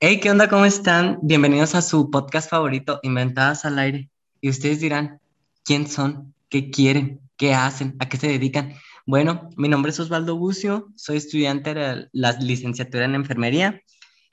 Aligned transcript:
Hey, 0.00 0.20
¿qué 0.20 0.30
onda? 0.30 0.48
¿Cómo 0.48 0.64
están? 0.64 1.18
Bienvenidos 1.22 1.74
a 1.74 1.82
su 1.82 2.08
podcast 2.08 2.48
favorito, 2.48 3.00
Inventadas 3.02 3.64
al 3.64 3.80
Aire. 3.80 4.08
Y 4.40 4.48
ustedes 4.48 4.78
dirán, 4.78 5.20
¿quién 5.64 5.88
son? 5.88 6.34
¿Qué 6.48 6.70
quieren? 6.70 7.20
¿Qué 7.36 7.52
hacen? 7.52 7.96
¿A 7.98 8.08
qué 8.08 8.16
se 8.16 8.28
dedican? 8.28 8.74
Bueno, 9.06 9.50
mi 9.56 9.68
nombre 9.68 9.90
es 9.90 9.98
Osvaldo 9.98 10.36
Bucio, 10.36 10.86
soy 10.94 11.16
estudiante 11.16 11.74
de 11.74 12.08
la 12.12 12.30
licenciatura 12.34 13.06
en 13.06 13.16
enfermería 13.16 13.82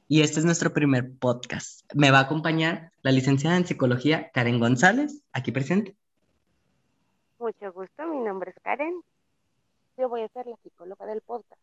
y 0.08 0.22
este 0.22 0.40
es 0.40 0.46
nuestro 0.46 0.72
primer 0.72 1.18
podcast. 1.18 1.82
Me 1.96 2.12
va 2.12 2.20
a 2.20 2.22
acompañar 2.22 2.92
la 3.02 3.12
licenciada 3.12 3.58
en 3.58 3.66
psicología 3.66 4.30
Karen 4.36 4.60
González, 4.60 5.24
aquí 5.34 5.52
presente. 5.52 5.96
Mucho 7.40 7.74
gusto, 7.74 8.06
mi 8.06 8.20
nombre 8.20 8.52
es 8.56 8.62
Karen. 8.62 9.02
Yo 9.98 10.10
voy 10.10 10.22
a 10.22 10.28
ser 10.28 10.46
la 10.46 10.58
psicóloga 10.62 11.08
del 11.08 11.22
podcast. 11.22 11.62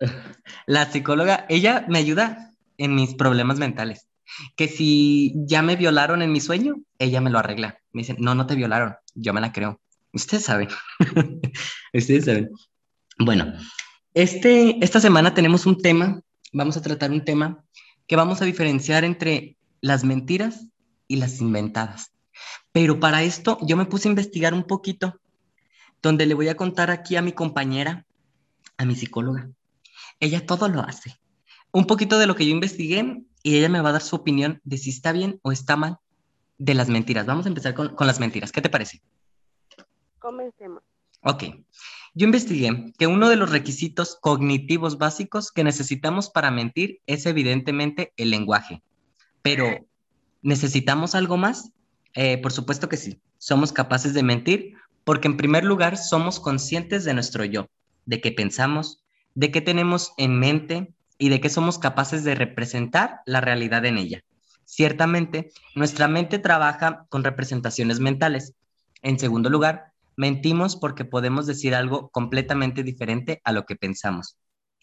La 0.66 0.86
psicóloga, 0.86 1.44
ella 1.48 1.84
me 1.88 1.98
ayuda 1.98 2.51
en 2.78 2.94
mis 2.94 3.14
problemas 3.14 3.58
mentales. 3.58 4.08
Que 4.56 4.68
si 4.68 5.34
ya 5.46 5.62
me 5.62 5.76
violaron 5.76 6.22
en 6.22 6.32
mi 6.32 6.40
sueño, 6.40 6.76
ella 6.98 7.20
me 7.20 7.30
lo 7.30 7.38
arregla. 7.38 7.78
Me 7.92 8.02
dice, 8.02 8.16
no, 8.18 8.34
no 8.34 8.46
te 8.46 8.54
violaron, 8.54 8.94
yo 9.14 9.32
me 9.32 9.40
la 9.40 9.52
creo. 9.52 9.80
Ustedes 10.12 10.44
saben. 10.44 10.68
Ustedes 11.92 12.24
saben. 12.24 12.50
Bueno, 13.18 13.52
este, 14.14 14.82
esta 14.84 15.00
semana 15.00 15.34
tenemos 15.34 15.66
un 15.66 15.80
tema, 15.80 16.20
vamos 16.52 16.76
a 16.76 16.82
tratar 16.82 17.10
un 17.10 17.24
tema 17.24 17.64
que 18.06 18.16
vamos 18.16 18.42
a 18.42 18.44
diferenciar 18.44 19.04
entre 19.04 19.56
las 19.80 20.04
mentiras 20.04 20.66
y 21.08 21.16
las 21.16 21.40
inventadas. 21.40 22.12
Pero 22.72 23.00
para 23.00 23.22
esto 23.22 23.58
yo 23.62 23.76
me 23.76 23.86
puse 23.86 24.08
a 24.08 24.10
investigar 24.10 24.54
un 24.54 24.64
poquito, 24.64 25.20
donde 26.02 26.26
le 26.26 26.34
voy 26.34 26.48
a 26.48 26.56
contar 26.56 26.90
aquí 26.90 27.16
a 27.16 27.22
mi 27.22 27.32
compañera, 27.32 28.06
a 28.76 28.84
mi 28.84 28.96
psicóloga. 28.96 29.50
Ella 30.20 30.44
todo 30.44 30.68
lo 30.68 30.80
hace. 30.80 31.18
Un 31.72 31.86
poquito 31.86 32.18
de 32.18 32.26
lo 32.26 32.36
que 32.36 32.46
yo 32.46 32.52
investigué 32.52 33.22
y 33.42 33.56
ella 33.56 33.68
me 33.68 33.80
va 33.80 33.88
a 33.88 33.92
dar 33.92 34.02
su 34.02 34.16
opinión 34.16 34.60
de 34.64 34.78
si 34.78 34.90
está 34.90 35.12
bien 35.12 35.40
o 35.42 35.52
está 35.52 35.76
mal 35.76 35.98
de 36.58 36.74
las 36.74 36.88
mentiras. 36.88 37.26
Vamos 37.26 37.46
a 37.46 37.48
empezar 37.48 37.74
con, 37.74 37.94
con 37.94 38.06
las 38.06 38.20
mentiras. 38.20 38.52
¿Qué 38.52 38.60
te 38.60 38.70
parece? 38.70 39.02
Comencemos. 40.18 40.82
Ok. 41.22 41.44
Yo 42.14 42.26
investigué 42.26 42.92
que 42.98 43.06
uno 43.06 43.30
de 43.30 43.36
los 43.36 43.50
requisitos 43.50 44.18
cognitivos 44.20 44.98
básicos 44.98 45.50
que 45.50 45.64
necesitamos 45.64 46.28
para 46.28 46.50
mentir 46.50 47.00
es 47.06 47.24
evidentemente 47.24 48.12
el 48.16 48.30
lenguaje. 48.30 48.82
Pero, 49.40 49.86
¿necesitamos 50.42 51.14
algo 51.14 51.38
más? 51.38 51.72
Eh, 52.14 52.38
por 52.38 52.52
supuesto 52.52 52.88
que 52.88 52.98
sí. 52.98 53.20
Somos 53.38 53.72
capaces 53.72 54.12
de 54.12 54.22
mentir 54.22 54.74
porque 55.04 55.26
en 55.26 55.36
primer 55.36 55.64
lugar 55.64 55.96
somos 55.96 56.38
conscientes 56.38 57.04
de 57.04 57.14
nuestro 57.14 57.44
yo, 57.44 57.68
de 58.04 58.20
qué 58.20 58.30
pensamos, 58.30 59.02
de 59.34 59.50
qué 59.50 59.60
tenemos 59.60 60.12
en 60.18 60.38
mente 60.38 60.94
y 61.18 61.28
de 61.28 61.40
qué 61.40 61.48
somos 61.48 61.78
capaces 61.78 62.24
de 62.24 62.34
representar 62.34 63.20
la 63.26 63.40
realidad 63.40 63.84
en 63.84 63.98
ella. 63.98 64.22
Ciertamente, 64.64 65.52
nuestra 65.74 66.08
mente 66.08 66.38
trabaja 66.38 67.06
con 67.08 67.24
representaciones 67.24 68.00
mentales. 68.00 68.54
En 69.02 69.18
segundo 69.18 69.50
lugar, 69.50 69.92
Mentimos 70.16 70.76
porque 70.76 71.04
podemos 71.04 71.46
decir 71.46 71.74
algo 71.74 72.10
completamente 72.10 72.82
diferente 72.82 73.40
a 73.44 73.52
lo 73.52 73.64
que 73.64 73.76
pensamos, 73.76 74.36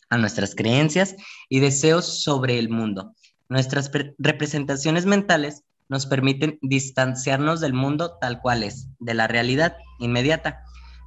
a 0.09 0.17
nuestras 0.17 0.55
creencias 0.55 1.15
y 1.49 1.59
deseos 1.59 2.23
sobre 2.23 2.57
el 2.57 2.69
mundo. 2.69 3.13
Nuestras 3.47 3.91
representaciones 4.17 5.05
mentales 5.05 5.63
nos 5.87 6.07
permiten 6.07 6.57
distanciarnos 6.61 7.61
del 7.61 7.73
mundo 7.73 8.17
tal 8.19 8.41
cual 8.41 8.63
es, 8.63 8.87
de 8.99 9.13
la 9.13 9.27
realidad 9.27 9.77
inmediata. 9.99 10.63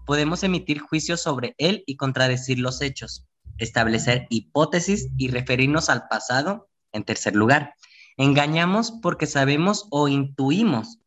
Podemos 0.06 0.42
emitir 0.42 0.78
juicios 0.78 1.20
sobre 1.20 1.54
él 1.58 1.82
y 1.86 1.96
contradecir 1.96 2.58
los 2.58 2.80
hechos, 2.80 3.24
establecer 3.58 4.26
hipótesis 4.30 5.08
y 5.16 5.28
referirnos 5.28 5.88
al 5.88 6.08
pasado. 6.08 6.68
En 6.92 7.04
tercer 7.04 7.34
lugar, 7.34 7.74
engañamos 8.16 8.92
porque 9.02 9.26
sabemos 9.26 9.86
o 9.90 10.08
intuimos 10.08 10.98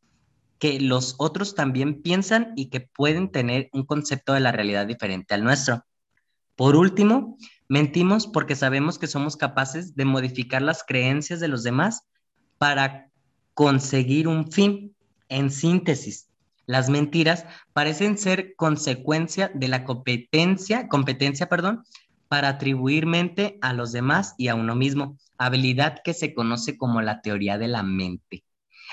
que 0.60 0.80
los 0.80 1.16
otros 1.18 1.56
también 1.56 2.02
piensan 2.02 2.54
y 2.56 2.68
que 2.70 2.82
pueden 2.82 3.32
tener 3.32 3.70
un 3.74 3.86
concepto 3.86 4.34
de 4.34 4.40
la 4.40 4.52
realidad 4.52 4.88
diferente 4.88 5.34
al 5.34 5.44
nuestro. 5.44 5.86
Por 6.56 6.76
último, 6.76 7.38
mentimos 7.68 8.28
porque 8.28 8.56
sabemos 8.56 8.98
que 8.98 9.08
somos 9.08 9.36
capaces 9.36 9.96
de 9.96 10.06
modificar 10.06 10.62
las 10.62 10.84
creencias 10.84 11.40
de 11.40 11.50
los 11.50 11.64
demás 11.64 12.04
para 12.58 13.12
conseguir 13.54 14.28
un 14.28 14.52
fin. 14.52 14.96
En 15.28 15.50
síntesis, 15.50 16.30
las 16.68 16.90
mentiras 16.90 17.46
parecen 17.74 18.18
ser 18.18 18.56
consecuencia 18.56 19.52
de 19.54 19.68
la 19.68 19.84
competencia, 19.84 20.88
competencia, 20.88 21.50
perdón, 21.50 21.84
para 22.36 22.50
atribuir 22.50 23.06
mente 23.06 23.58
a 23.62 23.72
los 23.72 23.94
demás 23.94 24.36
y 24.38 24.50
a 24.50 24.56
uno 24.56 24.76
mismo, 24.76 25.16
habilidad 25.38 26.02
que 26.04 26.14
se 26.14 26.34
conoce 26.34 26.78
como 26.78 27.02
la 27.02 27.22
teoría 27.22 27.58
de 27.58 27.70
la 27.70 27.82
mente. 27.82 28.44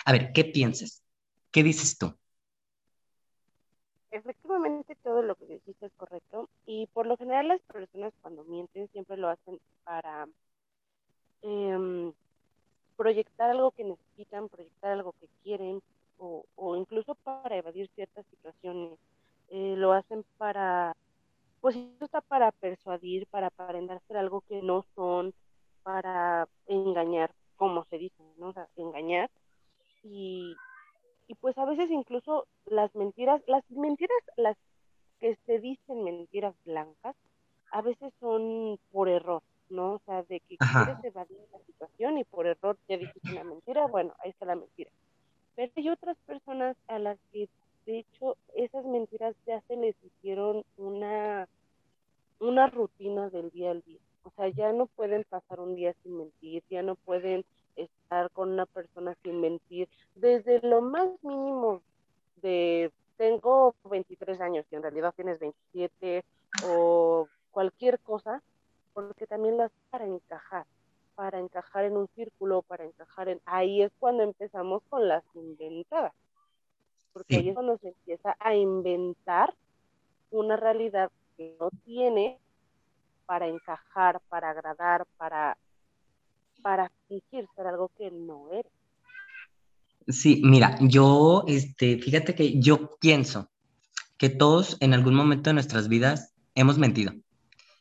A 0.04 0.12
ver, 0.12 0.30
¿qué 0.32 0.44
piensas? 0.44 1.03
¿Qué 1.50 1.64
dices 1.64 1.98
tú? 1.98 2.16
Efectivamente, 4.12 4.97
todo 5.03 5.22
lo 5.22 5.34
que 5.34 5.47
dijiste 5.47 5.86
es 5.86 5.92
correcto. 5.97 6.48
Y 6.66 6.86
por 6.94 7.08
lo 7.08 7.16
general 7.16 7.48
las 7.48 7.60
personas 7.62 8.12
cuando 8.22 8.44
mienten 8.44 8.86
siempre 8.92 9.16
lo 9.16 9.28
hacen 9.28 9.59
para 9.82 10.28
em, 11.42 12.12
proyectar 12.97 13.50
algo 13.50 13.72
que 13.72 13.82
necesitan, 13.82 14.48
proyectar 14.48 14.92
algo 14.92 15.16
que 15.20 15.26
quieren 15.42 15.82
o, 16.19 16.76
incluso 16.76 17.16
para 17.16 17.56
evadir 17.56 17.91
ciertas 17.97 18.24
situaciones. 18.30 19.00
Eh, 19.48 19.74
lo 19.76 19.92
hacen 19.94 20.24
para, 20.38 20.94
pues 21.62 21.77
eso 21.77 22.05
está 22.05 22.21
para 22.21 22.50
persuadir, 22.50 23.27
para 23.28 23.47
aparentar 23.47 24.03
ser 24.09 24.17
algo 24.17 24.43
que 24.43 24.61
no 24.62 24.84
son, 24.97 25.33
para 25.84 26.49
engañar, 26.67 27.31
como 27.56 27.84
se 27.84 27.99
dice, 27.99 28.21
¿no? 28.37 28.49
O 28.49 28.53
sea, 28.53 28.67
engañar. 28.75 29.31
Y, 30.03 30.56
y 31.28 31.34
pues 31.37 31.56
a 31.59 31.65
veces 31.65 31.89
incluso 31.89 32.49
las 32.67 32.93
mentiras, 32.97 33.41
las 33.47 33.62
mentiras, 33.71 34.19
las 34.37 34.56
que 35.21 35.39
se 35.47 35.61
dicen 35.61 36.03
mentiras 36.03 36.56
blancas, 36.65 37.15
a 37.71 37.81
veces 37.81 38.12
son 38.19 38.77
por 38.91 39.09
error, 39.09 39.45
¿no? 39.71 39.95
O 39.95 40.01
sea, 40.05 40.25
de 40.25 40.41
que 40.41 40.56
quieres 40.56 41.05
evadir 41.05 41.39
la 41.53 41.61
situación 41.61 42.19
y 42.19 42.25
por 42.25 42.49
error 42.49 42.77
te 42.89 42.99
dices 42.99 43.22
una 43.31 43.45
mentira, 43.45 43.87
bueno, 43.87 44.15
ahí 44.19 44.31
está 44.31 44.47
la 44.47 44.56
mentira. 44.56 44.91
Pero 45.55 45.72
hay 45.77 45.89
otras 45.91 46.17
personas 46.27 46.77
a 46.89 46.99
las 46.99 47.21
que, 47.31 47.49
de 47.87 48.00
hecho, 48.00 48.37
esas 48.54 48.84
mentiras 48.84 49.34
ya 49.47 49.60
se 49.62 49.76
les 49.76 49.97
hicieron 50.04 50.65
una, 50.76 51.48
una 52.38 52.66
rutina 52.69 53.31
del 53.31 53.50
día 53.50 53.70
al 53.70 53.82
día. 53.82 54.00
O 54.25 54.31
sea, 54.37 54.48
ya 54.48 54.72
no 54.72 54.87
pueden 54.87 55.25
pasar 55.25 55.60
un 55.60 55.75
día 55.75 55.94
sin 56.03 56.16
mentir, 56.16 56.62
ya 56.71 56.82
no 56.82 56.94
pueden 56.94 57.44
estar 57.76 58.31
con 58.31 58.53
una 58.53 58.66
persona 58.66 59.16
sin 59.22 59.41
mentir, 59.41 59.88
desde 60.15 60.60
lo 60.60 60.82
más 60.82 61.09
mínimo 61.22 61.82
de 62.37 62.92
tengo 63.16 63.75
23 63.84 64.41
años 64.41 64.66
y 64.71 64.75
en 64.75 64.82
realidad 64.82 65.15
tienes 65.15 65.38
27 65.38 66.25
o 66.66 67.28
cualquier 67.50 68.00
cosa, 68.00 68.42
porque 68.94 69.26
también 69.26 69.56
las 69.56 69.71
para 69.91 70.06
encajar, 70.06 70.66
para 71.15 71.38
encajar 71.38 71.84
en 71.84 71.97
un 71.97 72.09
círculo, 72.15 72.62
para 72.62 72.84
encajar 72.84 73.28
en... 73.28 73.41
Ahí 73.44 73.82
es 73.82 73.92
cuando 73.98 74.22
empezamos 74.22 74.82
con 74.88 75.06
las 75.06 75.22
inventadas, 75.34 76.12
porque 77.12 77.37
ahí 77.37 77.49
es 77.49 77.55
cuando 77.55 77.78
se 77.78 77.89
empieza 77.89 78.37
a 78.39 78.55
inventar 78.55 79.55
una 80.31 80.56
realidad 80.56 81.11
que 81.37 81.56
no 81.61 81.71
tiene 81.84 82.39
para 83.27 83.49
encajar, 83.49 84.21
para 84.28 84.50
agradar, 84.50 85.06
para 85.17 85.56
para 86.62 86.91
fingir 87.09 87.47
ser 87.56 87.67
algo 87.67 87.91
que 87.99 88.11
no 88.11 88.51
eres. 88.53 88.72
Sí, 90.09 90.41
mira, 90.45 90.78
yo, 90.81 91.45
este, 91.47 91.99
fíjate 91.99 92.34
que 92.34 92.61
yo 92.61 92.97
pienso 93.01 93.51
que 94.17 94.31
todos 94.31 94.77
en 94.81 94.95
algún 94.95 95.15
momento 95.15 95.51
de 95.51 95.55
nuestras 95.55 95.89
vidas 95.89 96.34
hemos 96.55 96.78
mentido. 96.78 97.12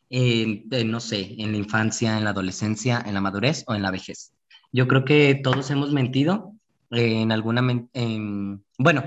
no 0.09 1.00
sé, 1.00 1.36
en 1.38 1.52
la 1.52 1.58
infancia, 1.58 2.18
en 2.18 2.24
la 2.24 2.31
adolescencia, 2.31 3.02
en 3.06 3.14
la 3.14 3.22
madurez 3.22 3.64
o 3.68 3.75
en 3.75 3.81
la 3.81 3.91
vejez. 3.91 4.34
Yo 4.72 4.88
creo 4.88 5.05
que 5.05 5.35
todos 5.35 5.70
hemos 5.72 5.91
mentido 5.91 6.53
en 6.91 7.32
alguna, 7.32 7.61
bueno, 8.78 9.03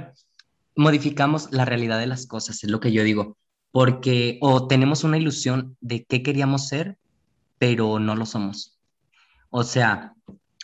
modificamos 0.77 1.49
la 1.53 1.65
realidad 1.65 1.99
de 1.99 2.07
las 2.07 2.27
cosas, 2.27 2.63
es 2.65 2.71
lo 2.71 2.81
que 2.81 2.93
yo 2.93 3.03
digo, 3.03 3.37
porque 3.71 4.39
o 4.41 4.67
tenemos 4.67 5.05
una 5.05 5.19
ilusión 5.19 5.77
de 5.81 6.05
qué 6.05 6.23
queríamos 6.23 6.69
ser, 6.69 6.99
pero 7.59 7.99
no 7.99 8.17
lo 8.17 8.27
somos. 8.27 8.79
O 9.51 9.65
sea, 9.65 10.15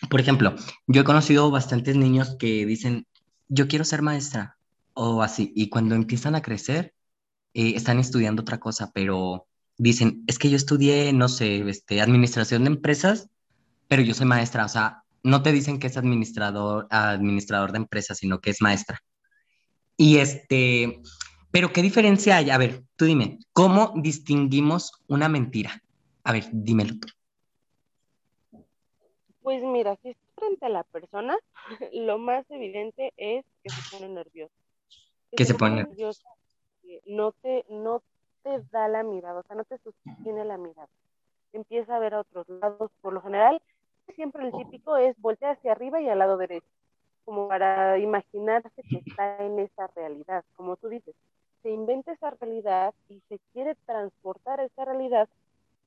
por 0.09 0.21
ejemplo, 0.21 0.55
yo 0.87 1.03
he 1.03 1.05
conocido 1.05 1.51
bastantes 1.51 1.97
niños 1.97 2.37
que 2.39 2.67
dicen, 2.67 3.07
yo 3.49 3.69
quiero 3.69 3.85
ser 3.85 4.03
maestra 4.03 4.57
o 4.95 5.23
así, 5.23 5.53
y 5.55 5.69
cuando 5.69 5.95
empiezan 5.95 6.35
a 6.35 6.43
crecer, 6.43 6.95
eh, 7.55 7.73
están 7.77 7.99
estudiando 7.99 8.43
otra 8.43 8.59
cosa, 8.61 8.91
pero 8.93 9.47
dicen, 9.77 10.25
es 10.27 10.39
que 10.39 10.51
yo 10.51 10.57
estudié, 10.57 11.13
no 11.13 11.29
sé, 11.29 11.69
este, 11.69 12.01
administración 12.01 12.65
de 12.65 12.71
empresas, 12.71 13.29
pero 13.89 14.03
yo 14.03 14.15
soy 14.15 14.27
maestra, 14.27 14.65
o 14.65 14.69
sea, 14.69 15.03
no 15.23 15.43
te 15.43 15.53
dicen 15.53 15.79
que 15.79 15.89
es 15.89 15.97
administrador, 15.97 16.87
administrador 16.91 17.73
de 17.73 17.79
empresas, 17.79 18.19
sino 18.19 18.41
que 18.41 18.51
es 18.51 18.63
maestra. 18.63 19.03
Y 20.03 20.17
este, 20.17 21.03
pero 21.51 21.75
¿qué 21.75 21.83
diferencia 21.83 22.39
hay? 22.39 22.49
A 22.49 22.57
ver, 22.57 22.85
tú 22.97 23.05
dime, 23.05 23.39
¿cómo 23.53 23.93
distinguimos 23.97 24.93
una 25.09 25.29
mentira? 25.29 25.83
A 26.25 26.33
ver, 26.33 26.45
dímelo 26.53 26.95
tú. 26.99 27.09
Pues 29.43 29.63
mira, 29.63 29.99
si 30.03 30.09
estás 30.09 30.35
frente 30.37 30.65
a 30.65 30.71
la 30.71 30.85
persona, 30.85 31.37
lo 31.93 32.17
más 32.17 32.51
evidente 32.51 33.13
es 33.19 33.45
que 33.63 33.69
se 33.69 33.91
pone 33.91 34.09
nervioso. 34.09 34.55
Que 35.37 35.45
se 35.45 35.53
pone 35.53 35.85
nervioso, 35.85 36.27
no 37.05 37.33
te, 37.33 37.67
no 37.69 38.03
te 38.43 38.59
da 38.73 38.89
la 38.89 39.03
mirada, 39.03 39.41
o 39.41 39.43
sea, 39.43 39.55
no 39.55 39.65
te 39.65 39.77
sostiene 39.81 40.47
la 40.47 40.57
mirada. 40.57 40.89
Empieza 41.53 41.97
a 41.97 41.99
ver 41.99 42.15
a 42.15 42.21
otros 42.21 42.49
lados. 42.49 42.91
Por 43.03 43.13
lo 43.13 43.21
general, 43.21 43.61
siempre 44.15 44.47
el 44.47 44.53
típico 44.53 44.97
es 44.97 45.15
voltear 45.21 45.59
hacia 45.59 45.73
arriba 45.73 46.01
y 46.01 46.09
al 46.09 46.21
lado 46.21 46.39
derecho, 46.39 46.67
como 47.31 47.47
para 47.47 47.97
imaginarse 48.01 48.83
que 48.83 48.99
está 49.07 49.39
en 49.39 49.61
esa 49.61 49.87
realidad, 49.95 50.45
como 50.57 50.77
tú 50.77 50.89
dices. 50.89 51.15
Se 51.63 51.71
inventa 51.71 52.11
esa 52.11 52.31
realidad 52.31 52.93
y 53.09 53.23
se 53.29 53.39
quiere 53.53 53.77
transportar 53.87 54.59
esa 54.59 54.85
realidad 54.85 55.29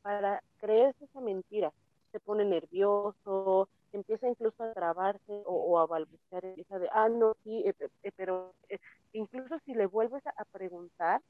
para 0.03 0.41
creerse 0.61 1.03
esa 1.03 1.19
mentira 1.19 1.73
se 2.13 2.21
pone 2.21 2.45
nervioso, 2.45 3.67
empieza 3.91 4.29
incluso 4.29 4.63
a 4.63 4.71
trabarse 4.71 5.43
o, 5.45 5.79
a 5.79 5.85
balbucear, 5.85 6.45
empieza 6.45 6.79
de, 6.79 6.87
ah, 6.93 7.09
no, 7.09 7.33
sí, 7.43 7.61
eh, 7.65 7.73
eh, 8.03 8.11
pero 8.15 8.53
eh, 8.69 8.79
incluso 9.11 9.59
si 9.65 9.73
le 9.73 9.87
vuelves 9.87 10.25
a, 10.25 10.45
preguntar, 10.45 11.21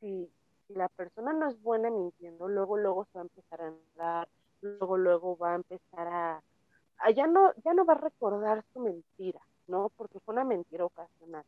si, 0.00 0.30
la 0.68 0.88
persona 0.88 1.34
no 1.34 1.50
es 1.50 1.62
buena 1.62 1.90
mintiendo, 1.90 2.48
luego, 2.48 2.78
luego 2.78 3.04
se 3.12 3.18
va 3.18 3.20
a 3.20 3.28
empezar 3.28 3.60
a 3.60 3.66
andar, 3.66 4.28
luego, 4.62 4.96
luego 4.96 5.36
va 5.36 5.52
a 5.52 5.56
empezar 5.56 6.08
a, 6.08 6.42
ya 7.14 7.26
no, 7.26 7.52
ya 7.64 7.74
no 7.74 7.84
va 7.84 7.94
a 7.94 7.98
recordar 7.98 8.64
su 8.72 8.80
mentira, 8.80 9.40
¿no? 9.68 9.90
Porque 9.96 10.18
fue 10.20 10.34
una 10.34 10.44
mentira 10.44 10.84
ocasional. 10.84 11.44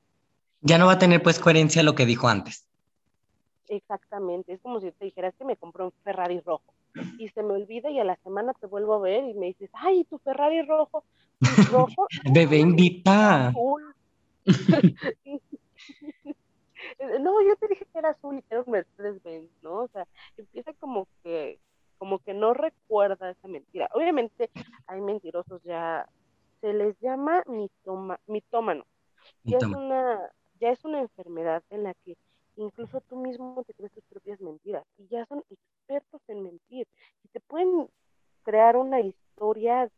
Ya 0.61 0.79
no 0.79 0.87
va 0.87 0.93
a 0.93 0.99
tener 0.99 1.23
pues 1.23 1.39
coherencia 1.39 1.83
lo 1.83 1.95
que 1.95 2.07
dijo 2.07 2.29
antes. 2.29 2.67
Exactamente, 3.69 4.55
es 4.55 4.61
como 4.61 4.81
si 4.81 4.91
te 4.93 5.05
dijeras 5.05 5.35
que 5.39 5.45
me 5.45 5.57
compró 5.57 5.87
un 5.87 5.93
Ferrari 6.03 6.41
rojo 6.41 6.73
y 7.19 7.29
se 7.29 7.43
me 7.43 7.53
olvida 7.53 7.91
y 7.91 8.01
a 8.01 8.05
la 8.05 8.17
semana 8.17 8.55
te 8.55 8.67
vuelvo 8.67 8.95
a 8.95 9.01
ver 9.01 9.25
y 9.25 9.35
me 9.35 9.47
dices, 9.47 9.71
ay, 9.75 10.05
tu 10.05 10.19
Ferrari 10.19 10.63
rojo, 10.63 11.05
rojo. 11.71 12.07
Bebé 12.33 12.59
invita. 12.59 13.53
no, 17.21 17.43
yo 17.43 17.57
te 17.57 17.69
dije 17.69 17.87
que 17.93 17.99
era 17.99 18.11
azul 18.11 18.39
y 18.39 18.43
que 18.43 18.55
era 18.55 18.63
un 18.63 18.73
Mercedes 18.73 19.23
Benz, 19.23 19.51
¿no? 19.63 19.83
O 19.83 19.89
sea, 19.89 20.07
empieza 20.37 20.73
como 20.75 21.07
que, 21.23 21.59
como 21.99 22.19
que 22.21 22.35
no 22.35 22.55
recuerda 22.55 23.31
esa 23.31 23.49
mentira. 23.49 23.89
Obviamente 23.93 24.51
hay 24.87 25.01
mentirosos 25.01 25.63
ya, 25.65 26.09
se 26.61 26.73
les 26.73 26.99
llama 27.01 27.43
mitoma, 27.47 28.19
mitómano. 28.27 28.85
Ya 29.45 29.59
es 29.59 29.65
una, 29.65 30.31
ya 30.61 30.71
es 30.71 30.85
una 30.85 31.01
enfermedad 31.01 31.63
en 31.71 31.85
la 31.85 31.95
que 31.95 32.17
incluso 32.57 33.01
tú 33.03 33.17
mismo 33.17 33.63
te 33.67 33.75
crees 33.75 33.93
tus 33.93 34.05
propias 34.05 34.41
mentiras 34.41 34.85
y 34.97 35.07
ya 35.09 35.27
son 35.27 35.45
expertos 35.51 36.21
en 36.29 36.43
mentir 36.43 36.87
y 37.25 37.29
te 37.29 37.41
pueden 37.41 37.89
crear 38.43 38.77
una 38.77 39.01
historia 39.01 39.91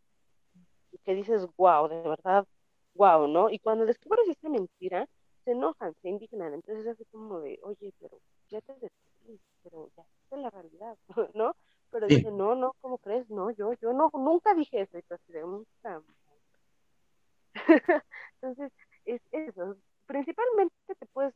que 1.05 1.15
dices, 1.15 1.47
wow, 1.57 1.89
de 1.89 2.03
verdad, 2.03 2.47
wow, 2.95 3.27
¿no? 3.29 3.51
Y 3.51 3.59
cuando 3.59 3.87
descubres 3.87 4.29
esta 4.29 4.49
mentira, 4.49 5.09
se 5.45 5.53
enojan, 5.53 5.95
se 6.03 6.09
indignan, 6.09 6.55
entonces 6.55 6.85
es 6.85 6.93
así 6.93 7.05
como 7.07 7.41
de, 7.41 7.59
oye, 7.63 7.93
pero 7.99 8.21
ya 8.49 8.61
te 8.61 8.75
descubrí, 8.75 9.41
pero 9.63 9.89
ya 9.97 10.05
es 10.31 10.39
la 10.39 10.51
realidad, 10.51 10.99
¿no? 11.35 11.55
Pero 11.91 12.07
dice, 12.07 12.31
no, 12.31 12.55
no, 12.55 12.75
¿cómo 12.81 12.99
crees? 12.99 13.29
No, 13.31 13.51
yo, 13.51 13.73
yo 13.75 13.93
no, 13.93 14.11
nunca 14.15 14.55
dije 14.55 14.83
eso, 14.83 14.99
y 14.99 15.03
tú 15.03 15.15
así 15.15 15.33
de 15.33 15.45
un 15.45 15.67
Entonces, 18.41 18.73
es 19.05 19.21
eso. 19.33 19.77
Principalmente 20.07 20.75
te 20.99 21.07
puedes 21.07 21.35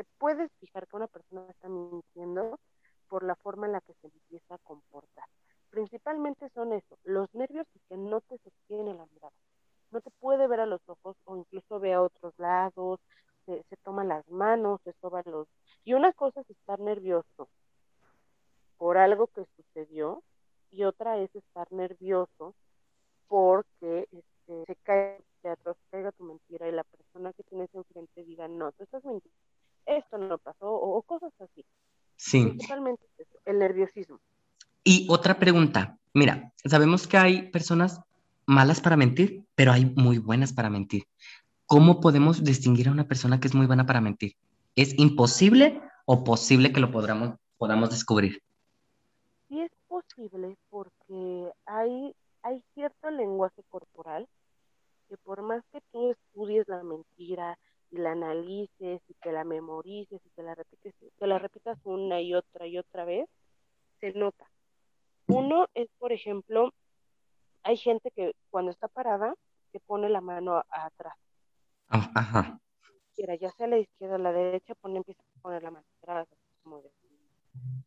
te 0.00 0.04
puedes 0.18 0.50
fijar 0.60 0.86
que 0.86 0.96
una 0.96 1.08
persona 1.08 1.44
está 1.50 1.68
mintiendo 1.68 2.58
por 3.08 3.22
la 3.22 3.34
forma 3.34 3.66
en 3.66 3.72
la 3.72 3.82
que 3.82 3.92
se 4.00 4.06
empieza 4.06 4.54
a 4.54 4.58
comportar. 4.58 5.26
Principalmente 5.68 6.48
son 6.54 6.72
eso, 6.72 6.98
los 7.04 7.28
nervios 7.34 7.66
y 7.74 7.80
que 7.80 7.96
no 7.96 8.22
te 8.22 8.38
sostiene 8.38 8.94
la 8.94 9.04
mirada. 9.06 9.34
No 9.90 10.00
te 10.00 10.10
puede 10.20 10.46
ver 10.46 10.60
a 10.60 10.66
los 10.66 10.80
ojos 10.86 11.16
o 11.24 11.36
incluso 11.36 11.80
ve 11.80 11.92
a 11.92 12.00
otros 12.00 12.32
lados, 12.38 12.98
se, 13.44 13.62
toma 13.84 14.04
las 14.04 14.26
manos, 14.30 14.80
se 14.84 14.94
soba 15.02 15.22
los... 15.26 15.48
Y 15.84 15.92
una 15.92 16.12
cosa 16.12 16.40
es 16.40 16.48
estar 16.48 16.78
nervioso 16.80 17.48
por 18.80 18.96
algo 18.96 19.26
que 19.26 19.44
sucedió 19.56 20.22
y 20.70 20.84
otra 20.84 21.18
es 21.18 21.28
estar 21.36 21.70
nervioso 21.70 22.54
porque 23.28 24.08
este, 24.10 24.64
se 24.66 24.76
cae 24.82 25.22
teatro, 25.42 25.74
se 25.74 25.90
caiga 25.90 26.12
tu 26.12 26.24
mentira 26.24 26.66
y 26.66 26.72
la 26.72 26.84
persona 26.84 27.34
que 27.34 27.42
tienes 27.42 27.68
enfrente 27.74 28.24
diga, 28.24 28.48
no, 28.48 28.72
tú 28.72 28.84
estás 28.84 29.04
mintiendo 29.04 29.38
esto 29.84 30.16
no 30.16 30.38
pasó 30.38 30.72
o, 30.72 31.02
cosas 31.02 31.32
así. 31.40 31.64
Sí. 32.16 32.46
Principalmente 32.46 33.04
el 33.44 33.58
nerviosismo. 33.58 34.18
Y 34.82 35.06
otra 35.10 35.38
pregunta, 35.38 35.98
mira, 36.14 36.54
sabemos 36.64 37.06
que 37.06 37.18
hay 37.18 37.50
personas 37.50 38.00
malas 38.46 38.80
para 38.80 38.96
mentir, 38.96 39.44
pero 39.56 39.72
hay 39.72 39.84
muy 39.84 40.16
buenas 40.16 40.54
para 40.54 40.70
mentir. 40.70 41.04
¿Cómo 41.66 42.00
podemos 42.00 42.44
distinguir 42.44 42.88
a 42.88 42.92
una 42.92 43.06
persona 43.06 43.40
que 43.40 43.48
es 43.48 43.54
muy 43.54 43.66
buena 43.66 43.84
para 43.84 44.00
mentir? 44.00 44.36
¿Es 44.74 44.98
imposible 44.98 45.82
o 46.06 46.24
posible 46.24 46.72
que 46.72 46.80
lo 46.80 46.90
podamos, 46.90 47.36
podamos 47.58 47.90
descubrir? 47.90 48.42
Porque 50.68 51.52
hay, 51.66 52.14
hay 52.42 52.62
cierto 52.74 53.10
lenguaje 53.10 53.62
corporal 53.68 54.28
que 55.08 55.16
por 55.18 55.42
más 55.42 55.64
que 55.72 55.80
tú 55.92 56.10
estudies 56.10 56.68
la 56.68 56.82
mentira, 56.82 57.58
y 57.90 57.98
la 57.98 58.12
analices 58.12 59.02
y 59.08 59.14
te 59.14 59.32
la 59.32 59.44
memorices 59.44 60.20
y 60.24 60.30
te 60.30 60.42
la 60.42 60.54
repites, 60.54 60.94
te 61.18 61.26
la 61.26 61.38
repitas 61.38 61.78
una 61.84 62.20
y 62.20 62.34
otra 62.34 62.66
y 62.66 62.78
otra 62.78 63.04
vez, 63.04 63.28
se 64.00 64.12
nota. 64.12 64.50
Uno 65.26 65.66
es, 65.74 65.88
por 65.98 66.12
ejemplo, 66.12 66.72
hay 67.62 67.76
gente 67.76 68.10
que 68.10 68.32
cuando 68.50 68.70
está 68.70 68.88
parada, 68.88 69.34
te 69.72 69.80
pone 69.80 70.08
la 70.08 70.20
mano 70.20 70.62
atrás. 70.68 71.16
Ah, 71.88 72.10
ajá. 72.14 72.60
Ya 73.16 73.50
sea 73.50 73.66
a 73.66 73.68
la 73.68 73.78
izquierda 73.78 74.14
o 74.14 74.18
la 74.18 74.32
derecha, 74.32 74.74
pone, 74.76 74.96
empieza 74.96 75.22
a 75.22 75.40
poner 75.42 75.62
la 75.62 75.70
mano 75.70 75.86
atrás. 76.00 76.26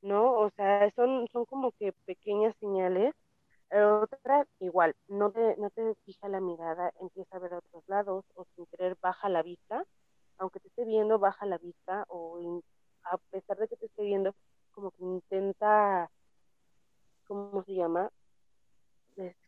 ¿No? 0.02 0.34
O 0.34 0.50
sea, 0.52 0.92
son, 0.96 1.28
son 1.32 1.46
como 1.46 1.72
que 1.74 1.94
pequeñas 2.06 2.56
señales 2.60 3.14
otra, 3.82 4.46
igual, 4.60 4.96
no 5.08 5.32
te, 5.32 5.58
no 5.58 5.70
te 5.72 5.96
fija 6.06 6.28
la 6.28 6.40
mirada, 6.40 6.94
empieza 7.00 7.36
a 7.36 7.40
ver 7.40 7.54
a 7.54 7.58
otros 7.58 7.84
lados 7.88 8.26
o 8.36 8.46
sin 8.56 8.66
querer 8.68 8.98
baja 9.02 9.30
la 9.30 9.42
vista, 9.42 9.84
aunque 10.38 10.60
te 10.60 10.68
esté 10.68 10.86
viendo, 10.86 11.18
baja 11.18 11.46
la 11.46 11.58
vista 11.58 12.06
o 12.08 12.62
a 13.04 13.18
pesar 13.18 13.58
de 13.58 13.68
que 13.68 13.78
te 13.78 13.88
esté 13.88 14.04
viendo, 14.04 14.36
como 14.72 14.92
que 14.92 15.04
intenta, 15.04 16.10
¿cómo 17.26 17.64
se 17.64 17.74
llama? 17.74 18.10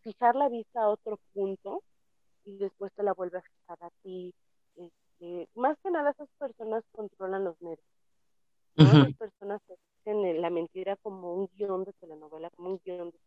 fijar 0.01 0.35
la 0.35 0.47
vista 0.47 0.83
a 0.83 0.89
otro 0.89 1.17
punto 1.33 1.81
y 2.43 2.57
después 2.60 2.93
te 2.93 3.01
la 3.01 3.13
vuelve 3.13 3.39
a 3.39 3.41
fijar 3.41 3.77
a 3.81 3.89
ti. 4.03 4.31
Este, 4.75 5.50
más 5.55 5.75
que 5.81 5.89
nada 5.89 6.12
esas 6.12 6.29
personas 6.38 6.84
controlan 6.91 7.45
los 7.45 7.60
nervios. 7.62 7.88
Las 8.75 9.13
personas 9.15 9.62
que 9.67 9.75
hacen 10.05 10.41
la 10.41 10.50
mentira 10.50 10.95
como 10.97 11.33
un 11.33 11.50
guion 11.55 11.83
de 11.83 11.93
telenovela, 11.93 12.50
como 12.51 12.69
un 12.69 12.81
guion 12.83 13.12
de 13.12 13.17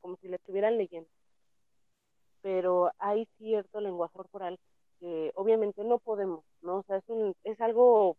como 0.00 0.16
si 0.16 0.28
le 0.28 0.36
estuvieran 0.36 0.78
leyendo. 0.78 1.08
Pero 2.40 2.90
hay 2.98 3.26
cierto 3.38 3.80
lenguaje 3.80 4.14
corporal 4.14 4.58
que 5.00 5.32
obviamente 5.34 5.84
no 5.84 5.98
podemos, 5.98 6.44
¿no? 6.62 6.78
O 6.78 6.82
sea, 6.84 6.96
es, 6.96 7.04
un, 7.08 7.34
es 7.44 7.60
algo 7.60 8.16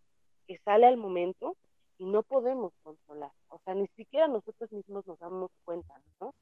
que 0.47 0.59
sale 0.59 0.85
al 0.85 0.97
momento 0.97 1.55
y 1.97 2.05
no 2.05 2.23
podemos 2.23 2.73
controlar. 2.83 3.31
O 3.49 3.59
sea, 3.63 3.73
ni 3.73 3.87
siquiera 3.95 4.27
nosotros 4.27 4.71
mismos 4.71 5.07
nos 5.07 5.17
damos 5.19 5.51
cuenta, 5.63 5.93
¿no? 6.19 6.33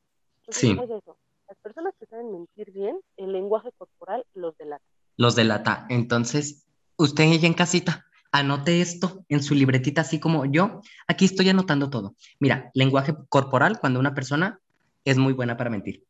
sí. 0.50 0.72
eso. 0.72 1.18
Las 1.48 1.58
personas 1.60 1.94
que 2.00 2.06
saben 2.06 2.32
mentir 2.32 2.72
bien, 2.72 3.00
el 3.18 3.34
lenguaje 3.34 3.72
corporal 3.78 4.26
los 4.34 4.58
delata. 4.58 4.86
Los 5.18 5.36
delata. 5.36 5.86
Entonces, 5.90 6.66
usted 6.98 7.26
ella 7.26 7.48
en 7.48 7.54
casita, 7.54 8.06
anote 8.32 8.82
esto 8.82 9.26
en 9.30 9.44
su 9.44 9.56
libretita, 9.56 10.02
así 10.02 10.20
como 10.20 10.46
yo. 10.46 10.82
Aquí 11.08 11.26
estoy 11.26 11.50
anotando 11.50 11.90
todo. 11.90 12.16
Mira, 12.40 12.72
lenguaje 12.74 13.14
corporal, 13.30 13.80
cuando 13.80 14.00
una 14.00 14.14
persona 14.14 14.60
es 15.06 15.18
muy 15.18 15.34
buena 15.34 15.58
para 15.58 15.70
mentir. 15.70 16.04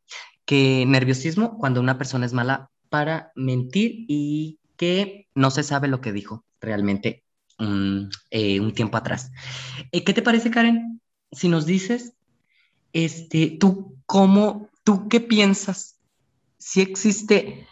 Que 0.46 0.86
nerviosismo 0.86 1.58
cuando 1.58 1.80
una 1.80 1.98
persona 1.98 2.26
es 2.26 2.34
mala 2.34 2.70
para 2.90 3.32
mentir 3.36 4.06
y 4.08 4.60
que 4.76 5.28
no 5.36 5.52
se 5.52 5.64
sabe 5.64 5.88
lo 5.88 6.02
que 6.02 6.12
dijo 6.12 6.44
realmente 6.60 7.24
eh, 7.60 8.60
un 8.60 8.74
tiempo 8.74 8.98
atrás. 8.98 9.32
Eh, 9.92 10.04
¿Qué 10.04 10.14
te 10.14 10.22
parece, 10.22 10.52
Karen? 10.52 11.02
Si 11.32 11.48
nos 11.48 11.66
dices, 11.66 12.14
este, 12.94 13.58
tú 13.60 13.96
cómo, 14.06 14.70
tú 14.84 15.08
qué 15.08 15.22
piensas, 15.22 16.00
si 16.58 16.82
existe 16.82 17.68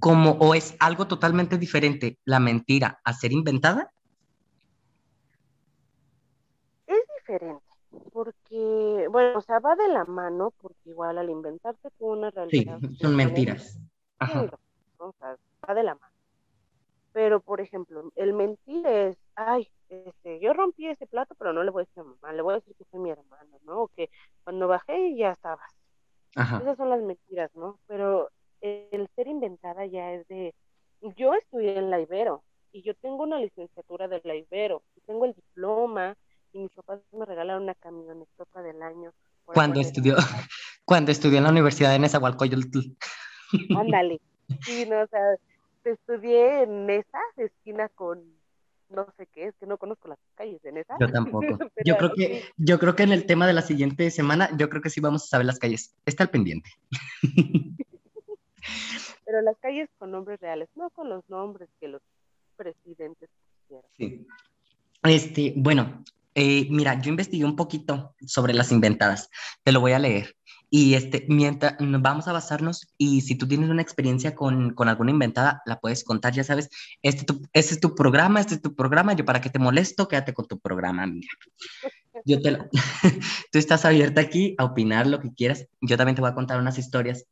como 0.00 0.32
o 0.32 0.54
es 0.54 0.74
algo 0.80 1.06
totalmente 1.06 1.58
diferente 1.58 2.18
la 2.24 2.40
mentira 2.40 3.00
a 3.04 3.12
ser 3.12 3.32
inventada? 3.32 3.92
Es 6.86 7.00
diferente 7.18 7.70
porque, 8.12 9.06
bueno, 9.10 9.38
o 9.38 9.40
sea, 9.40 9.58
va 9.58 9.74
de 9.76 9.88
la 9.88 10.04
mano, 10.04 10.52
porque 10.60 10.90
igual 10.90 11.18
al 11.18 11.30
inventarse 11.30 11.90
con 11.98 12.18
una 12.18 12.30
realidad. 12.30 12.78
Sí, 12.80 12.96
son 12.96 13.16
mentiras. 13.16 13.78
Ajá. 14.18 14.50
O 14.98 15.12
sea, 15.18 15.36
va 15.68 15.74
de 15.74 15.82
la 15.82 15.94
mano. 15.94 16.14
Pero, 17.12 17.40
por 17.40 17.60
ejemplo, 17.60 18.12
el 18.14 18.32
mentir 18.32 18.86
es, 18.86 19.16
ay, 19.34 19.68
este, 19.88 20.38
yo 20.40 20.52
rompí 20.52 20.86
ese 20.86 21.06
plato, 21.06 21.34
pero 21.36 21.52
no 21.52 21.64
le 21.64 21.70
voy 21.70 21.82
a 21.82 21.86
decir 21.86 22.00
a 22.00 22.04
mamá, 22.04 22.32
le 22.32 22.42
voy 22.42 22.52
a 22.52 22.56
decir 22.58 22.74
que 22.76 22.84
fue 22.84 23.00
mi 23.00 23.10
hermano, 23.10 23.58
¿no? 23.64 23.82
O 23.82 23.88
que 23.88 24.10
cuando 24.44 24.68
bajé 24.68 25.16
ya 25.16 25.32
estabas. 25.32 25.72
Esas 26.36 26.76
son 26.76 26.90
las 26.90 27.02
mentiras, 27.02 27.50
¿no? 27.56 27.80
Pero 27.88 28.30
el 28.60 29.08
ser 29.16 29.28
inventada 29.28 29.86
ya 29.86 30.12
es 30.12 30.26
de, 30.28 30.54
yo 31.16 31.34
estudié 31.34 31.78
en 31.78 31.90
la 31.90 32.00
Ibero 32.00 32.42
y 32.72 32.82
yo 32.82 32.94
tengo 32.94 33.22
una 33.22 33.40
licenciatura 33.40 34.08
de 34.08 34.20
la 34.24 34.34
Ibero, 34.34 34.82
y 34.96 35.00
tengo 35.00 35.24
el 35.24 35.34
diploma 35.34 36.16
y 36.52 36.58
mis 36.58 36.70
papás 36.72 37.00
me 37.12 37.24
regalaron 37.24 37.64
una 37.64 37.74
camioneta 37.74 38.62
del 38.62 38.82
año. 38.82 39.12
Cuando 39.44 39.80
estudió, 39.80 40.16
cuando 40.84 41.10
estudió 41.10 41.38
en 41.38 41.44
la 41.44 41.50
Universidad 41.50 41.92
de 41.92 41.98
Nezahualcóyotl. 41.98 42.78
Ándale. 43.76 44.20
Sí, 44.62 44.86
no, 44.86 45.02
o 45.02 45.06
sea, 45.06 45.20
estudié 45.84 46.62
en 46.62 46.86
Nesa, 46.86 47.18
esquina 47.36 47.88
con 47.88 48.22
no 48.88 49.06
sé 49.16 49.28
qué, 49.32 49.46
es 49.46 49.54
que 49.60 49.66
no 49.66 49.78
conozco 49.78 50.08
las 50.08 50.18
calles 50.34 50.60
de 50.62 50.72
Nesa. 50.72 50.96
Yo 50.98 51.08
tampoco. 51.08 51.46
yo 51.84 51.96
creo 51.96 52.12
que, 52.12 52.44
yo 52.56 52.78
creo 52.78 52.96
que 52.96 53.04
en 53.04 53.12
el 53.12 53.24
tema 53.24 53.46
de 53.46 53.52
la 53.52 53.62
siguiente 53.62 54.10
semana, 54.10 54.50
yo 54.56 54.68
creo 54.68 54.82
que 54.82 54.90
sí 54.90 55.00
vamos 55.00 55.24
a 55.24 55.26
saber 55.28 55.46
las 55.46 55.58
calles. 55.58 55.96
Está 56.04 56.24
al 56.24 56.30
pendiente. 56.30 56.70
Pero 59.24 59.40
las 59.42 59.56
calles 59.58 59.88
con 59.98 60.10
nombres 60.10 60.40
reales, 60.40 60.68
no 60.74 60.90
con 60.90 61.08
los 61.08 61.28
nombres 61.28 61.68
que 61.80 61.88
los 61.88 62.02
presidentes 62.56 63.28
pusieron. 63.68 63.90
Sí. 63.96 64.26
Este, 65.02 65.54
bueno, 65.56 66.04
eh, 66.34 66.68
mira, 66.70 67.00
yo 67.00 67.10
investigué 67.10 67.44
un 67.44 67.56
poquito 67.56 68.14
sobre 68.24 68.54
las 68.54 68.70
inventadas. 68.72 69.30
Te 69.62 69.72
lo 69.72 69.80
voy 69.80 69.92
a 69.92 69.98
leer. 69.98 70.36
Y 70.72 70.94
este, 70.94 71.26
mientras 71.28 71.74
vamos 71.80 72.28
a 72.28 72.32
basarnos, 72.32 72.86
y 72.96 73.22
si 73.22 73.34
tú 73.34 73.48
tienes 73.48 73.70
una 73.70 73.82
experiencia 73.82 74.36
con, 74.36 74.72
con 74.74 74.88
alguna 74.88 75.10
inventada, 75.10 75.62
la 75.66 75.80
puedes 75.80 76.04
contar, 76.04 76.32
ya 76.32 76.44
sabes, 76.44 76.70
este, 77.02 77.24
tu, 77.24 77.42
este 77.52 77.74
es 77.74 77.80
tu 77.80 77.96
programa, 77.96 78.38
este 78.38 78.54
es 78.54 78.62
tu 78.62 78.76
programa, 78.76 79.14
yo 79.14 79.24
para 79.24 79.40
qué 79.40 79.50
te 79.50 79.58
molesto, 79.58 80.06
quédate 80.06 80.32
con 80.32 80.46
tu 80.46 80.60
programa, 80.60 81.04
mira. 81.06 81.28
Yo 82.24 82.40
te 82.40 82.56
tú 83.52 83.58
estás 83.58 83.84
abierta 83.84 84.20
aquí 84.20 84.54
a 84.58 84.64
opinar 84.64 85.08
lo 85.08 85.20
que 85.20 85.34
quieras, 85.34 85.66
yo 85.80 85.96
también 85.96 86.14
te 86.14 86.20
voy 86.20 86.30
a 86.30 86.34
contar 86.34 86.60
unas 86.60 86.78
historias 86.78 87.26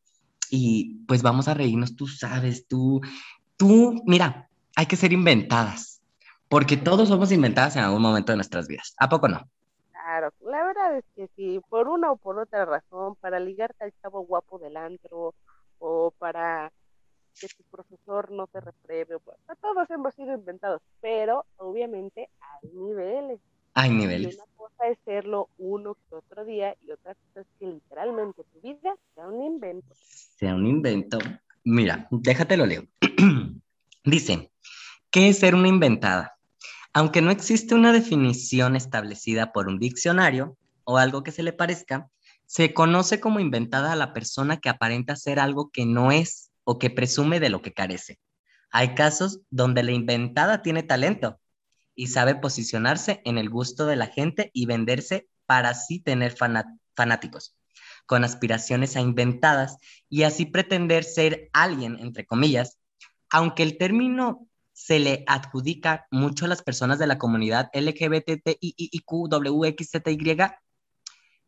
y 0.50 1.04
pues 1.06 1.22
vamos 1.22 1.48
a 1.48 1.54
reírnos, 1.54 1.96
tú 1.96 2.06
sabes, 2.06 2.66
tú, 2.66 3.00
tú, 3.56 4.02
mira, 4.06 4.48
hay 4.76 4.86
que 4.86 4.96
ser 4.96 5.12
inventadas, 5.12 6.00
porque 6.48 6.76
todos 6.76 7.08
somos 7.08 7.32
inventadas 7.32 7.76
en 7.76 7.82
algún 7.82 8.02
momento 8.02 8.32
de 8.32 8.36
nuestras 8.36 8.68
vidas, 8.68 8.94
¿a 8.98 9.08
poco 9.08 9.28
no? 9.28 9.48
Claro, 9.90 10.32
la 10.40 10.64
verdad 10.64 10.96
es 10.96 11.04
que 11.14 11.28
si 11.36 11.60
por 11.68 11.88
una 11.88 12.12
o 12.12 12.16
por 12.16 12.38
otra 12.38 12.64
razón, 12.64 13.14
para 13.16 13.40
ligarte 13.40 13.84
al 13.84 13.92
chavo 14.00 14.20
guapo 14.20 14.58
del 14.58 14.76
antro 14.76 15.34
o 15.78 16.12
para 16.18 16.72
que 17.40 17.48
tu 17.48 17.62
profesor 17.70 18.30
no 18.30 18.46
te 18.46 18.60
repruebe, 18.60 19.18
pues, 19.18 19.36
todos 19.60 19.88
hemos 19.90 20.14
sido 20.14 20.34
inventados, 20.34 20.80
pero 21.00 21.44
obviamente 21.56 22.28
hay 22.40 22.70
niveles. 22.72 23.40
Hay 23.80 23.90
niveles. 23.90 24.34
una 24.34 24.44
cosa 24.56 24.88
es 24.88 24.98
serlo 25.04 25.50
uno 25.56 25.94
que 25.94 26.16
otro 26.16 26.44
día 26.44 26.74
y 26.84 26.90
otra 26.90 27.14
cosa 27.14 27.42
es 27.42 27.46
que 27.60 27.66
literalmente 27.66 28.42
tu 28.42 28.60
vida 28.60 28.96
sea 29.14 29.28
un 29.28 29.40
invento. 29.40 29.94
Sea 30.36 30.56
un 30.56 30.66
invento. 30.66 31.18
Mira, 31.62 32.08
déjate 32.10 32.56
lo 32.56 32.66
leo. 32.66 32.82
Dice, 34.04 34.50
¿qué 35.12 35.28
es 35.28 35.38
ser 35.38 35.54
una 35.54 35.68
inventada? 35.68 36.36
Aunque 36.92 37.22
no 37.22 37.30
existe 37.30 37.76
una 37.76 37.92
definición 37.92 38.74
establecida 38.74 39.52
por 39.52 39.68
un 39.68 39.78
diccionario 39.78 40.56
o 40.82 40.98
algo 40.98 41.22
que 41.22 41.30
se 41.30 41.44
le 41.44 41.52
parezca, 41.52 42.08
se 42.46 42.74
conoce 42.74 43.20
como 43.20 43.38
inventada 43.38 43.92
a 43.92 43.96
la 43.96 44.12
persona 44.12 44.56
que 44.56 44.70
aparenta 44.70 45.14
ser 45.14 45.38
algo 45.38 45.70
que 45.70 45.86
no 45.86 46.10
es 46.10 46.50
o 46.64 46.80
que 46.80 46.90
presume 46.90 47.38
de 47.38 47.50
lo 47.50 47.62
que 47.62 47.72
carece. 47.72 48.18
Hay 48.72 48.96
casos 48.96 49.40
donde 49.50 49.84
la 49.84 49.92
inventada 49.92 50.62
tiene 50.62 50.82
talento 50.82 51.38
y 51.98 52.06
sabe 52.06 52.36
posicionarse 52.36 53.20
en 53.24 53.38
el 53.38 53.50
gusto 53.50 53.84
de 53.84 53.96
la 53.96 54.06
gente 54.06 54.52
y 54.54 54.66
venderse 54.66 55.28
para 55.46 55.70
así 55.70 55.98
tener 55.98 56.36
fanáticos, 56.94 57.56
con 58.06 58.22
aspiraciones 58.22 58.94
a 58.94 59.00
inventadas 59.00 59.78
y 60.08 60.22
así 60.22 60.46
pretender 60.46 61.02
ser 61.02 61.50
alguien, 61.52 61.98
entre 61.98 62.24
comillas, 62.24 62.78
aunque 63.30 63.64
el 63.64 63.78
término 63.78 64.46
se 64.72 65.00
le 65.00 65.24
adjudica 65.26 66.06
mucho 66.12 66.44
a 66.44 66.48
las 66.48 66.62
personas 66.62 67.00
de 67.00 67.08
la 67.08 67.18
comunidad 67.18 67.68
LGBTIQWXZY, 67.72 68.56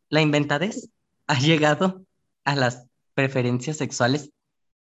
la 0.09 0.21
inventadez 0.21 0.89
ha 1.27 1.39
llegado 1.39 2.05
a 2.43 2.57
las 2.57 2.87
preferencias 3.13 3.77
sexuales, 3.77 4.31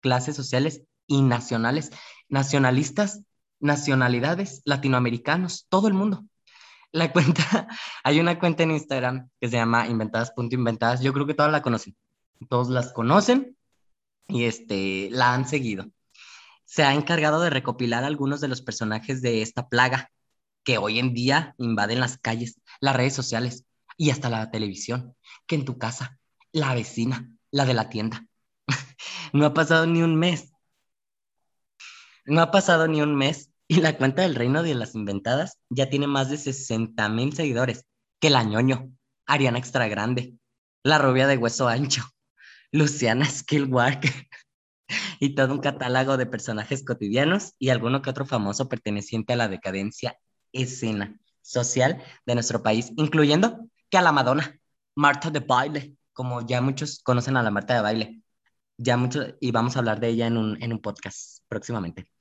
clases 0.00 0.36
sociales 0.36 0.82
y 1.08 1.22
nacionales, 1.22 1.90
nacionalistas, 2.28 3.22
nacionalidades, 3.60 4.62
latinoamericanos, 4.64 5.66
todo 5.68 5.88
el 5.88 5.94
mundo. 5.94 6.24
La 6.92 7.12
cuenta, 7.12 7.68
hay 8.04 8.20
una 8.20 8.38
cuenta 8.38 8.62
en 8.62 8.72
Instagram 8.72 9.28
que 9.40 9.48
se 9.48 9.56
llama 9.56 9.86
inventadas.inventadas, 9.86 11.00
yo 11.02 11.12
creo 11.12 11.26
que 11.26 11.34
todas 11.34 11.52
la 11.52 11.62
conocen, 11.62 11.96
todos 12.48 12.68
las 12.68 12.92
conocen 12.92 13.56
y 14.28 14.44
este, 14.44 15.08
la 15.10 15.34
han 15.34 15.48
seguido 15.48 15.86
se 16.66 16.82
ha 16.82 16.92
encargado 16.92 17.40
de 17.40 17.48
recopilar 17.48 18.04
algunos 18.04 18.40
de 18.40 18.48
los 18.48 18.60
personajes 18.60 19.22
de 19.22 19.40
esta 19.40 19.68
plaga 19.68 20.10
que 20.64 20.78
hoy 20.78 20.98
en 20.98 21.14
día 21.14 21.54
invaden 21.58 22.00
las 22.00 22.18
calles, 22.18 22.60
las 22.80 22.96
redes 22.96 23.14
sociales 23.14 23.64
y 23.96 24.10
hasta 24.10 24.28
la 24.28 24.50
televisión, 24.50 25.14
que 25.46 25.54
en 25.54 25.64
tu 25.64 25.78
casa, 25.78 26.18
la 26.52 26.74
vecina, 26.74 27.30
la 27.52 27.64
de 27.64 27.74
la 27.74 27.88
tienda. 27.88 28.26
no 29.32 29.46
ha 29.46 29.54
pasado 29.54 29.86
ni 29.86 30.02
un 30.02 30.16
mes. 30.16 30.52
No 32.26 32.42
ha 32.42 32.50
pasado 32.50 32.88
ni 32.88 33.02
un 33.02 33.14
mes 33.14 33.52
y 33.68 33.80
la 33.80 33.96
cuenta 33.96 34.22
del 34.22 34.34
reino 34.34 34.64
de 34.64 34.74
las 34.74 34.96
inventadas 34.96 35.60
ya 35.70 35.88
tiene 35.88 36.08
más 36.08 36.28
de 36.28 36.36
60 36.36 37.08
mil 37.08 37.32
seguidores, 37.34 37.86
que 38.18 38.30
la 38.30 38.42
ñoño, 38.42 38.90
Ariana 39.26 39.58
Extra 39.58 39.86
Grande, 39.86 40.34
la 40.82 40.98
rubia 40.98 41.28
de 41.28 41.36
hueso 41.36 41.68
ancho, 41.68 42.02
Luciana 42.72 43.26
Skillwork, 43.26 44.04
y 45.20 45.36
todo 45.36 45.54
un 45.54 45.60
catálogo 45.60 46.16
de 46.16 46.26
personajes 46.26 46.84
cotidianos 46.84 47.54
y 47.60 47.68
alguno 47.68 48.02
que 48.02 48.10
otro 48.10 48.26
famoso 48.26 48.68
perteneciente 48.68 49.34
a 49.34 49.36
la 49.36 49.48
decadencia 49.48 50.18
escena 50.52 51.20
social 51.42 52.02
de 52.26 52.34
nuestro 52.34 52.60
país, 52.60 52.92
incluyendo 52.96 53.68
que 53.88 53.98
a 53.98 54.02
la 54.02 54.10
Madonna, 54.10 54.58
Marta 54.96 55.30
de 55.30 55.40
Baile, 55.40 55.94
como 56.12 56.44
ya 56.44 56.60
muchos 56.60 57.00
conocen 57.04 57.36
a 57.36 57.42
la 57.44 57.52
Marta 57.52 57.74
de 57.74 57.82
Baile, 57.82 58.22
ya 58.78 58.96
muchos, 58.96 59.34
y 59.40 59.52
vamos 59.52 59.76
a 59.76 59.78
hablar 59.78 60.00
de 60.00 60.08
ella 60.08 60.26
en 60.26 60.36
un, 60.36 60.60
en 60.60 60.72
un 60.72 60.80
podcast 60.80 61.44
próximamente. 61.48 62.15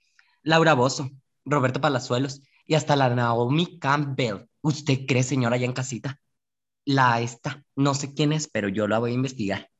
Laura 0.45 0.75
Bozo, 0.75 1.09
Roberto 1.43 1.81
Palazuelos 1.81 2.41
y 2.67 2.75
hasta 2.75 2.95
la 2.95 3.09
Naomi 3.09 3.79
Campbell. 3.79 4.47
¿Usted 4.61 5.07
cree, 5.07 5.23
señora, 5.23 5.55
allá 5.55 5.65
en 5.65 5.73
casita? 5.73 6.19
La 6.85 7.19
esta, 7.19 7.63
no 7.75 7.95
sé 7.95 8.13
quién 8.13 8.31
es, 8.31 8.47
pero 8.47 8.69
yo 8.69 8.87
la 8.87 8.99
voy 8.99 9.11
a 9.11 9.15
investigar. 9.15 9.71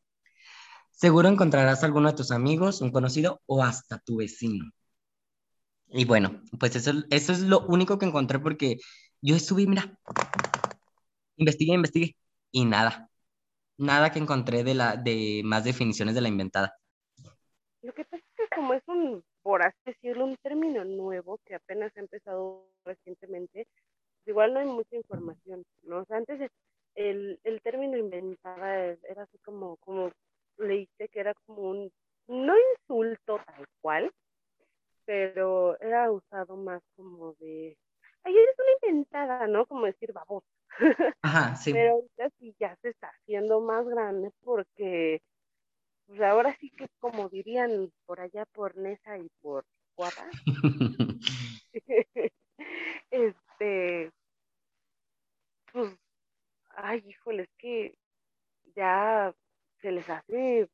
Seguro 0.90 1.30
encontrarás 1.30 1.84
a 1.84 1.86
alguno 1.86 2.10
de 2.10 2.18
tus 2.18 2.32
amigos, 2.32 2.82
un 2.82 2.92
conocido 2.92 3.42
o 3.46 3.64
hasta 3.64 4.00
tu 4.00 4.18
vecino. 4.18 4.72
Y 5.90 6.06
bueno, 6.06 6.42
pues 6.60 6.76
eso, 6.76 6.94
eso 7.12 7.32
es 7.32 7.42
lo 7.42 7.60
único 7.68 8.00
que 8.00 8.08
encontré 8.08 8.40
porque 8.40 8.78
yo 9.22 9.36
estuve, 9.36 9.68
mira, 9.68 10.00
investigué, 11.36 11.76
investigué 11.76 12.16
y 12.52 12.66
nada, 12.66 13.12
nada 13.78 14.12
que 14.12 14.18
encontré 14.18 14.64
de, 14.64 14.74
la, 14.74 14.96
de 14.96 15.44
más 15.46 15.64
definiciones 15.64 16.16
de 16.16 16.22
la 16.22 16.30
inventada. 16.30 16.74
Lo 17.84 17.94
que 17.94 18.04
pasa 18.04 18.18
es 18.18 18.36
que 18.36 18.56
como 18.56 18.74
es 18.74 18.84
un, 18.88 19.24
por 19.46 19.62
así 19.62 19.78
decirlo, 19.86 20.26
un 20.26 20.38
término 20.38 20.84
nuevo 20.84 21.40
que 21.46 21.54
apenas 21.54 21.96
ha 21.96 22.00
empezado 22.00 22.66
recientemente, 22.84 23.68
pues 23.68 24.28
igual 24.30 24.52
no 24.56 24.60
hay 24.60 24.66
mucha 24.66 24.96
información, 24.96 25.64
¿no? 25.84 26.00
O 26.00 26.06
sea, 26.06 26.18
antes 26.18 26.50
el, 26.96 27.40
el 27.44 27.62
término 27.62 27.96
inventada 27.96 28.86
era 29.08 29.22
así 29.22 29.38
como, 29.46 29.78
como 29.78 30.12
leíste 30.58 31.10
que 31.10 31.20
era 31.20 31.36
como 31.46 31.62
un, 31.62 31.92
no 32.28 32.56
insulto 32.74 33.40
tal 33.46 33.68
cual, 33.82 34.12
pero 35.06 35.80
era 35.80 36.12
usado 36.12 36.58
más 36.58 36.82
como 36.96 37.34
de, 37.34 37.78
ay, 38.24 38.36
eres 38.36 38.56
una 38.58 38.90
inventada, 38.90 39.46
¿no? 39.46 39.68
Como 39.68 39.86
decir 39.86 40.12
babosa. 40.12 40.48
Ajá, 41.22 41.56
sí. 41.64 41.72
Pero 41.72 41.92
ahorita 41.92 42.30
sí 42.40 42.56
ya 42.60 42.76
se 42.78 42.90
está 42.90 43.10
haciendo 43.10 43.62
más 43.62 43.86
grande 43.86 44.32
porque 44.44 45.22
pues 46.08 46.22
ahora 46.22 46.56
sí 46.60 46.70
que 46.72 46.88
como 47.00 47.30
dirían 47.30 47.92
por 48.06 48.20
allá 48.20 48.46
por 48.54 48.78
Nesa 48.78 49.18
y 49.18 49.28
por 49.42 49.66
Guapa, 49.96 50.30
este, 53.12 54.12
pues, 55.72 55.94
ay, 56.70 57.04
híjole, 57.08 57.44
es 57.44 57.50
que 57.58 57.98
ya 58.76 59.34
se 59.82 59.92
les 59.92 60.10
hace 60.10 60.70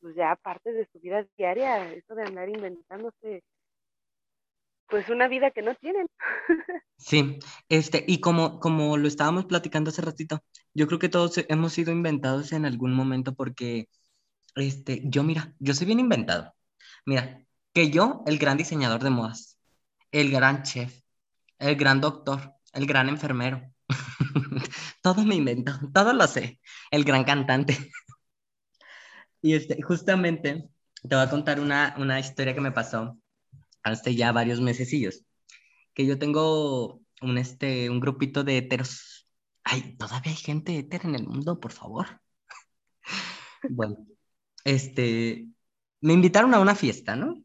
pues 0.00 0.16
ya 0.16 0.34
parte 0.36 0.72
de 0.72 0.86
su 0.92 0.98
vida 1.00 1.24
diaria, 1.36 1.92
eso 1.92 2.14
de 2.14 2.24
andar 2.24 2.48
inventándose 2.48 3.42
pues 4.88 5.08
una 5.08 5.26
vida 5.26 5.50
que 5.50 5.62
no 5.62 5.74
tienen. 5.76 6.06
Sí, 6.98 7.40
este, 7.68 8.04
y 8.06 8.20
como, 8.20 8.60
como 8.60 8.96
lo 8.96 9.08
estábamos 9.08 9.46
platicando 9.46 9.90
hace 9.90 10.02
ratito, 10.02 10.38
yo 10.72 10.86
creo 10.86 11.00
que 11.00 11.08
todos 11.08 11.34
hemos 11.48 11.72
sido 11.72 11.90
inventados 11.90 12.52
en 12.52 12.64
algún 12.64 12.94
momento 12.94 13.34
porque, 13.34 13.88
este, 14.54 15.02
yo 15.04 15.22
mira, 15.22 15.54
yo 15.58 15.74
soy 15.74 15.86
bien 15.86 16.00
inventado. 16.00 16.54
Mira, 17.06 17.44
que 17.72 17.90
yo, 17.90 18.22
el 18.26 18.38
gran 18.38 18.56
diseñador 18.56 19.02
de 19.02 19.10
modas, 19.10 19.58
el 20.12 20.30
gran 20.30 20.62
chef, 20.62 21.00
el 21.58 21.76
gran 21.76 22.00
doctor, 22.00 22.54
el 22.72 22.86
gran 22.86 23.08
enfermero, 23.08 23.72
todo 25.02 25.24
me 25.24 25.34
invento, 25.36 25.72
todo 25.92 26.12
lo 26.12 26.26
sé, 26.26 26.60
el 26.90 27.04
gran 27.04 27.24
cantante. 27.24 27.76
Y 29.44 29.54
este, 29.54 29.82
justamente 29.82 30.68
te 31.08 31.16
voy 31.16 31.24
a 31.24 31.30
contar 31.30 31.58
una, 31.58 31.96
una 31.98 32.20
historia 32.20 32.54
que 32.54 32.60
me 32.60 32.70
pasó 32.70 33.18
hace 33.82 34.14
ya 34.14 34.32
varios 34.32 34.60
mesecillos. 34.60 35.24
Que 35.94 36.06
yo 36.06 36.18
tengo 36.18 37.02
un, 37.20 37.38
este, 37.38 37.90
un 37.90 38.00
grupito 38.00 38.44
de 38.44 38.58
heteros. 38.58 39.28
Ay, 39.64 39.96
todavía 39.96 40.32
hay 40.32 40.38
gente 40.38 40.78
hetero 40.78 41.08
en 41.08 41.16
el 41.16 41.26
mundo, 41.26 41.60
por 41.60 41.72
favor. 41.72 42.20
bueno, 43.70 43.96
este, 44.64 45.48
me 46.00 46.12
invitaron 46.12 46.54
a 46.54 46.60
una 46.60 46.74
fiesta, 46.74 47.16
¿no? 47.16 47.42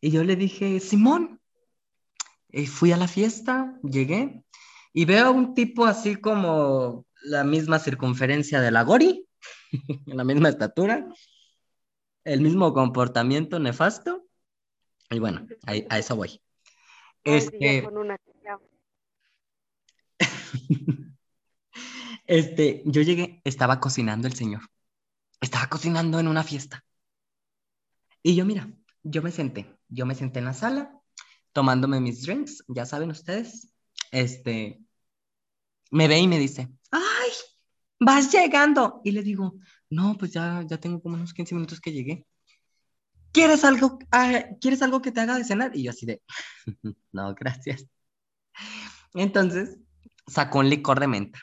Y 0.00 0.10
yo 0.10 0.24
le 0.24 0.36
dije, 0.36 0.80
Simón, 0.80 1.40
y 2.50 2.66
fui 2.66 2.92
a 2.92 2.96
la 2.96 3.08
fiesta, 3.08 3.78
llegué 3.82 4.44
y 4.92 5.04
veo 5.04 5.26
a 5.26 5.30
un 5.30 5.54
tipo 5.54 5.84
así 5.86 6.16
como 6.16 7.06
la 7.22 7.44
misma 7.44 7.78
circunferencia 7.78 8.60
de 8.60 8.70
la 8.70 8.82
Gori, 8.82 9.26
la 10.06 10.24
misma 10.24 10.48
estatura, 10.48 11.06
el 12.24 12.40
mismo 12.40 12.72
comportamiento 12.72 13.58
nefasto. 13.58 14.24
Y 15.10 15.18
bueno, 15.18 15.46
a, 15.66 15.98
eso 15.98 16.16
voy. 16.16 16.40
Este... 17.24 17.88
este, 22.26 22.82
yo 22.84 23.02
llegué, 23.02 23.40
estaba 23.44 23.80
cocinando 23.80 24.26
el 24.26 24.34
señor. 24.34 24.62
Estaba 25.40 25.68
cocinando 25.68 26.18
en 26.18 26.28
una 26.28 26.42
fiesta. 26.42 26.84
Y 28.22 28.34
yo, 28.34 28.44
mira, 28.44 28.70
yo 29.02 29.22
me 29.22 29.30
senté, 29.30 29.78
yo 29.88 30.04
me 30.06 30.14
senté 30.14 30.40
en 30.40 30.46
la 30.46 30.54
sala 30.54 30.98
tomándome 31.52 32.00
mis 32.00 32.22
drinks, 32.22 32.62
ya 32.68 32.86
saben 32.86 33.10
ustedes, 33.10 33.72
este, 34.12 34.80
me 35.90 36.06
ve 36.06 36.18
y 36.20 36.28
me 36.28 36.38
dice, 36.38 36.68
ay, 36.92 37.30
vas 37.98 38.30
llegando. 38.32 39.00
Y 39.04 39.10
le 39.10 39.22
digo, 39.22 39.58
no, 39.90 40.16
pues 40.16 40.32
ya, 40.32 40.62
ya 40.68 40.78
tengo 40.78 41.02
como 41.02 41.16
unos 41.16 41.34
15 41.34 41.56
minutos 41.56 41.80
que 41.80 41.92
llegué. 41.92 42.24
¿Quieres 43.32 43.64
algo, 43.64 43.98
ah, 44.12 44.44
¿Quieres 44.60 44.82
algo 44.82 45.02
que 45.02 45.10
te 45.10 45.20
haga 45.20 45.36
de 45.36 45.44
cenar? 45.44 45.74
Y 45.74 45.82
yo 45.82 45.90
así 45.90 46.06
de, 46.06 46.22
no, 47.12 47.34
gracias. 47.34 47.86
Entonces, 49.14 49.78
sacó 50.28 50.60
un 50.60 50.70
licor 50.70 51.00
de 51.00 51.08
menta, 51.08 51.40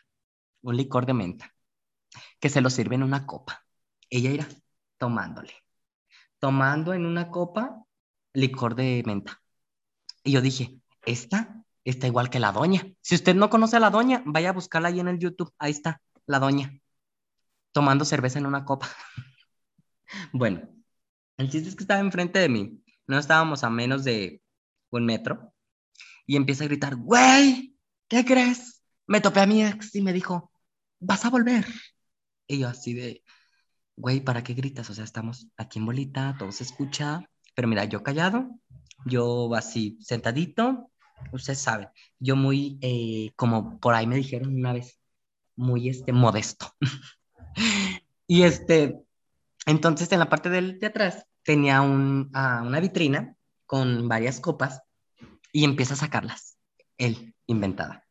un 0.62 0.78
licor 0.78 1.06
de 1.06 1.14
menta, 1.14 1.54
que 2.40 2.50
se 2.50 2.62
lo 2.62 2.70
sirve 2.70 2.96
en 2.96 3.04
una 3.04 3.26
copa. 3.26 3.65
Ella 4.16 4.32
irá 4.32 4.48
tomándole, 4.98 5.52
tomando 6.40 6.94
en 6.94 7.06
una 7.06 7.30
copa 7.30 7.84
licor 8.34 8.74
de 8.74 9.04
menta. 9.06 9.42
Y 10.24 10.32
yo 10.32 10.42
dije, 10.42 10.80
esta 11.06 11.66
está 11.84 12.08
igual 12.08 12.30
que 12.30 12.40
la 12.40 12.54
doña. 12.54 12.88
Si 13.02 13.16
usted 13.16 13.36
no 13.36 13.50
conoce 13.50 13.76
a 13.76 13.82
la 13.82 13.90
doña, 13.90 14.24
vaya 14.26 14.52
a 14.52 14.54
buscarla 14.54 14.88
ahí 14.88 15.02
en 15.02 15.10
el 15.10 15.20
YouTube. 15.20 15.54
Ahí 15.60 15.72
está, 15.72 16.02
la 16.28 16.40
doña, 16.40 16.80
tomando 17.74 18.06
cerveza 18.06 18.40
en 18.40 18.46
una 18.46 18.64
copa. 18.64 18.88
bueno, 20.32 20.62
el 21.36 21.50
chiste 21.50 21.68
es 21.68 21.76
que 21.76 21.84
estaba 21.84 22.00
enfrente 22.00 22.40
de 22.40 22.48
mí. 22.48 22.82
No 23.08 23.20
estábamos 23.20 23.66
a 23.66 23.70
menos 23.70 24.06
de 24.06 24.42
un 24.92 25.06
metro. 25.06 25.54
Y 26.26 26.38
empieza 26.38 26.64
a 26.64 26.68
gritar, 26.68 26.96
güey, 26.96 27.76
¿qué 28.08 28.24
crees? 28.24 28.82
Me 29.08 29.20
topé 29.20 29.42
a 29.42 29.46
mi 29.46 29.62
ex 29.62 29.94
y 29.94 30.02
me 30.02 30.14
dijo, 30.14 30.54
vas 31.02 31.26
a 31.26 31.30
volver. 31.30 31.66
Y 32.48 32.60
yo 32.60 32.70
así 32.70 32.94
de, 32.94 33.22
güey, 33.96 34.22
¿para 34.22 34.44
qué 34.44 34.54
gritas? 34.54 34.90
O 34.90 34.94
sea, 34.94 35.04
estamos 35.04 35.48
aquí 35.58 35.80
en 35.80 35.86
bolita, 35.86 36.36
todo 36.38 36.52
se 36.52 36.64
escucha. 36.64 37.24
Pero 37.56 37.68
mira, 37.68 37.86
yo 37.86 38.04
callado, 38.04 38.50
yo 39.06 39.54
así, 39.56 39.98
sentadito, 40.02 40.92
ustedes 41.32 41.60
saben, 41.60 41.88
yo 42.20 42.36
muy, 42.36 42.78
eh, 42.82 43.32
como 43.36 43.80
por 43.80 43.94
ahí 43.94 44.08
me 44.08 44.18
dijeron 44.18 44.56
una 44.56 44.74
vez, 44.74 45.00
muy 45.56 45.90
este, 45.90 46.12
modesto. 46.12 46.74
y 48.28 48.44
este, 48.44 49.00
entonces 49.66 50.12
en 50.12 50.20
la 50.20 50.30
parte 50.30 50.50
del, 50.50 50.80
de 50.80 50.88
atrás 50.88 51.26
tenía 51.44 51.82
un, 51.82 52.30
ah, 52.34 52.64
una 52.66 52.80
vitrina 52.80 53.36
con 53.66 54.08
varias 54.08 54.40
copas 54.40 54.82
y 55.54 55.64
empieza 55.64 55.94
a 55.94 55.98
sacarlas, 55.98 56.58
él, 56.98 57.36
inventada. 57.46 58.06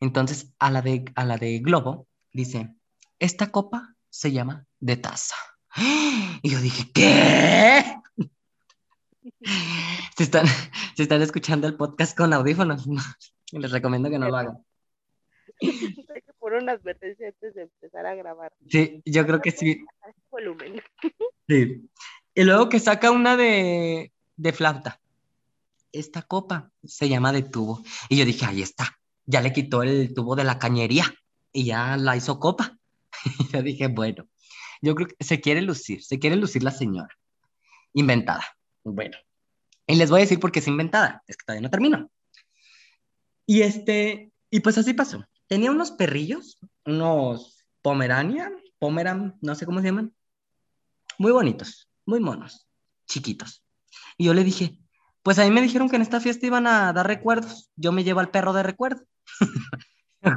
Entonces 0.00 0.52
a 0.58 0.70
la 0.70 0.82
de, 0.82 1.04
a 1.14 1.24
la 1.24 1.38
de 1.38 1.58
globo 1.58 2.06
dice, 2.32 2.74
esta 3.18 3.50
copa 3.50 3.96
se 4.10 4.30
llama 4.32 4.66
de 4.80 4.96
taza. 4.96 5.36
Y 6.42 6.50
yo 6.50 6.60
dije, 6.60 6.90
¿qué? 6.92 7.84
Si 10.16 10.22
están, 10.22 10.46
si 10.94 11.02
están 11.02 11.22
escuchando 11.22 11.66
el 11.66 11.76
podcast 11.76 12.16
con 12.16 12.32
audífonos, 12.32 12.86
les 13.52 13.70
recomiendo 13.70 14.08
que 14.08 14.18
no 14.18 14.28
lo 14.28 14.36
hagan. 14.36 14.58
Hay 15.60 16.22
que 16.22 16.32
poner 16.38 16.62
una 16.62 16.72
advertencia 16.72 17.28
antes 17.28 17.54
de 17.54 17.62
empezar 17.62 18.06
a 18.06 18.14
grabar. 18.14 18.52
Sí, 18.68 19.02
yo 19.04 19.26
creo 19.26 19.40
que 19.40 19.50
sí. 19.50 19.84
Volumen. 20.30 20.82
Sí. 21.48 21.88
Y 22.34 22.44
luego 22.44 22.68
que 22.68 22.80
saca 22.80 23.10
una 23.10 23.36
de, 23.36 24.12
de 24.36 24.52
flauta. 24.52 25.00
Esta 25.92 26.22
copa 26.22 26.70
se 26.84 27.08
llama 27.08 27.32
de 27.32 27.42
tubo. 27.42 27.82
Y 28.08 28.16
yo 28.18 28.24
dije, 28.24 28.44
ahí 28.44 28.62
está. 28.62 28.98
Ya 29.24 29.40
le 29.40 29.52
quitó 29.52 29.82
el 29.82 30.12
tubo 30.14 30.36
de 30.36 30.44
la 30.44 30.58
cañería 30.58 31.04
y 31.52 31.64
ya 31.64 31.96
la 31.96 32.16
hizo 32.16 32.38
copa. 32.38 32.78
Y 33.40 33.48
yo 33.48 33.62
dije, 33.62 33.88
bueno, 33.88 34.28
yo 34.82 34.94
creo 34.94 35.08
que 35.08 35.24
se 35.24 35.40
quiere 35.40 35.62
lucir, 35.62 36.02
se 36.02 36.18
quiere 36.18 36.36
lucir 36.36 36.62
la 36.62 36.70
señora. 36.70 37.14
Inventada. 37.92 38.44
Bueno, 38.84 39.16
y 39.86 39.96
les 39.96 40.10
voy 40.10 40.20
a 40.20 40.24
decir 40.24 40.40
por 40.40 40.52
qué 40.52 40.58
es 40.58 40.68
inventada, 40.68 41.22
es 41.26 41.36
que 41.36 41.44
todavía 41.44 41.62
no 41.62 41.70
termino. 41.70 42.10
Y 43.46 43.62
este, 43.62 44.32
y 44.50 44.60
pues 44.60 44.76
así 44.78 44.92
pasó. 44.92 45.24
Tenía 45.46 45.70
unos 45.70 45.92
perrillos, 45.92 46.58
unos 46.84 47.64
Pomerania, 47.82 48.50
Pomeran, 48.78 49.36
no 49.40 49.54
sé 49.54 49.64
cómo 49.64 49.80
se 49.80 49.86
llaman. 49.86 50.14
Muy 51.18 51.32
bonitos, 51.32 51.88
muy 52.04 52.20
monos, 52.20 52.66
chiquitos. 53.06 53.62
Y 54.18 54.24
yo 54.26 54.34
le 54.34 54.44
dije, 54.44 54.78
pues 55.22 55.38
a 55.38 55.44
mí 55.44 55.50
me 55.50 55.62
dijeron 55.62 55.88
que 55.88 55.96
en 55.96 56.02
esta 56.02 56.20
fiesta 56.20 56.46
iban 56.46 56.66
a 56.66 56.92
dar 56.92 57.06
recuerdos. 57.06 57.70
Yo 57.76 57.92
me 57.92 58.04
llevo 58.04 58.20
al 58.20 58.30
perro 58.30 58.52
de 58.52 58.62
recuerdo. 58.62 59.04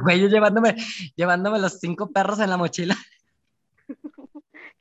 Güey, 0.04 0.20
yo 0.20 0.28
llevándome, 0.28 0.76
llevándome 1.16 1.58
los 1.58 1.80
cinco 1.80 2.12
perros 2.12 2.38
en 2.38 2.50
la 2.50 2.56
mochila. 2.56 2.96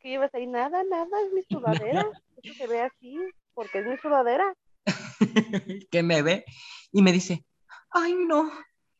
¿Qué 0.10 0.14
llevas 0.14 0.34
ahí? 0.34 0.48
Nada, 0.48 0.84
nada, 0.90 1.22
es 1.24 1.32
mi 1.34 1.44
sudadera. 1.52 2.04
Eso 2.42 2.54
se 2.56 2.66
ve 2.66 2.82
así 2.82 3.16
porque 3.54 3.78
es 3.78 3.86
mi 3.86 3.96
sudadera. 3.98 4.56
que 5.92 6.02
me 6.02 6.24
ve 6.24 6.46
y 6.92 7.04
me 7.04 7.12
dice, 7.12 7.46
ay 7.92 8.16
no, 8.16 8.52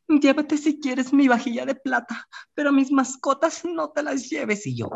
llévate 0.06 0.56
si 0.56 0.78
quieres 0.78 1.12
mi 1.12 1.26
vajilla 1.26 1.66
de 1.66 1.74
plata, 1.74 2.28
pero 2.54 2.70
mis 2.70 2.92
mascotas 2.92 3.64
no 3.64 3.90
te 3.90 4.04
las 4.04 4.30
lleves. 4.30 4.64
Y 4.68 4.76
yo, 4.76 4.88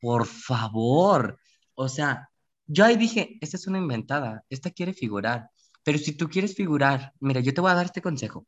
por 0.00 0.24
favor, 0.24 1.38
o 1.74 1.90
sea, 1.90 2.30
yo 2.66 2.86
ahí 2.86 2.96
dije, 2.96 3.36
esta 3.42 3.58
es 3.58 3.66
una 3.66 3.76
inventada, 3.76 4.46
esta 4.48 4.70
quiere 4.70 4.94
figurar, 4.94 5.50
pero 5.82 5.98
si 5.98 6.16
tú 6.16 6.30
quieres 6.30 6.54
figurar, 6.54 7.12
mira, 7.20 7.40
yo 7.40 7.52
te 7.52 7.60
voy 7.60 7.72
a 7.72 7.74
dar 7.74 7.84
este 7.84 8.00
consejo. 8.00 8.46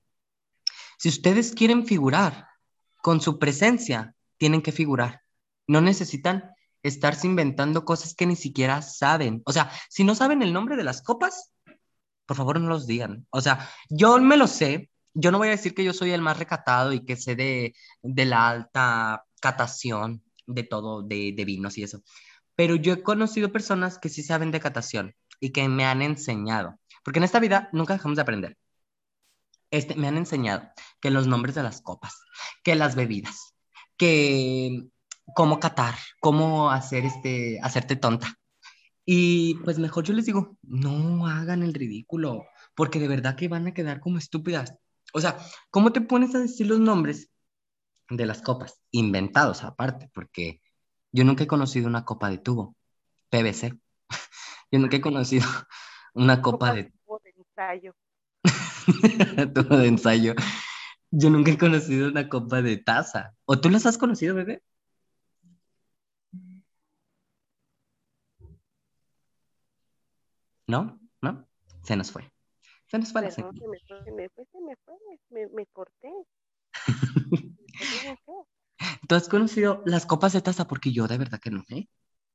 Si 0.96 1.10
ustedes 1.10 1.52
quieren 1.52 1.84
figurar 1.84 2.48
con 3.02 3.20
su 3.20 3.38
presencia, 3.38 4.14
tienen 4.38 4.62
que 4.62 4.72
figurar. 4.72 5.20
No 5.66 5.82
necesitan 5.82 6.54
estarse 6.82 7.26
inventando 7.26 7.84
cosas 7.84 8.14
que 8.14 8.26
ni 8.26 8.36
siquiera 8.36 8.82
saben. 8.82 9.42
O 9.44 9.52
sea, 9.52 9.70
si 9.88 10.04
no 10.04 10.14
saben 10.14 10.42
el 10.42 10.52
nombre 10.52 10.76
de 10.76 10.84
las 10.84 11.02
copas, 11.02 11.52
por 12.26 12.36
favor 12.36 12.60
no 12.60 12.68
los 12.68 12.86
digan. 12.86 13.26
O 13.30 13.40
sea, 13.40 13.68
yo 13.88 14.18
me 14.20 14.36
lo 14.36 14.46
sé. 14.46 14.90
Yo 15.14 15.32
no 15.32 15.38
voy 15.38 15.48
a 15.48 15.52
decir 15.52 15.74
que 15.74 15.84
yo 15.84 15.92
soy 15.92 16.12
el 16.12 16.22
más 16.22 16.38
recatado 16.38 16.92
y 16.92 17.04
que 17.04 17.16
sé 17.16 17.34
de, 17.34 17.74
de 18.02 18.24
la 18.24 18.48
alta 18.48 19.24
catación 19.40 20.22
de 20.46 20.62
todo, 20.62 21.02
de, 21.02 21.32
de 21.36 21.44
vinos 21.44 21.76
y 21.78 21.82
eso. 21.82 22.02
Pero 22.54 22.76
yo 22.76 22.92
he 22.92 23.02
conocido 23.02 23.52
personas 23.52 23.98
que 23.98 24.08
sí 24.08 24.22
saben 24.22 24.50
de 24.52 24.60
catación 24.60 25.14
y 25.40 25.50
que 25.50 25.68
me 25.68 25.84
han 25.84 26.02
enseñado. 26.02 26.78
Porque 27.02 27.18
en 27.18 27.24
esta 27.24 27.40
vida 27.40 27.68
nunca 27.72 27.94
dejamos 27.94 28.16
de 28.16 28.22
aprender. 28.22 28.58
Este, 29.70 29.94
me 29.94 30.08
han 30.08 30.16
enseñado 30.16 30.68
que 31.00 31.10
los 31.10 31.26
nombres 31.26 31.54
de 31.54 31.62
las 31.62 31.80
copas, 31.80 32.20
que 32.62 32.74
las 32.74 32.96
bebidas, 32.96 33.54
que 33.96 34.88
cómo 35.34 35.60
catar, 35.60 35.94
cómo 36.20 36.70
hacer 36.70 37.04
este, 37.04 37.58
hacerte 37.62 37.96
tonta. 37.96 38.34
Y 39.04 39.54
pues 39.64 39.78
mejor 39.78 40.04
yo 40.04 40.14
les 40.14 40.26
digo, 40.26 40.56
no 40.62 41.26
hagan 41.26 41.62
el 41.62 41.74
ridículo, 41.74 42.44
porque 42.74 43.00
de 43.00 43.08
verdad 43.08 43.36
que 43.36 43.48
van 43.48 43.66
a 43.66 43.74
quedar 43.74 44.00
como 44.00 44.18
estúpidas. 44.18 44.74
O 45.12 45.20
sea, 45.20 45.36
¿cómo 45.70 45.92
te 45.92 46.00
pones 46.00 46.34
a 46.34 46.38
decir 46.38 46.66
los 46.66 46.80
nombres 46.80 47.30
de 48.08 48.26
las 48.26 48.42
copas? 48.42 48.80
Inventados 48.92 49.64
aparte, 49.64 50.10
porque 50.14 50.60
yo 51.12 51.24
nunca 51.24 51.44
he 51.44 51.48
conocido 51.48 51.88
una 51.88 52.04
copa 52.04 52.30
de 52.30 52.38
tubo, 52.38 52.76
PVC. 53.30 53.78
yo 54.70 54.78
nunca 54.78 54.96
he 54.96 55.00
conocido 55.00 55.46
una 56.14 56.40
copa, 56.42 56.74
de... 56.74 56.84
Tubo 56.84 57.20
de 57.24 57.34
ensayo. 57.36 57.94
tubo 59.54 59.76
de 59.76 59.88
ensayo. 59.88 60.34
Yo 61.10 61.30
nunca 61.30 61.50
he 61.50 61.58
conocido 61.58 62.08
una 62.08 62.28
copa 62.28 62.62
de 62.62 62.76
taza. 62.76 63.34
¿O 63.44 63.60
tú 63.60 63.68
las 63.70 63.86
has 63.86 63.98
conocido, 63.98 64.36
bebé? 64.36 64.62
¿No? 70.70 71.00
¿No? 71.20 71.48
Se 71.82 71.96
nos 71.96 72.12
fue. 72.12 72.30
Se 72.86 72.98
nos 72.98 73.12
fue 73.12 73.22
la 73.22 73.30
se 73.30 73.42
me 73.42 73.52
fue, 73.52 73.60
se 74.04 74.10
me 74.12 74.28
fue, 74.28 74.44
se 74.46 74.60
me 74.60 74.76
fue, 74.84 74.94
me, 75.30 75.48
me 75.48 75.66
corté. 75.66 76.12
¿Tú 79.08 79.14
has 79.14 79.28
conocido 79.28 79.82
las 79.84 80.06
copas 80.06 80.32
de 80.32 80.40
taza? 80.42 80.66
Porque 80.66 80.92
yo 80.92 81.08
de 81.08 81.18
verdad 81.18 81.40
que 81.40 81.50
no, 81.50 81.64
¿eh? 81.70 81.88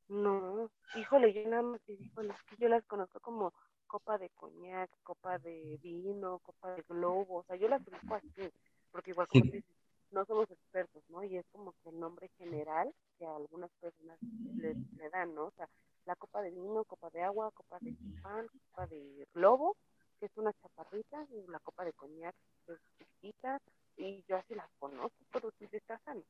No, 0.10 0.69
híjole, 0.95 1.34
yo 1.34 1.50
nada 1.50 1.63
más 1.63 1.82
híjole, 1.88 2.34
es 2.34 2.43
que 2.43 2.58
yo 2.58 2.67
las 2.67 2.84
conozco 2.86 3.19
como 3.21 3.54
copa 3.88 4.17
de 4.17 4.30
coñac, 4.32 4.91
copa 5.04 5.39
de 5.39 5.80
vino, 5.82 6.39
copa 6.39 6.76
de 6.76 6.84
globo, 6.88 7.38
o 7.38 7.43
sea, 7.45 7.56
yo 7.56 7.69
las 7.69 7.82
conozco 7.84 8.15
así, 8.15 8.52
porque 8.91 9.12
igual 9.12 9.28
como 9.28 9.45
te 9.45 9.58
dices, 9.58 9.76
no 10.12 10.26
somos 10.26 10.52
expertos, 10.52 11.04
¿no? 11.10 11.24
Y 11.24 11.38
es 11.38 11.45
como 11.52 11.74
que 11.82 11.89
el 11.89 12.00
nombre 12.00 12.30
general 12.38 12.93
que 13.17 13.26
a 13.26 13.36
algunas 13.36 13.71
personas 13.80 14.19
le, 14.21 14.76
le 14.98 15.10
dan, 15.10 15.34
¿no? 15.34 15.45
O 15.45 15.52
sea, 15.56 15.67
la 16.06 16.15
copa 16.15 16.41
de 16.41 16.52
vino, 16.52 16.84
copa 16.86 17.10
de 17.12 17.22
agua, 17.24 17.52
copa 17.54 17.80
de 17.84 17.94
pan, 18.22 18.48
copa 18.72 18.88
de 18.88 19.28
globo, 19.34 19.78
que 20.20 20.28
es 20.28 20.32
una 20.38 20.54
chaparrita, 20.54 21.26
y 21.32 21.48
la 21.52 21.60
copa 21.60 21.86
de 21.86 21.94
coñac, 21.94 22.36
que 22.65 22.74
es 22.74 22.80
chiquita, 22.98 23.60
y 23.98 24.24
yo 24.28 24.38
así 24.38 24.56
las 24.56 24.70
conozco, 24.80 25.18
pero 25.32 25.52
se 25.60 25.82
casan. 25.82 26.24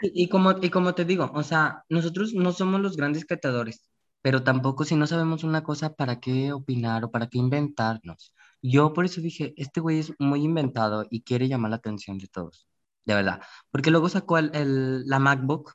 Y, 0.00 0.24
y, 0.24 0.28
como, 0.28 0.52
y 0.62 0.70
como 0.70 0.94
te 0.94 1.04
digo, 1.04 1.30
o 1.34 1.42
sea, 1.42 1.84
nosotros 1.88 2.32
no 2.34 2.52
somos 2.52 2.80
los 2.80 2.96
grandes 2.96 3.24
catadores, 3.26 3.82
pero 4.22 4.42
tampoco 4.44 4.84
si 4.84 4.96
no 4.96 5.06
sabemos 5.06 5.44
una 5.44 5.62
cosa, 5.62 5.94
¿para 5.94 6.20
qué 6.20 6.52
opinar 6.52 7.04
o 7.04 7.10
para 7.10 7.28
qué 7.28 7.38
inventarnos? 7.38 8.34
Yo 8.62 8.92
por 8.92 9.04
eso 9.04 9.20
dije, 9.20 9.52
este 9.56 9.80
güey 9.80 9.98
es 10.00 10.12
muy 10.18 10.42
inventado 10.44 11.06
y 11.10 11.22
quiere 11.22 11.48
llamar 11.48 11.70
la 11.70 11.76
atención 11.76 12.18
de 12.18 12.28
todos, 12.28 12.66
de 13.04 13.14
verdad. 13.14 13.40
Porque 13.70 13.90
luego 13.90 14.08
sacó 14.08 14.38
el, 14.38 14.50
el- 14.54 15.06
la 15.06 15.18
MacBook 15.18 15.72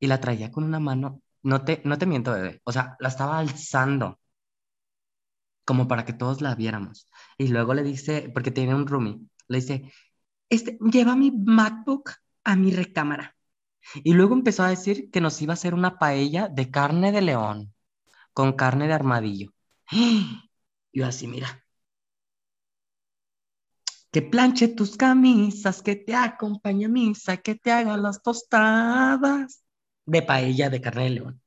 y 0.00 0.06
la 0.08 0.20
traía 0.20 0.50
con 0.50 0.64
una 0.64 0.80
mano, 0.80 1.22
no 1.48 1.64
te, 1.64 1.80
no 1.84 1.96
te 1.98 2.06
miento, 2.06 2.32
bebé, 2.32 2.60
o 2.64 2.72
sea, 2.72 2.96
la 3.00 3.08
estaba 3.08 3.38
alzando 3.38 4.20
como 5.64 5.88
para 5.88 6.04
que 6.04 6.12
todos 6.12 6.40
la 6.40 6.54
viéramos. 6.54 7.08
Y 7.38 7.48
luego 7.48 7.74
le 7.74 7.82
dice, 7.82 8.30
porque 8.32 8.50
tiene 8.50 8.74
un 8.74 8.86
roomie, 8.86 9.20
le 9.48 9.60
dice, 9.60 9.92
este, 10.50 10.78
lleva 10.80 11.16
mi 11.16 11.30
MacBook 11.30 12.12
a 12.44 12.56
mi 12.56 12.70
recámara. 12.70 13.34
Y 14.04 14.12
luego 14.14 14.34
empezó 14.34 14.62
a 14.64 14.70
decir 14.70 15.10
que 15.10 15.20
nos 15.20 15.40
iba 15.40 15.52
a 15.52 15.54
hacer 15.54 15.74
una 15.74 15.98
paella 15.98 16.48
de 16.48 16.70
carne 16.70 17.12
de 17.12 17.22
león 17.22 17.74
con 18.34 18.52
carne 18.52 18.86
de 18.86 18.94
armadillo. 18.94 19.52
Yo 20.92 21.06
así, 21.06 21.26
mira, 21.26 21.64
que 24.12 24.22
planche 24.22 24.68
tus 24.68 24.96
camisas, 24.96 25.82
que 25.82 25.96
te 25.96 26.14
acompañe 26.14 26.86
a 26.86 26.88
misa, 26.88 27.38
que 27.38 27.54
te 27.54 27.72
haga 27.72 27.96
las 27.96 28.22
tostadas 28.22 29.62
de 30.08 30.22
paella 30.22 30.70
de 30.70 30.80
carne 30.80 31.04
de 31.04 31.10
león. 31.10 31.42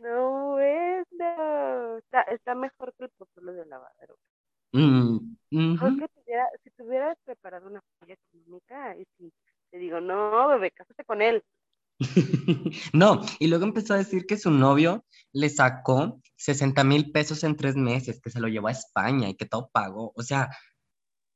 No, 0.00 0.58
es 0.58 1.06
no. 1.10 1.98
Está, 1.98 2.22
está 2.22 2.54
mejor 2.54 2.94
que 2.96 3.04
el 3.04 3.10
pozole 3.10 3.52
de 3.52 3.66
lavadero. 3.66 4.16
Mm, 4.72 5.34
que 5.50 6.08
tuviera, 6.08 6.46
si 6.62 6.70
tuvieras 6.70 7.18
preparado 7.24 7.66
una 7.66 7.82
paella 7.98 8.14
económica, 8.14 8.96
y 8.96 9.04
si 9.18 9.32
te 9.70 9.78
digo, 9.78 10.00
no, 10.00 10.48
bebé, 10.48 10.70
cásate 10.70 11.04
con 11.04 11.20
él. 11.20 11.42
No, 12.94 13.20
y 13.38 13.48
luego 13.48 13.64
empezó 13.64 13.94
a 13.94 13.98
decir 13.98 14.24
que 14.26 14.38
su 14.38 14.50
novio 14.50 15.04
le 15.32 15.50
sacó 15.50 16.20
60 16.36 16.82
mil 16.84 17.12
pesos 17.12 17.44
en 17.44 17.56
tres 17.56 17.76
meses, 17.76 18.20
que 18.22 18.30
se 18.30 18.40
lo 18.40 18.48
llevó 18.48 18.68
a 18.68 18.72
España 18.72 19.28
y 19.28 19.36
que 19.36 19.44
todo 19.46 19.68
pagó. 19.72 20.12
O 20.14 20.22
sea, 20.22 20.48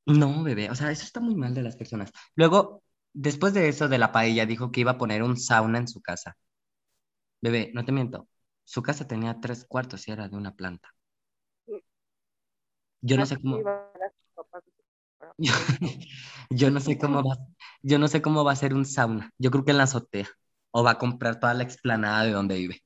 no, 0.05 0.43
bebé, 0.43 0.69
o 0.71 0.75
sea, 0.75 0.91
eso 0.91 1.03
está 1.03 1.19
muy 1.19 1.35
mal 1.35 1.53
de 1.53 1.61
las 1.61 1.75
personas. 1.75 2.11
Luego, 2.35 2.83
después 3.15 3.53
de 3.53 3.67
eso 3.69 3.87
de 3.87 3.97
la 3.97 4.11
paella, 4.11 4.45
dijo 4.45 4.71
que 4.71 4.81
iba 4.81 4.91
a 4.91 4.97
poner 4.97 5.23
un 5.23 5.37
sauna 5.37 5.79
en 5.79 5.87
su 5.87 6.01
casa. 6.01 6.37
Bebé, 7.41 7.71
no 7.73 7.85
te 7.85 7.91
miento, 7.91 8.27
su 8.63 8.81
casa 8.83 9.07
tenía 9.07 9.39
tres 9.39 9.65
cuartos 9.65 10.07
y 10.07 10.11
era 10.11 10.27
de 10.29 10.35
una 10.35 10.53
planta. 10.55 10.89
Yo 13.01 13.17
no 13.17 13.25
sé 13.25 13.37
cómo, 13.37 13.59
yo, 16.49 16.71
no 16.71 16.79
sé 16.79 16.97
cómo 16.97 17.23
va, 17.23 17.37
yo 17.83 17.99
no 17.99 18.07
sé 18.07 18.21
cómo 18.21 18.43
va 18.43 18.51
a 18.53 18.55
ser 18.55 18.73
un 18.73 18.85
sauna. 18.85 19.31
Yo 19.37 19.51
creo 19.51 19.63
que 19.63 19.71
en 19.71 19.77
la 19.77 19.83
azotea 19.83 20.27
o 20.71 20.83
va 20.83 20.91
a 20.91 20.97
comprar 20.97 21.39
toda 21.39 21.53
la 21.53 21.63
explanada 21.63 22.23
de 22.23 22.31
donde 22.31 22.55
vive. 22.55 22.83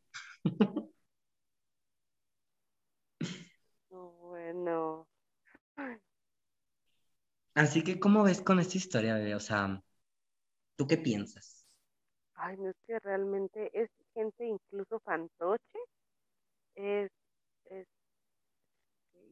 No, 3.90 4.12
bueno. 4.22 5.08
Así 7.56 7.84
que, 7.84 8.00
¿cómo 8.00 8.24
ves 8.24 8.42
con 8.42 8.60
esta 8.60 8.78
historia, 8.78 9.16
bebé? 9.16 9.36
O 9.36 9.40
sea, 9.40 9.82
¿tú 10.80 10.88
qué 10.88 10.98
piensas? 10.98 11.66
Ay, 12.34 12.58
no 12.58 12.70
es 12.70 12.76
que 12.88 12.98
realmente 13.00 13.70
es 13.74 13.92
gente 14.16 14.46
incluso 14.46 15.00
fantoche, 15.02 15.80
es, 16.76 17.12
es, 17.66 17.88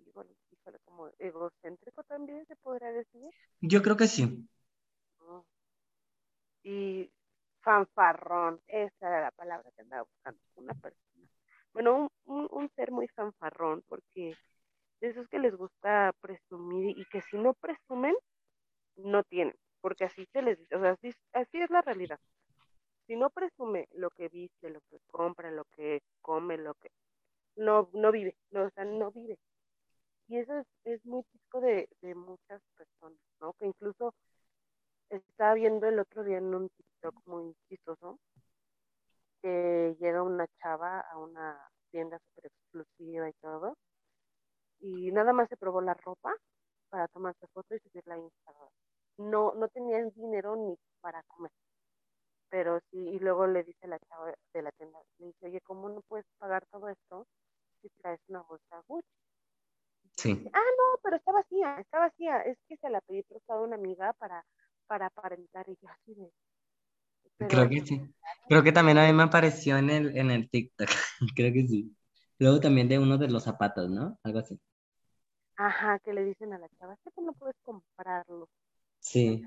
híjole, 0.07 0.35
como 0.85 1.09
egocéntrico 1.17 2.03
también 2.03 2.45
se 2.45 2.55
podría 2.57 2.91
decir, 2.91 3.31
Yo 3.61 3.81
creo 3.83 3.97
que 3.97 4.07
sí. 4.07 4.47
¿no? 5.19 5.45
Y 6.63 7.11
fanfarrón, 7.61 8.61
esa 8.67 9.07
era 9.07 9.21
la 9.21 9.31
palabra 9.31 9.71
que 9.75 9.81
andaba 9.81 10.03
buscando, 10.03 10.39
una 10.55 10.73
persona. 10.75 11.27
Bueno, 11.73 11.95
un, 11.97 12.09
un, 12.25 12.47
un 12.51 12.69
ser 12.75 12.91
muy 12.91 13.07
fanfarrón, 13.09 13.83
porque 13.87 14.35
de 15.01 15.09
esos 15.09 15.27
que 15.29 15.39
les 15.39 15.55
gusta 15.55 16.13
presumir 16.21 16.97
y 16.97 17.05
que 17.07 17.21
si 17.23 17.37
no 17.37 17.53
presumen, 17.55 18.15
no 18.97 19.23
tienen, 19.25 19.55
porque 19.87 20.03
así 20.03 20.25
se 20.33 20.41
les 20.41 20.59
dice, 20.59 20.75
o 20.75 20.81
sea, 20.81 20.91
así, 20.91 21.13
así 21.31 21.61
es 21.61 21.69
la 21.69 21.81
realidad. 21.81 22.19
Si 23.05 23.15
no 23.15 23.29
presume 23.29 23.87
lo 23.93 24.09
que 24.09 24.27
viste, 24.27 24.69
lo 24.69 24.81
que 24.89 24.99
compra, 25.09 25.49
lo 25.49 25.63
que 25.77 26.01
come, 26.21 26.57
lo 26.57 26.73
que 26.73 26.89
no, 27.55 27.89
no 27.93 28.11
vive, 28.11 28.35
no, 28.51 28.63
o 28.65 28.69
sea, 28.71 28.83
no 28.83 29.11
vive. 29.13 29.39
Y 30.27 30.39
eso 30.39 30.57
es, 30.57 30.67
es 30.83 31.05
muy 31.05 31.23
típico 31.31 31.61
de, 31.61 31.87
de 32.01 32.15
muchas 32.15 32.61
personas, 32.75 33.17
¿no? 33.39 33.53
Que 33.53 33.67
incluso 33.67 34.13
estaba 35.09 35.53
viendo 35.53 35.87
el 35.87 35.99
otro 35.99 36.25
día 36.25 36.39
en 36.39 36.53
un 36.53 36.67
TikTok 36.67 37.15
muy 37.25 37.55
chistoso, 37.69 38.19
que 39.41 39.95
llega 40.01 40.21
una 40.21 40.47
chava 40.61 40.99
a 40.99 41.17
una 41.17 41.57
tienda 41.91 42.19
súper 42.19 42.51
exclusiva 42.51 43.29
y 43.29 43.33
todo, 43.39 43.77
y 44.81 45.13
nada 45.13 45.31
más 45.31 45.47
se 45.47 45.55
probó 45.55 45.79
la 45.79 45.93
ropa 45.93 46.35
para 46.89 47.07
tomarse 47.07 47.47
foto 47.53 47.73
y 47.73 47.79
subirla 47.79 48.15
a 48.15 48.19
Instagram. 48.19 48.69
No, 49.17 49.53
no 49.55 49.67
tenían 49.69 50.11
dinero 50.15 50.55
ni 50.55 50.75
para 51.01 51.23
comer, 51.23 51.51
pero 52.49 52.79
sí, 52.91 52.97
y 52.97 53.19
luego 53.19 53.47
le 53.47 53.63
dice 53.63 53.87
la 53.87 53.99
chava 53.99 54.33
de 54.53 54.61
la 54.61 54.71
tienda, 54.71 54.99
le 55.19 55.27
dice, 55.27 55.45
oye, 55.47 55.61
¿cómo 55.61 55.89
no 55.89 56.01
puedes 56.07 56.25
pagar 56.37 56.65
todo 56.71 56.89
esto 56.89 57.27
si 57.81 57.89
traes 58.01 58.19
una 58.27 58.41
bolsa 58.41 58.81
Gucci? 58.87 59.07
Sí, 60.15 60.49
ah, 60.53 60.59
no, 60.77 60.99
pero 61.03 61.17
está 61.17 61.31
vacía, 61.31 61.79
está 61.79 61.99
vacía, 61.99 62.41
es 62.41 62.57
que 62.67 62.77
se 62.77 62.89
la 62.89 63.01
pedí 63.01 63.23
prestada 63.23 63.59
a 63.59 63.63
una 63.63 63.75
amiga 63.75 64.13
para, 64.13 64.43
para 64.87 65.07
aparentar, 65.07 65.67
y 65.69 65.77
yo 65.81 65.89
así 65.89 66.13
de, 66.15 66.31
creo 67.47 67.69
que 67.69 67.81
sí. 67.81 68.01
Creo 68.47 68.63
que 68.63 68.71
también 68.71 68.97
a 68.97 69.05
mí 69.07 69.13
me 69.13 69.23
apareció 69.23 69.77
en 69.77 69.89
el, 69.89 70.17
en 70.17 70.31
el 70.31 70.49
TikTok. 70.49 70.87
Creo 71.35 71.53
que 71.53 71.67
sí. 71.67 71.95
Luego 72.39 72.59
también 72.59 72.87
de 72.87 72.99
uno 72.99 73.17
de 73.17 73.27
los 73.27 73.43
zapatos, 73.43 73.89
¿no? 73.89 74.19
Algo 74.23 74.39
así. 74.39 74.59
Ajá, 75.57 75.99
que 75.99 76.13
le 76.13 76.23
dicen 76.23 76.53
a 76.53 76.57
la 76.57 76.67
chava, 76.79 76.93
es 76.93 77.13
que 77.13 77.21
no 77.21 77.33
puedes 77.33 77.55
comprarlo. 77.63 78.49
Sí. 79.09 79.43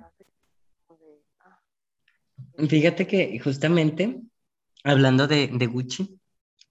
ah. 1.40 1.61
Fíjate 2.68 3.07
que 3.07 3.38
justamente 3.40 4.20
hablando 4.85 5.27
de, 5.27 5.49
de 5.49 5.66
Gucci, 5.66 6.18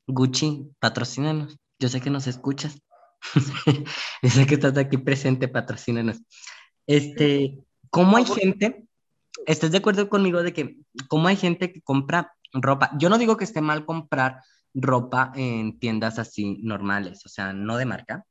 Gucci, 0.08 0.72
patrocínanos. 0.80 1.58
Yo 1.78 1.88
sé 1.90 2.02
que 2.02 2.10
nos 2.10 2.28
escuchas. 2.28 2.82
Yo 4.24 4.30
sé 4.30 4.46
que 4.46 4.56
estás 4.56 4.78
aquí 4.78 4.98
presente, 4.98 5.48
patrocínanos. 5.48 6.22
Este, 6.88 7.60
¿cómo 7.90 8.18
hay 8.18 8.26
gente? 8.26 8.86
¿Estás 9.46 9.72
de 9.72 9.78
acuerdo 9.78 10.10
conmigo 10.10 10.42
de 10.42 10.54
que 10.54 10.78
cómo 11.08 11.28
hay 11.28 11.36
gente 11.36 11.72
que 11.72 11.82
compra 11.82 12.34
ropa? 12.54 12.92
Yo 12.98 13.10
no 13.10 13.18
digo 13.18 13.38
que 13.38 13.44
esté 13.44 13.62
mal 13.62 13.86
comprar 13.86 14.42
ropa 14.74 15.32
en 15.36 15.80
tiendas 15.80 16.20
así 16.20 16.58
normales, 16.64 17.26
o 17.26 17.30
sea, 17.30 17.54
no 17.54 17.78
de 17.78 17.86
marca, 17.86 18.26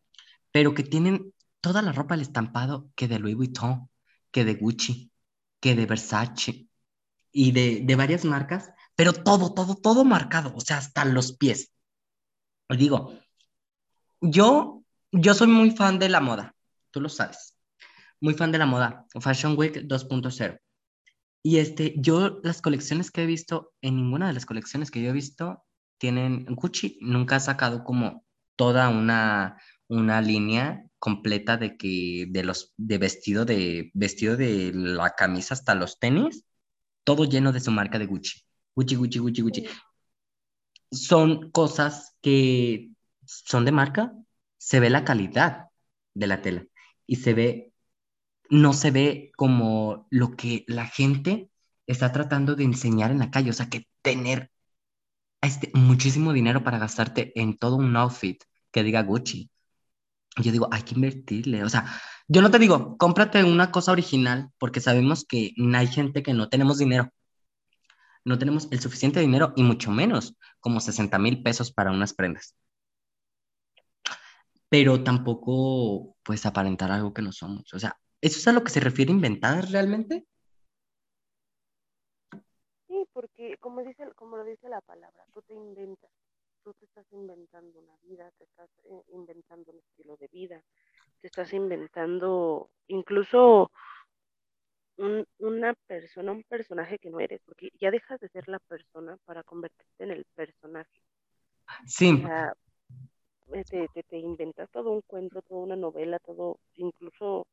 pero 0.53 0.75
que 0.75 0.83
tienen 0.83 1.33
toda 1.61 1.83
la 1.83 1.93
ropa 1.93 2.15
al 2.15 2.21
estampado 2.21 2.89
que 2.95 3.09
de 3.09 3.19
Louis 3.19 3.37
Vuitton, 3.37 3.89
que 4.31 4.45
de 4.45 4.55
Gucci, 4.55 5.13
que 5.61 5.75
de 5.75 5.87
Versace 5.87 6.69
y 7.33 7.53
de, 7.53 7.83
de 7.85 7.97
varias 7.97 8.25
marcas, 8.25 8.71
pero 8.97 9.13
todo, 9.13 9.55
todo, 9.55 9.77
todo 9.77 10.05
marcado, 10.05 10.53
o 10.55 10.61
sea, 10.61 10.79
hasta 10.79 11.05
los 11.05 11.37
pies. 11.37 11.73
Os 12.69 12.79
digo, 12.79 13.19
yo, 14.21 14.83
yo 15.13 15.35
soy 15.35 15.49
muy 15.49 15.71
fan 15.71 15.99
de 15.99 16.09
la 16.09 16.21
moda, 16.21 16.55
tú 16.91 17.01
lo 17.01 17.09
sabes, 17.09 17.57
muy 18.21 18.35
fan 18.35 18.53
de 18.53 18.59
la 18.59 18.67
moda, 18.67 19.07
Fashion 19.21 19.57
Week 19.57 19.75
2.0. 19.75 20.59
Y 21.43 21.59
este, 21.59 21.95
yo 21.97 22.41
las 22.43 22.61
colecciones 22.61 23.11
que 23.11 23.23
he 23.23 23.27
visto, 23.27 23.73
en 23.81 23.97
ninguna 23.97 24.27
de 24.27 24.35
las 24.35 24.47
colecciones 24.47 24.91
que 24.91 25.01
yo 25.01 25.11
he 25.11 25.13
visto, 25.13 25.65
tienen 25.99 26.45
Gucci, 26.47 26.99
nunca 27.01 27.37
ha 27.37 27.41
sacado 27.41 27.85
como 27.85 28.25
toda 28.57 28.89
una, 28.89 29.61
una 29.87 30.21
línea 30.21 30.88
completa 30.99 31.57
de 31.57 31.77
que 31.77 32.27
de 32.31 32.45
los 32.45 32.75
de 32.77 32.99
vestido 32.99 33.45
de 33.45 33.91
vestido 33.95 34.37
de 34.37 34.73
la 34.75 35.11
camisa 35.11 35.55
hasta 35.55 35.75
los 35.75 35.99
tenis, 35.99 36.45
todo 37.05 37.25
lleno 37.25 37.53
de 37.53 37.61
su 37.61 37.71
marca 37.71 37.99
de 37.99 38.07
Gucci. 38.07 38.43
Gucci, 38.77 38.95
Gucci, 38.97 39.19
Gucci, 39.19 39.43
Gucci. 39.43 39.69
Son 40.91 41.51
cosas 41.51 42.17
que 42.23 42.91
son 43.25 43.65
de 43.65 43.73
marca, 43.73 44.13
se 44.57 44.81
ve 44.81 44.91
la 44.91 45.05
calidad 45.05 45.67
de 46.15 46.27
la 46.27 46.43
tela 46.43 46.67
y 47.07 47.17
se 47.17 47.35
ve 47.35 47.73
no 48.51 48.73
se 48.73 48.91
ve 48.91 49.33
como 49.37 50.07
lo 50.11 50.37
que 50.37 50.65
la 50.69 50.87
gente 50.87 51.51
está 51.87 52.13
tratando 52.13 52.55
de 52.55 52.65
enseñar 52.65 53.11
en 53.11 53.19
la 53.19 53.31
calle, 53.31 53.51
o 53.51 53.53
sea, 53.53 53.69
que 53.69 53.87
tener 54.03 54.51
este, 55.41 55.71
muchísimo 55.75 56.33
dinero 56.33 56.65
para 56.65 56.79
gastarte 56.79 57.33
en 57.41 57.57
todo 57.59 57.77
un 57.77 57.97
outfit 57.97 58.43
que 58.71 58.83
diga 58.83 59.03
Gucci. 59.03 59.51
Yo 60.37 60.53
digo, 60.53 60.69
hay 60.71 60.83
que 60.83 60.95
invertirle. 60.95 61.65
O 61.65 61.69
sea, 61.69 61.87
yo 62.29 62.43
no 62.43 62.51
te 62.51 62.59
digo, 62.59 62.97
cómprate 62.99 63.43
una 63.43 63.71
cosa 63.73 63.93
original, 63.93 64.51
porque 64.59 64.81
sabemos 64.81 65.25
que 65.25 65.55
hay 65.75 65.87
gente 65.87 66.23
que 66.23 66.35
no 66.35 66.49
tenemos 66.49 66.79
dinero. 66.79 67.11
No 68.25 68.39
tenemos 68.39 68.69
el 68.71 68.81
suficiente 68.81 69.21
dinero 69.21 69.53
y 69.57 69.63
mucho 69.63 69.91
menos 69.91 70.37
como 70.61 70.81
60 70.81 71.19
mil 71.19 71.43
pesos 71.43 71.73
para 71.73 71.91
unas 71.91 72.13
prendas. 72.15 72.55
Pero 74.69 75.03
tampoco, 75.03 76.17
pues, 76.23 76.45
aparentar 76.45 76.93
algo 76.93 77.15
que 77.15 77.23
no 77.23 77.33
somos. 77.33 77.73
O 77.73 77.79
sea, 77.79 77.99
¿eso 78.21 78.39
es 78.39 78.47
a 78.47 78.53
lo 78.53 78.63
que 78.63 78.71
se 78.71 78.81
refiere 78.81 79.11
inventar 79.11 79.71
realmente? 79.71 80.27
Sí, 82.87 83.07
porque 83.15 83.57
como, 83.61 83.83
dice, 83.83 84.05
como 84.15 84.37
lo 84.37 84.45
dice 84.45 84.69
la 84.69 84.83
palabra, 84.83 85.25
tú 85.33 85.41
te 85.43 85.55
inventas 85.55 86.11
tú 86.63 86.75
te 86.75 86.85
estás 86.85 87.07
inventando 87.13 87.79
una 87.79 87.97
vida, 88.03 88.31
te 88.39 88.45
estás 88.45 88.71
eh, 88.85 89.03
inventando 89.13 89.73
un 89.73 89.79
estilo 89.79 90.17
de 90.17 90.29
vida, 90.29 90.63
te 91.21 91.27
estás 91.27 91.53
inventando 91.53 92.71
incluso 92.87 93.71
una 95.39 95.75
persona, 95.87 96.33
un 96.33 96.43
personaje 96.43 96.99
que 96.99 97.11
no 97.11 97.21
eres, 97.21 97.41
porque 97.45 97.71
ya 97.81 97.91
dejas 97.91 98.19
de 98.19 98.29
ser 98.29 98.49
la 98.49 98.59
persona 98.59 99.17
para 99.25 99.45
convertirte 99.45 100.05
en 100.05 100.11
el 100.11 100.25
personaje. 100.35 101.01
Sí. 101.87 102.15
O 102.15 102.27
sea, 102.27 102.53
eh, 103.53 103.65
te, 103.65 104.03
te, 104.03 104.19
inventas 104.19 104.69
todo 104.71 104.91
un 104.91 105.03
cuento, 105.03 105.41
toda 105.43 105.61
una 105.61 105.77
novela, 105.77 106.19
todo, 106.19 106.59
incluso 106.75 107.47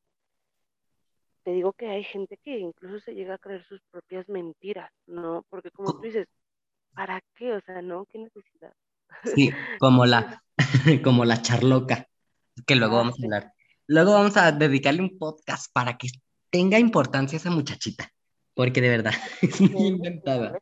te 1.43 1.51
digo 1.51 1.73
que 1.73 1.87
hay 1.87 2.03
gente 2.03 2.37
que 2.37 2.57
incluso 2.57 2.99
se 2.99 3.13
llega 3.13 3.35
a 3.35 3.37
creer 3.37 3.63
sus 3.65 3.79
propias 3.91 4.27
mentiras, 4.27 4.91
¿no? 5.05 5.45
Porque 5.49 5.69
como 5.69 5.93
tú 5.93 6.01
dices, 6.01 6.27
¿para 6.95 7.21
qué? 7.35 7.53
O 7.53 7.61
sea, 7.61 7.83
¿no? 7.83 8.05
¿Qué 8.07 8.17
necesidad? 8.17 8.73
Sí, 9.35 9.51
como 9.79 10.05
la, 10.05 10.43
como 11.03 11.25
la 11.25 11.41
charloca, 11.41 12.07
que 12.65 12.75
luego 12.75 12.97
vamos 12.97 13.15
a 13.19 13.25
hablar. 13.25 13.53
Luego 13.87 14.13
vamos 14.13 14.35
a 14.37 14.51
dedicarle 14.51 15.01
un 15.01 15.17
podcast 15.17 15.71
para 15.71 15.97
que 15.97 16.07
tenga 16.49 16.79
importancia 16.79 17.37
esa 17.37 17.51
muchachita, 17.51 18.11
porque 18.53 18.81
de 18.81 18.89
verdad 18.89 19.13
es 19.41 19.61
muy 19.61 19.87
inventada. 19.87 20.57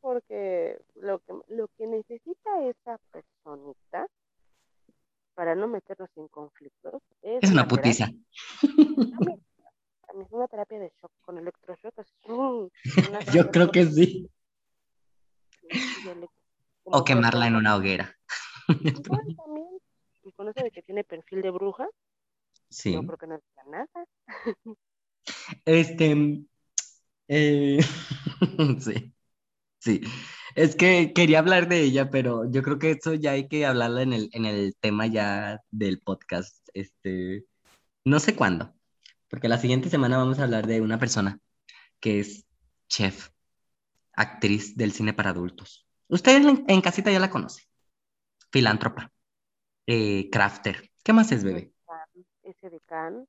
Porque 0.00 0.78
lo 0.94 1.18
que, 1.18 1.32
lo 1.48 1.68
que 1.76 1.86
necesita 1.86 2.50
esa 2.64 2.98
personita, 3.10 4.06
para 5.34 5.54
no 5.54 5.66
meternos 5.66 6.08
en 6.16 6.28
conflictos, 6.28 7.02
es, 7.20 7.50
una, 7.50 7.66
putiza. 7.66 8.10
También, 8.60 9.42
es 10.24 10.32
una 10.32 10.46
terapia 10.46 10.78
de 10.78 10.92
shock 11.00 11.10
con 11.22 11.38
electroshock. 11.38 11.94
Yo 13.32 13.50
creo 13.50 13.70
que 13.70 13.86
sí. 13.86 14.30
O 16.90 17.04
quemarla 17.04 17.46
en 17.46 17.56
una 17.56 17.76
hoguera. 17.76 18.16
también. 19.46 19.78
Y 20.24 20.32
con 20.32 20.48
eso 20.48 20.62
de 20.62 20.70
que 20.70 20.82
tiene 20.82 21.04
perfil 21.04 21.42
de 21.42 21.50
bruja. 21.50 21.86
Sí. 22.70 22.94
No 22.94 23.06
creo 23.06 23.18
que 23.18 23.26
no 23.26 23.40
nada. 23.70 23.88
Este. 25.64 26.44
Eh, 27.28 27.78
sí. 28.80 29.14
Sí. 29.80 30.00
Es 30.54 30.76
que 30.76 31.12
quería 31.14 31.38
hablar 31.38 31.68
de 31.68 31.82
ella, 31.82 32.10
pero 32.10 32.50
yo 32.50 32.62
creo 32.62 32.78
que 32.78 32.92
eso 32.92 33.14
ya 33.14 33.32
hay 33.32 33.48
que 33.48 33.64
hablarlo 33.64 34.00
en 34.00 34.12
el, 34.12 34.28
en 34.32 34.44
el 34.44 34.74
tema 34.80 35.06
ya 35.06 35.60
del 35.70 36.00
podcast. 36.00 36.68
Este. 36.74 37.44
No 38.04 38.20
sé 38.20 38.34
cuándo. 38.34 38.74
Porque 39.28 39.48
la 39.48 39.58
siguiente 39.58 39.90
semana 39.90 40.18
vamos 40.18 40.38
a 40.38 40.44
hablar 40.44 40.66
de 40.66 40.80
una 40.80 40.98
persona 40.98 41.38
que 42.00 42.20
es 42.20 42.46
chef, 42.88 43.30
actriz 44.14 44.76
del 44.76 44.92
cine 44.92 45.12
para 45.12 45.30
adultos. 45.30 45.87
Ustedes 46.08 46.46
en, 46.66 46.80
casita 46.80 47.10
ya 47.10 47.20
la 47.20 47.30
conocen. 47.30 47.64
Filántropa. 48.50 49.12
Eh, 49.86 50.28
crafter. 50.30 50.90
¿Qué 51.04 51.12
más 51.12 51.30
es, 51.32 51.44
bebé? 51.44 51.72
Ese 52.42 52.70
de 52.70 52.80
Can. 52.80 53.26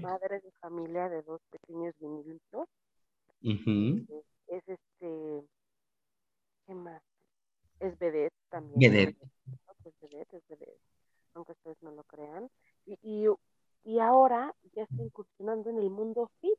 madre 0.00 0.40
de 0.40 0.52
familia 0.60 1.08
de 1.08 1.22
dos 1.22 1.40
pequeños 1.50 1.94
vinilitos. 1.98 2.68
Es 3.42 4.62
este. 4.66 5.42
¿Qué 6.66 6.74
más? 6.74 7.02
Es 7.80 7.98
vedette 7.98 8.34
también. 8.48 8.78
Vedette. 8.78 9.18
Es 9.84 9.94
vedette, 10.00 10.36
es 10.36 10.48
vedette. 10.48 10.80
Aunque 11.34 11.52
ustedes 11.52 11.82
no 11.82 11.90
lo 11.90 12.04
crean. 12.04 12.48
Y, 12.86 12.98
y, 13.02 13.26
y 13.84 13.98
ahora 13.98 14.54
ya 14.74 14.82
está 14.82 15.02
incursionando 15.02 15.70
en 15.70 15.78
el 15.78 15.90
mundo 15.90 16.30
fit. 16.40 16.58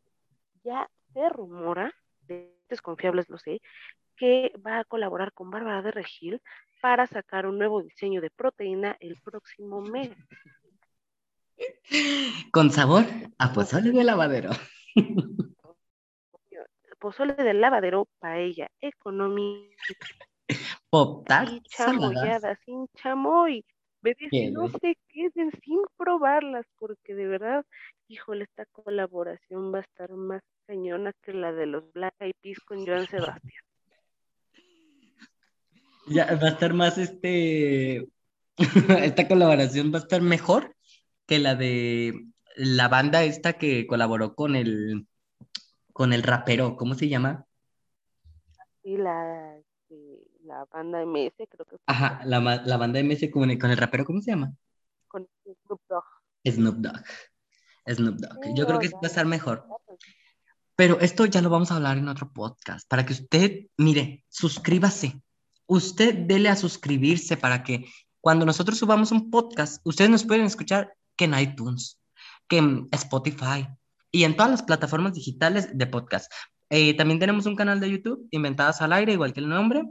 Ya 0.64 0.90
se 1.14 1.30
rumora, 1.30 1.94
de 2.28 2.54
desconfiables 2.70 3.30
lo 3.30 3.38
sé, 3.38 3.62
que 4.22 4.54
va 4.64 4.78
a 4.78 4.84
colaborar 4.84 5.34
con 5.34 5.50
Bárbara 5.50 5.82
de 5.82 5.90
Regil 5.90 6.44
para 6.80 7.08
sacar 7.08 7.48
un 7.48 7.58
nuevo 7.58 7.82
diseño 7.82 8.22
de 8.22 8.30
proteína 8.30 8.96
el 9.00 9.20
próximo 9.20 9.82
mes. 9.82 10.12
Con 12.52 12.70
sabor 12.70 13.04
a 13.40 13.52
pozole 13.52 13.90
de 13.90 14.04
lavadero. 14.04 14.52
Pozole 17.00 17.34
de 17.34 17.56
lavadero, 17.56 18.08
paella 18.20 18.70
económica. 18.80 19.76
Pop 20.92 21.28
sin 21.48 21.64
chamoyada, 21.64 22.60
sin 22.64 22.86
chamoy. 22.98 23.66
no 24.52 24.70
se 24.70 25.00
queden 25.08 25.50
sin 25.64 25.80
probarlas, 25.98 26.68
porque 26.78 27.16
de 27.16 27.26
verdad, 27.26 27.66
híjole, 28.08 28.44
esta 28.44 28.68
colaboración 28.68 29.74
va 29.74 29.80
a 29.80 29.82
estar 29.82 30.12
más 30.12 30.44
cañona 30.68 31.12
que 31.24 31.34
la 31.34 31.52
de 31.54 31.66
los 31.66 31.92
Black 31.92 32.14
Eyed 32.20 32.36
Peas 32.40 32.60
con 32.60 32.86
Joan 32.86 33.08
Sebastián. 33.08 33.64
Ya 36.12 36.26
va 36.36 36.48
a 36.48 36.52
estar 36.52 36.74
más 36.74 36.98
este. 36.98 38.08
esta 39.04 39.28
colaboración 39.28 39.92
va 39.94 40.00
a 40.00 40.02
estar 40.02 40.22
mejor 40.22 40.76
que 41.26 41.40
la 41.40 41.56
de 41.56 42.28
la 42.56 42.88
banda 42.88 43.24
esta 43.24 43.54
que 43.54 43.88
colaboró 43.88 44.36
con 44.36 44.56
el 44.56 45.08
con 45.94 46.14
el 46.14 46.24
rapero, 46.24 46.76
¿cómo 46.76 46.96
se 46.96 47.10
llama? 47.10 47.46
Sí, 48.84 48.98
la, 48.98 49.58
la 50.44 50.66
banda 50.72 51.06
MS, 51.06 51.34
creo 51.50 51.66
que. 51.66 51.78
Ajá, 51.86 52.22
la, 52.26 52.40
la 52.40 52.78
banda 52.78 53.00
MS 53.04 53.30
con 53.32 53.50
el, 53.50 53.60
con 53.60 53.72
el 53.72 53.78
rapero, 53.78 54.06
¿cómo 54.06 54.22
se 54.22 54.32
llama? 54.32 54.54
Con 55.08 55.28
Snoop 55.44 55.82
Dogg. 55.88 56.04
Snoop 56.46 56.76
Dogg. 56.78 57.06
Snoop 57.88 58.16
Dogg. 58.16 58.56
Yo 58.56 58.66
creo 58.66 58.80
que 58.80 58.90
va 58.90 59.00
a 59.04 59.08
estar 59.08 59.26
mejor. 59.26 59.66
Pero 60.76 61.00
esto 61.00 61.26
ya 61.26 61.42
lo 61.42 61.50
vamos 61.50 61.72
a 61.72 61.76
hablar 61.76 61.98
en 61.98 62.08
otro 62.08 62.32
podcast, 62.32 62.88
para 62.88 63.06
que 63.06 63.14
usted, 63.14 63.68
mire, 63.78 64.26
suscríbase, 64.30 65.22
usted 65.72 66.14
dele 66.14 66.50
a 66.50 66.58
suscribirse 66.58 67.38
para 67.38 67.64
que 67.64 67.86
cuando 68.20 68.46
nosotros 68.46 68.78
subamos 68.78 69.14
un 69.14 69.32
podcast, 69.32 69.82
ustedes 69.86 70.10
nos 70.10 70.26
pueden 70.26 70.46
escuchar 70.46 70.94
que 71.16 71.26
en 71.26 71.40
iTunes, 71.40 71.98
que 72.50 72.58
en 72.58 72.90
Spotify 72.92 73.70
y 74.12 74.26
en 74.26 74.36
todas 74.36 74.52
las 74.52 74.64
plataformas 74.64 75.14
digitales 75.14 75.70
de 75.78 75.88
podcast. 75.88 76.30
Eh, 76.70 76.94
también 76.98 77.22
tenemos 77.22 77.46
un 77.46 77.56
canal 77.56 77.80
de 77.80 77.90
YouTube, 77.90 78.28
Inventadas 78.32 78.82
al 78.82 78.92
Aire, 78.92 79.14
igual 79.14 79.32
que 79.32 79.40
el 79.40 79.48
nombre, 79.48 79.84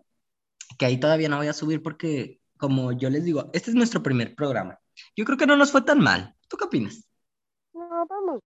que 0.79 0.85
ahí 0.85 1.01
todavía 1.01 1.31
no 1.31 1.39
voy 1.39 1.49
a 1.49 1.55
subir 1.55 1.83
porque, 1.83 2.41
como 2.59 2.93
yo 2.93 3.09
les 3.09 3.25
digo, 3.25 3.49
este 3.55 3.71
es 3.71 3.75
nuestro 3.75 4.03
primer 4.03 4.35
programa. 4.35 4.79
Yo 5.17 5.25
creo 5.25 5.39
que 5.39 5.47
no 5.47 5.57
nos 5.57 5.73
fue 5.73 5.81
tan 5.81 6.01
mal. 6.01 6.37
¿Tú 6.47 6.59
qué 6.59 6.65
opinas? 6.65 7.09
No, 7.73 7.89
vamos, 8.07 8.43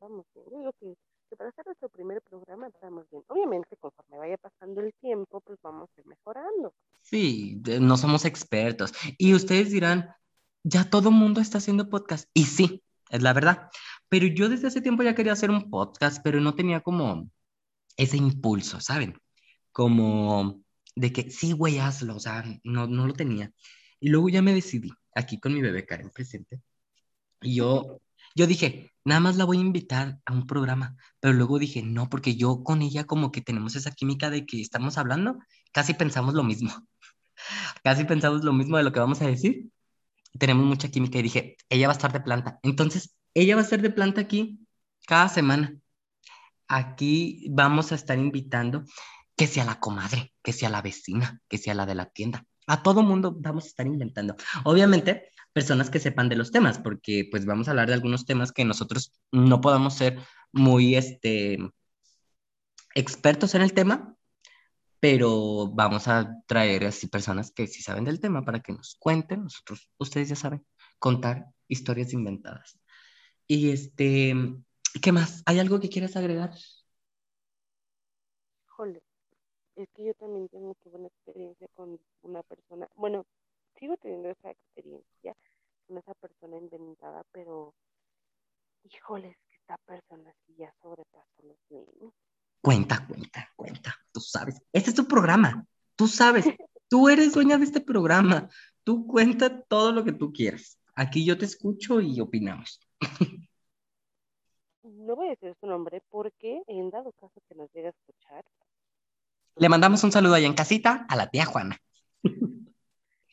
vamos. 0.00 0.24
Yo 0.34 0.72
que 0.80 0.94
para 1.36 1.50
hacer 1.50 1.66
nuestro 1.66 1.88
primer 1.88 2.22
programa 2.22 2.68
estamos 2.68 3.08
bien. 3.10 3.22
Obviamente, 3.28 3.76
conforme 3.76 4.18
vaya 4.18 4.36
pasando 4.36 4.80
el 4.80 4.92
tiempo, 4.94 5.40
pues 5.40 5.58
vamos 5.62 5.90
a 5.96 6.00
ir 6.00 6.06
mejorando. 6.06 6.74
Sí, 7.02 7.60
no 7.80 7.96
somos 7.96 8.24
expertos. 8.24 8.92
Y 9.18 9.34
ustedes 9.34 9.70
dirán, 9.70 10.14
ya 10.62 10.88
todo 10.88 11.10
mundo 11.10 11.40
está 11.40 11.58
haciendo 11.58 11.88
podcast. 11.88 12.28
Y 12.34 12.44
sí, 12.44 12.82
es 13.10 13.22
la 13.22 13.32
verdad. 13.32 13.68
Pero 14.08 14.26
yo 14.26 14.48
desde 14.48 14.68
hace 14.68 14.80
tiempo 14.80 15.02
ya 15.02 15.14
quería 15.14 15.32
hacer 15.32 15.50
un 15.50 15.70
podcast, 15.70 16.22
pero 16.22 16.40
no 16.40 16.54
tenía 16.54 16.80
como 16.80 17.30
ese 17.96 18.16
impulso, 18.16 18.80
¿saben? 18.80 19.18
Como 19.72 20.62
de 20.96 21.12
que 21.12 21.30
sí, 21.30 21.52
güey, 21.52 21.78
hazlo, 21.78 22.16
o 22.16 22.20
sea, 22.20 22.44
no, 22.64 22.86
no 22.86 23.06
lo 23.06 23.14
tenía. 23.14 23.52
Y 24.00 24.08
luego 24.08 24.28
ya 24.28 24.42
me 24.42 24.52
decidí, 24.52 24.92
aquí 25.14 25.38
con 25.38 25.54
mi 25.54 25.62
bebé 25.62 25.86
Karen 25.86 26.10
presente. 26.10 26.60
Y 27.40 27.56
yo 27.56 28.00
yo 28.34 28.46
dije, 28.46 28.92
nada 29.04 29.20
más 29.20 29.36
la 29.36 29.44
voy 29.44 29.58
a 29.58 29.60
invitar 29.60 30.18
a 30.24 30.32
un 30.32 30.46
programa, 30.46 30.96
pero 31.20 31.34
luego 31.34 31.58
dije, 31.58 31.82
no, 31.82 32.08
porque 32.08 32.36
yo 32.36 32.62
con 32.64 32.82
ella 32.82 33.04
como 33.04 33.30
que 33.32 33.40
tenemos 33.40 33.76
esa 33.76 33.92
química 33.92 34.30
de 34.30 34.46
que 34.46 34.60
estamos 34.60 34.98
hablando, 34.98 35.38
casi 35.72 35.94
pensamos 35.94 36.34
lo 36.34 36.44
mismo, 36.44 36.70
casi 37.84 38.04
pensamos 38.04 38.44
lo 38.44 38.52
mismo 38.52 38.76
de 38.76 38.84
lo 38.84 38.92
que 38.92 39.00
vamos 39.00 39.20
a 39.22 39.26
decir, 39.26 39.70
tenemos 40.38 40.66
mucha 40.66 40.88
química 40.90 41.18
y 41.18 41.22
dije, 41.22 41.56
ella 41.68 41.86
va 41.86 41.92
a 41.92 41.96
estar 41.96 42.12
de 42.12 42.20
planta, 42.20 42.58
entonces 42.62 43.16
ella 43.34 43.56
va 43.56 43.62
a 43.62 43.64
estar 43.64 43.82
de 43.82 43.90
planta 43.90 44.20
aquí 44.20 44.60
cada 45.06 45.28
semana. 45.28 45.76
Aquí 46.68 47.46
vamos 47.50 47.92
a 47.92 47.96
estar 47.96 48.18
invitando 48.18 48.84
que 49.36 49.46
sea 49.46 49.64
la 49.64 49.80
comadre, 49.80 50.32
que 50.42 50.52
sea 50.52 50.70
la 50.70 50.82
vecina, 50.82 51.40
que 51.48 51.58
sea 51.58 51.74
la 51.74 51.86
de 51.86 51.94
la 51.94 52.06
tienda. 52.06 52.46
A 52.66 52.82
todo 52.82 53.02
mundo 53.02 53.36
vamos 53.38 53.64
a 53.64 53.66
estar 53.68 53.86
inventando. 53.86 54.36
Obviamente, 54.64 55.32
personas 55.54 55.88
que 55.88 56.00
sepan 56.00 56.28
de 56.28 56.36
los 56.36 56.50
temas, 56.50 56.78
porque 56.78 57.28
pues 57.30 57.46
vamos 57.46 57.68
a 57.68 57.70
hablar 57.70 57.88
de 57.88 57.94
algunos 57.94 58.26
temas 58.26 58.52
que 58.52 58.64
nosotros 58.64 59.12
no 59.32 59.60
podamos 59.60 59.94
ser 59.94 60.18
muy 60.52 60.96
este, 60.96 61.58
expertos 62.94 63.54
en 63.54 63.62
el 63.62 63.72
tema, 63.72 64.16
pero 64.98 65.68
vamos 65.68 66.08
a 66.08 66.42
traer 66.46 66.84
así 66.86 67.06
personas 67.06 67.52
que 67.52 67.66
sí 67.68 67.82
saben 67.82 68.04
del 68.04 68.20
tema 68.20 68.44
para 68.44 68.60
que 68.60 68.72
nos 68.72 68.96
cuenten. 68.98 69.44
Nosotros, 69.44 69.88
ustedes 69.98 70.28
ya 70.28 70.36
saben, 70.36 70.66
contar 70.98 71.46
historias 71.68 72.12
inventadas. 72.12 72.80
Y 73.46 73.70
este, 73.70 74.34
¿qué 75.00 75.12
más? 75.12 75.42
¿Hay 75.46 75.60
algo 75.60 75.78
que 75.78 75.88
quieras 75.88 76.16
agregar? 76.16 76.52
Híjole, 78.66 79.02
es 79.76 79.88
que 79.94 80.06
yo 80.06 80.14
también 80.14 80.48
tengo 80.48 80.74
que 80.82 80.88
buena 80.88 81.06
experiencia 81.06 81.68
con 81.74 82.00
una 82.22 82.42
persona. 82.42 82.88
Bueno, 82.96 83.24
sigo 83.78 83.96
teniendo 83.98 84.30
esa 84.30 84.50
experiencia 84.50 85.36
con 85.86 85.98
esa 85.98 86.14
persona 86.14 86.56
inventada, 86.56 87.24
pero 87.32 87.74
híjole, 88.84 89.28
es 89.28 89.36
que 89.48 89.56
esta 89.56 89.76
persona 89.78 90.34
sí 90.46 90.54
ya 90.58 90.72
sobrepasó 90.82 91.42
los 91.42 91.56
límites. 91.68 92.12
Cuenta, 92.60 93.06
cuenta, 93.06 93.50
cuenta. 93.56 93.94
Tú 94.12 94.20
sabes. 94.20 94.60
Este 94.72 94.90
es 94.90 94.96
tu 94.96 95.06
programa. 95.06 95.66
Tú 95.96 96.08
sabes. 96.08 96.46
Tú 96.88 97.08
eres 97.08 97.34
dueña 97.34 97.58
de 97.58 97.64
este 97.64 97.80
programa. 97.80 98.48
Tú 98.84 99.06
cuenta 99.06 99.62
todo 99.62 99.92
lo 99.92 100.04
que 100.04 100.12
tú 100.12 100.32
quieras. 100.32 100.78
Aquí 100.94 101.24
yo 101.24 101.36
te 101.36 101.44
escucho 101.44 102.00
y 102.00 102.20
opinamos. 102.20 102.80
No 104.82 105.16
voy 105.16 105.28
a 105.28 105.30
decir 105.30 105.54
su 105.60 105.66
nombre 105.66 106.02
porque 106.10 106.62
en 106.66 106.90
dado 106.90 107.12
caso 107.12 107.40
que 107.48 107.54
nos 107.54 107.72
llegue 107.72 107.88
a 107.88 107.90
escuchar. 107.90 108.44
Le 109.56 109.68
mandamos 109.68 110.04
un 110.04 110.12
saludo 110.12 110.34
allá 110.34 110.46
en 110.46 110.54
casita 110.54 111.06
a 111.08 111.16
la 111.16 111.28
tía 111.28 111.46
Juana. 111.46 111.78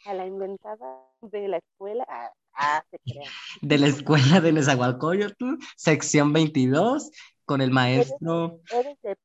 A 0.05 0.13
la 0.13 0.25
inventada 0.25 1.05
de 1.21 1.47
la 1.47 1.57
escuela. 1.57 2.05
Ah, 2.09 2.31
ah 2.53 2.83
se 2.89 2.99
crea. 2.99 3.29
De 3.61 3.77
la 3.77 3.87
escuela 3.87 4.41
de 4.41 4.51
Nezahualcóyotl, 4.51 5.57
sección 5.75 6.33
22, 6.33 7.11
con 7.45 7.61
el 7.61 7.71
maestro. 7.71 8.59
Eres, 8.71 9.01
de... 9.01 9.17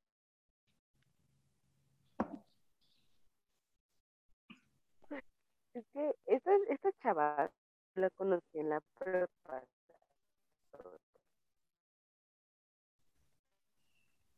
Es 5.75 5.85
que 5.93 6.15
esta, 6.27 6.51
esta 6.71 6.89
chava 7.03 7.51
la 7.95 8.11
conocí 8.11 8.59
en 8.59 8.71
la 8.71 8.81
prepa. 8.99 9.63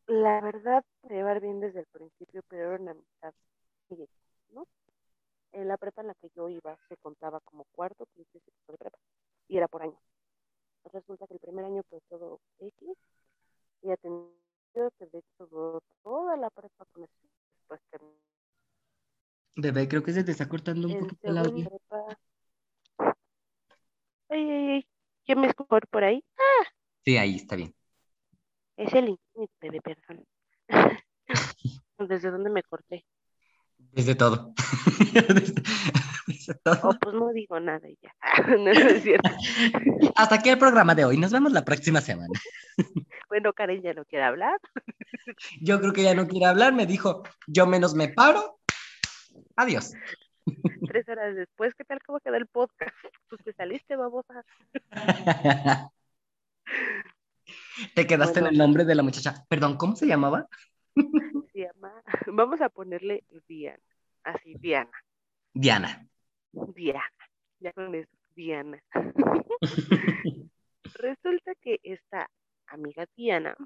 La 0.06 0.40
verdad, 0.40 0.84
llevar 1.10 1.40
bien 1.40 1.60
desde 1.60 1.80
el 1.80 1.86
principio, 1.86 2.42
pero 2.48 2.72
era 2.72 2.82
una 2.82 2.92
amistad 2.92 3.34
¿no? 4.52 4.66
En 5.58 5.66
la 5.66 5.76
prepa 5.76 6.02
en 6.02 6.06
la 6.06 6.14
que 6.14 6.30
yo 6.36 6.48
iba 6.48 6.78
se 6.88 6.96
contaba 6.98 7.40
como 7.40 7.64
cuarto, 7.72 8.06
quince, 8.14 8.38
sexto 8.38 8.72
de 8.72 8.78
prepa, 8.78 8.98
y 9.48 9.56
era 9.56 9.66
por 9.66 9.82
año. 9.82 9.98
Resulta 10.92 11.26
que 11.26 11.34
el 11.34 11.40
primer 11.40 11.64
año 11.64 11.82
fue 11.90 12.00
todo 12.08 12.40
X, 12.60 12.96
y 13.82 13.90
atendido 13.90 14.92
que 14.96 15.06
de 15.06 15.18
hecho 15.18 15.82
toda 16.04 16.36
la 16.36 16.48
prepa 16.50 16.84
con 16.92 17.02
eso, 17.02 17.12
después 17.56 17.80
terminó. 17.90 18.14
Bebé, 19.56 19.88
creo 19.88 20.04
que 20.04 20.12
se 20.12 20.22
te 20.22 20.30
está 20.30 20.48
cortando 20.48 20.86
un 20.86 21.00
poquito 21.00 21.28
el 21.28 21.38
audio. 21.38 21.68
Prepa, 21.68 22.18
Ay, 24.28 24.50
ay, 24.50 24.70
ay. 24.70 24.88
¿Ya 25.26 25.34
me 25.34 25.48
escucho 25.48 25.80
por 25.90 26.04
ahí? 26.04 26.24
¡Ah! 26.38 26.66
Sí, 27.04 27.16
ahí 27.16 27.34
está 27.34 27.56
bien. 27.56 27.74
Es 28.76 28.94
el 28.94 29.18
bebé, 29.60 29.80
perdón. 29.80 30.24
¿Desde 31.98 32.30
dónde 32.30 32.48
me 32.48 32.62
corté? 32.62 33.04
Desde 33.78 34.14
todo. 34.14 34.54
Desde, 36.26 36.54
todo. 36.62 36.80
Oh, 36.82 36.94
pues 37.00 37.14
no 37.14 37.32
digo 37.32 37.58
nada 37.60 37.88
y 37.88 37.98
ya. 38.02 38.14
no, 38.58 38.70
es 38.70 39.02
cierto. 39.02 39.30
Hasta 40.14 40.36
aquí 40.36 40.50
el 40.50 40.58
programa 40.58 40.94
de 40.94 41.04
hoy. 41.04 41.16
Nos 41.16 41.32
vemos 41.32 41.52
la 41.52 41.64
próxima 41.64 42.00
semana. 42.00 42.32
bueno, 43.28 43.52
Karen 43.52 43.82
ya 43.82 43.94
no 43.94 44.04
quiere 44.04 44.24
hablar. 44.24 44.58
Yo 45.60 45.80
creo 45.80 45.92
que 45.92 46.02
ya 46.02 46.14
no 46.14 46.26
quiere 46.26 46.46
hablar. 46.46 46.72
Me 46.72 46.86
dijo, 46.86 47.22
yo 47.46 47.66
menos 47.66 47.94
me 47.94 48.08
paro. 48.08 48.60
Adiós. 49.56 49.92
Tres 50.86 51.08
horas 51.08 51.36
después, 51.36 51.74
¿qué 51.74 51.84
tal 51.84 51.98
cómo 52.06 52.20
quedó 52.20 52.36
el 52.36 52.46
podcast? 52.46 52.94
Pues 53.28 53.42
te 53.44 53.52
saliste, 53.52 53.96
babosa. 53.96 54.44
Te 57.94 58.06
quedaste 58.06 58.40
en 58.40 58.46
el 58.46 58.58
nombre 58.58 58.84
de 58.84 58.94
la 58.94 59.02
muchacha. 59.02 59.44
Perdón, 59.48 59.76
¿cómo 59.76 59.96
se 59.96 60.06
llamaba? 60.06 60.48
Se 61.58 61.64
llama, 61.64 61.92
vamos 62.32 62.60
a 62.60 62.68
ponerle 62.68 63.24
Diana. 63.48 63.82
Así, 64.22 64.54
Diana. 64.60 64.92
Diana. 65.52 66.08
Diana. 66.52 67.02
Ya 67.58 67.72
con 67.72 67.92
eso, 67.96 68.16
Diana. 68.36 68.80
Resulta 70.94 71.56
que 71.60 71.80
esta 71.82 72.30
amiga 72.68 73.06
Diana, 73.16 73.56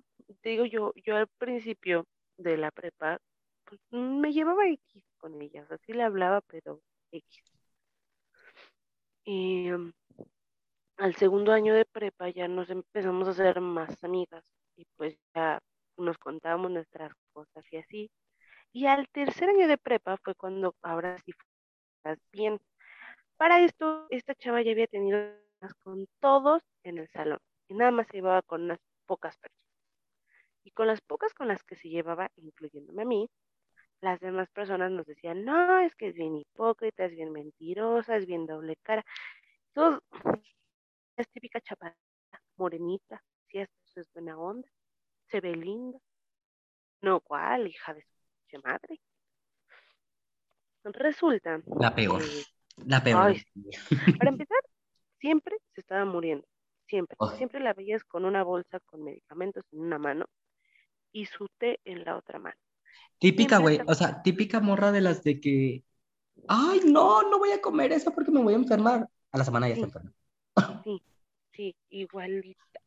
te 0.40 0.48
digo 0.48 0.64
yo, 0.64 0.94
yo 1.04 1.16
al 1.16 1.28
principio 1.36 2.06
de 2.38 2.56
la 2.56 2.70
prepa, 2.70 3.18
pues, 3.66 3.78
me 3.90 4.32
llevaba 4.32 4.66
X 4.70 5.04
con 5.18 5.42
ella, 5.42 5.66
así 5.68 5.92
le 5.92 6.02
hablaba, 6.02 6.40
pero 6.40 6.80
X. 7.10 7.44
Y 9.24 9.68
em, 9.68 9.92
al 10.96 11.14
segundo 11.16 11.52
año 11.52 11.74
de 11.74 11.84
prepa 11.84 12.30
ya 12.30 12.48
nos 12.48 12.70
empezamos 12.70 13.28
a 13.28 13.32
hacer 13.32 13.60
más 13.60 14.02
amigas 14.02 14.42
y 14.76 14.86
pues 14.96 15.14
ya 15.34 15.60
nos 15.98 16.16
contábamos 16.16 16.70
nuestras 16.70 17.12
cosas 17.32 17.64
y 17.72 17.76
así. 17.78 18.10
Y 18.72 18.86
al 18.86 19.08
tercer 19.08 19.50
año 19.50 19.68
de 19.68 19.78
prepa 19.78 20.16
fue 20.18 20.34
cuando 20.34 20.74
ahora 20.82 21.18
sí 21.24 21.32
fue 22.02 22.16
bien. 22.32 22.60
Para 23.36 23.60
esto, 23.64 24.06
esta 24.10 24.34
chava 24.34 24.62
ya 24.62 24.72
había 24.72 24.86
tenido 24.86 25.18
con 25.82 26.06
todos 26.20 26.62
en 26.84 26.98
el 26.98 27.08
salón 27.10 27.38
y 27.68 27.74
nada 27.74 27.90
más 27.90 28.06
se 28.08 28.14
llevaba 28.18 28.42
con 28.42 28.62
unas 28.62 28.80
pocas 29.06 29.36
personas. 29.38 29.62
Y 30.64 30.70
con 30.72 30.86
las 30.86 31.00
pocas 31.00 31.34
con 31.34 31.48
las 31.48 31.62
que 31.64 31.76
se 31.76 31.88
llevaba, 31.88 32.30
incluyéndome 32.36 33.02
a 33.02 33.06
mí, 33.06 33.28
las 34.00 34.20
demás 34.20 34.50
personas 34.50 34.90
nos 34.90 35.06
decían, 35.06 35.44
no, 35.44 35.80
es 35.80 35.94
que 35.94 36.08
es 36.08 36.14
bien 36.14 36.36
hipócrita, 36.36 37.04
es 37.04 37.12
bien 37.12 37.32
mentirosa, 37.32 38.16
es 38.16 38.26
bien 38.26 38.46
doble 38.46 38.76
cara. 38.82 39.04
Todo, 39.72 40.02
es 41.16 41.28
típica 41.30 41.60
chapada, 41.60 41.96
morenita, 42.56 43.22
si 43.48 43.58
esto 43.58 44.00
es 44.00 44.12
buena 44.12 44.38
onda, 44.38 44.68
se 45.28 45.40
ve 45.40 45.54
linda. 45.56 45.98
No, 47.02 47.20
¿cuál? 47.20 47.66
Hija 47.66 47.94
de 47.94 48.06
su 48.50 48.58
madre. 48.62 49.00
Resulta. 50.84 51.60
La 51.78 51.94
peor. 51.94 52.22
la 52.86 53.02
peor. 53.02 53.36
para 54.18 54.30
empezar, 54.30 54.58
siempre 55.20 55.56
se 55.74 55.80
estaba 55.80 56.04
muriendo. 56.04 56.46
Siempre. 56.86 57.16
Siempre 57.36 57.60
la 57.60 57.74
veías 57.74 58.04
con 58.04 58.24
una 58.24 58.42
bolsa 58.42 58.80
con 58.80 59.04
medicamentos 59.04 59.64
en 59.72 59.80
una 59.80 59.98
mano 59.98 60.26
y 61.12 61.26
su 61.26 61.48
té 61.58 61.80
en 61.84 62.04
la 62.04 62.16
otra 62.16 62.38
mano. 62.38 62.56
Típica, 63.18 63.58
güey. 63.58 63.80
O 63.86 63.94
sea, 63.94 64.22
típica 64.22 64.60
morra 64.60 64.92
de 64.92 65.00
las 65.00 65.22
de 65.22 65.40
que. 65.40 65.84
Ay, 66.48 66.80
no, 66.84 67.22
no 67.22 67.38
voy 67.38 67.52
a 67.52 67.60
comer 67.60 67.92
eso 67.92 68.12
porque 68.12 68.30
me 68.30 68.42
voy 68.42 68.54
a 68.54 68.56
enfermar. 68.56 69.08
A 69.30 69.38
la 69.38 69.44
semana 69.44 69.68
ya 69.68 69.76
se 69.76 69.82
enferma. 69.82 70.12
Sí, 70.84 71.02
sí, 71.52 71.76
igualita. 71.88 72.81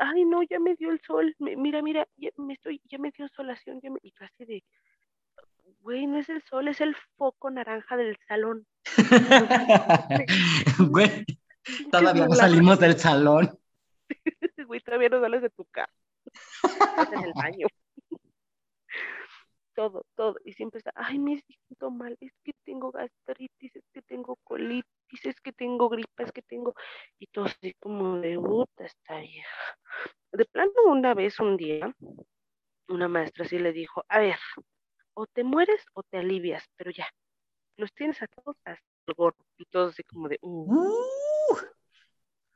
Ay, 0.00 0.24
no, 0.24 0.42
ya 0.42 0.58
me 0.58 0.74
dio 0.74 0.90
el 0.90 1.00
sol. 1.00 1.34
Mira, 1.38 1.82
mira, 1.82 2.06
ya 2.16 2.30
me 2.36 2.54
estoy, 2.54 2.80
ya 2.90 2.98
me 2.98 3.10
dio 3.10 3.28
solación. 3.28 3.80
Ya 3.80 3.90
me... 3.90 3.98
Y 4.02 4.12
casi 4.12 4.44
de, 4.44 4.64
güey, 5.80 6.06
no 6.06 6.18
es 6.18 6.28
el 6.28 6.42
sol, 6.42 6.68
es 6.68 6.80
el 6.80 6.96
foco 7.16 7.50
naranja 7.50 7.96
del 7.96 8.18
salón. 8.28 8.66
güey, 10.90 11.24
todavía 11.90 12.26
no 12.26 12.34
salimos 12.34 12.80
del 12.80 12.98
salón. 12.98 13.58
güey, 14.66 14.80
todavía 14.80 15.08
no 15.08 15.20
sales 15.20 15.42
de 15.42 15.50
tu 15.50 15.64
casa. 15.66 15.92
Estás 16.62 16.72
en 17.12 17.24
el 17.24 17.32
baño. 17.34 17.66
Todo, 19.76 20.04
todo. 20.16 20.36
Y 20.44 20.54
siempre 20.54 20.78
está, 20.78 20.90
ay, 20.96 21.20
me 21.20 21.38
siento 21.38 21.90
mal, 21.90 22.16
es 22.20 22.32
que 22.42 22.52
tengo 22.64 22.90
gastritis, 22.90 23.76
es 23.76 23.84
que 23.92 24.02
tengo 24.02 24.36
colitis 24.42 24.96
dices 25.10 25.40
que 25.40 25.52
tengo 25.52 25.88
gripas, 25.88 26.32
que 26.32 26.42
tengo, 26.42 26.74
y 27.18 27.26
todo 27.28 27.46
así 27.46 27.74
como 27.80 28.18
de 28.18 28.36
puta 28.36 28.84
esta 28.84 29.20
vieja. 29.20 29.78
De 30.32 30.44
plano, 30.46 30.72
una 30.86 31.14
vez, 31.14 31.38
un 31.40 31.56
día, 31.56 31.94
una 32.88 33.08
maestra 33.08 33.44
así 33.44 33.58
le 33.58 33.72
dijo, 33.72 34.04
a 34.08 34.18
ver, 34.18 34.38
o 35.14 35.26
te 35.26 35.44
mueres 35.44 35.84
o 35.94 36.02
te 36.02 36.18
alivias, 36.18 36.64
pero 36.76 36.90
ya, 36.90 37.08
los 37.76 37.92
tienes 37.94 38.20
a 38.22 38.26
todos 38.26 38.56
hasta 38.64 38.82
el 39.06 39.14
gorro, 39.14 39.36
y 39.58 39.64
todo 39.66 39.88
así 39.88 40.02
como 40.02 40.28
de, 40.28 40.38
uh, 40.42 40.72
uh 40.72 41.56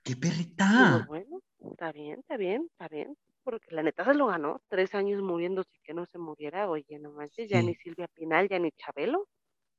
¡Qué 0.03 0.17
perrita! 0.17 1.05
bueno, 1.09 1.41
está 1.71 1.93
bien, 1.93 2.21
está 2.21 2.37
bien, 2.37 2.69
está 2.73 2.89
bien, 2.89 3.17
porque 3.43 3.75
la 3.75 3.83
neta 3.83 4.05
se 4.05 4.15
lo 4.15 4.27
ganó, 4.27 4.61
tres 4.69 4.95
años 4.95 5.23
muriéndose 5.23 5.71
que 5.83 5.95
no 5.95 6.07
se 6.07 6.19
muriera, 6.19 6.69
oye, 6.69 6.99
no 6.99 7.13
manches, 7.13 7.49
ya 7.49 7.63
ni 7.63 7.75
Silvia 7.75 8.09
Pinal, 8.09 8.49
ya 8.49 8.59
ni 8.59 8.71
Chabelo. 8.73 9.29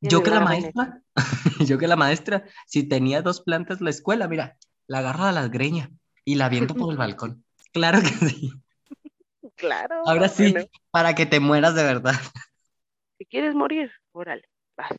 Yo 0.01 0.23
que 0.23 0.31
la 0.31 0.39
maestra, 0.39 1.01
yo 1.67 1.77
que 1.77 1.87
la 1.87 1.95
maestra, 1.95 2.43
si 2.65 2.87
tenía 2.87 3.21
dos 3.21 3.41
plantas 3.41 3.81
la 3.81 3.91
escuela, 3.91 4.27
mira, 4.27 4.57
la 4.87 4.99
agarro 4.99 5.25
a 5.25 5.31
la 5.31 5.47
greña 5.47 5.91
y 6.25 6.35
la 6.35 6.45
aviento 6.45 6.73
por 6.73 6.91
el 6.91 6.97
balcón. 6.97 7.45
Claro 7.71 7.99
que 7.99 8.07
sí. 8.27 8.51
Claro. 9.55 10.01
Ahora 10.07 10.27
sí, 10.27 10.55
para 10.89 11.13
que 11.13 11.27
te 11.27 11.39
mueras 11.39 11.75
de 11.75 11.83
verdad. 11.83 12.15
Si 13.17 13.25
quieres 13.25 13.53
morir, 13.53 13.91
órale, 14.11 14.43
vas. 14.75 14.95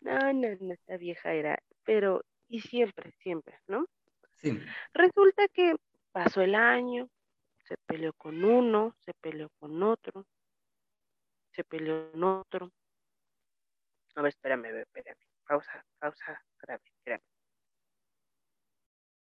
no, 0.00 0.32
no, 0.32 0.48
no, 0.60 0.72
esta 0.72 0.96
vieja 0.96 1.32
era, 1.32 1.58
pero, 1.84 2.24
y 2.48 2.60
siempre, 2.60 3.12
siempre, 3.22 3.58
¿no? 3.68 3.86
Sí. 4.40 4.58
Resulta 4.92 5.46
que 5.52 5.76
pasó 6.12 6.42
el 6.42 6.54
año, 6.54 7.08
se 7.64 7.76
peleó 7.86 8.12
con 8.12 8.44
uno, 8.44 8.94
se 9.04 9.14
peleó 9.14 9.48
con 9.58 9.82
otro, 9.82 10.26
se 11.50 11.64
peleó 11.64 12.12
en 12.12 12.22
otro. 12.22 12.70
A 14.14 14.22
ver, 14.22 14.28
espérame, 14.28 14.66
espérame. 14.66 15.18
Pausa, 15.46 15.84
pausa, 15.98 16.40
grave, 16.60 16.82
grave. 17.04 17.24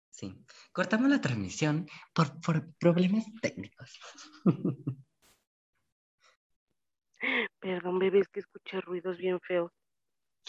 Sí, 0.09 0.45
cortamos 0.71 1.09
la 1.09 1.19
transmisión 1.21 1.87
por, 2.13 2.39
por 2.39 2.75
problemas 2.75 3.25
técnicos. 3.41 3.99
Perdón, 7.59 7.97
bebé, 7.97 8.19
es 8.19 8.27
que 8.27 8.41
escuché 8.41 8.81
ruidos 8.81 9.17
bien 9.17 9.39
feos. 9.39 9.71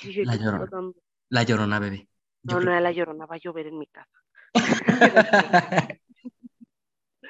Dije, 0.02 0.24
la, 0.24 0.34
llorona, 0.34 0.92
la 1.28 1.42
llorona, 1.44 1.78
bebé. 1.78 2.08
no, 2.42 2.60
no 2.60 2.72
era 2.72 2.80
la 2.80 2.90
llorona, 2.90 3.26
va 3.26 3.36
a 3.36 3.38
llover 3.38 3.68
en 3.68 3.78
mi 3.78 3.86
casa. 3.86 4.20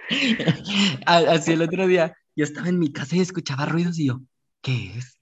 Así 1.06 1.52
el 1.52 1.62
otro 1.62 1.86
día, 1.86 2.16
yo 2.36 2.44
estaba 2.44 2.68
en 2.68 2.78
mi 2.78 2.92
casa 2.92 3.16
y 3.16 3.20
escuchaba 3.20 3.66
ruidos 3.66 3.98
y 3.98 4.08
yo, 4.08 4.20
¿qué 4.62 4.96
es? 4.96 5.20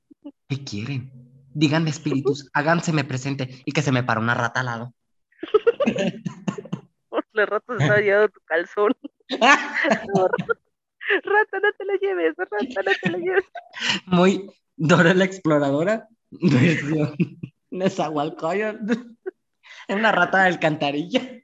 ¿Qué 0.49 0.65
quieren? 0.65 1.11
Díganme 1.55 1.91
espíritus, 1.91 2.51
háganseme 2.55 3.05
presente 3.05 3.63
y 3.65 3.73
que 3.73 3.83
se 3.83 3.93
me 3.93 4.03
para 4.03 4.21
una 4.21 4.35
rata 4.35 4.61
al 4.61 4.67
lado. 4.67 4.95
La 7.35 7.47
rata 7.47 7.75
se 7.79 7.85
está 7.85 7.99
llevando 7.99 8.29
tu 8.29 8.41
calzón. 8.45 8.93
rata, 9.31 9.51
no 11.63 11.73
te 11.79 11.85
la 11.87 11.95
lleves, 12.01 12.35
rata, 12.37 12.57
no 12.61 12.93
te 13.01 13.11
la 13.11 13.19
lleves. 13.19 13.45
Muy 14.05 14.51
Dora 14.77 15.15
la 15.15 15.25
exploradora, 15.25 16.09
versión 16.31 17.15
Nezahualcóyotl. 17.71 18.93
Es 19.89 19.97
una 19.97 20.13
rata 20.13 20.43
de 20.43 20.49
alcantarilla. 20.49 21.42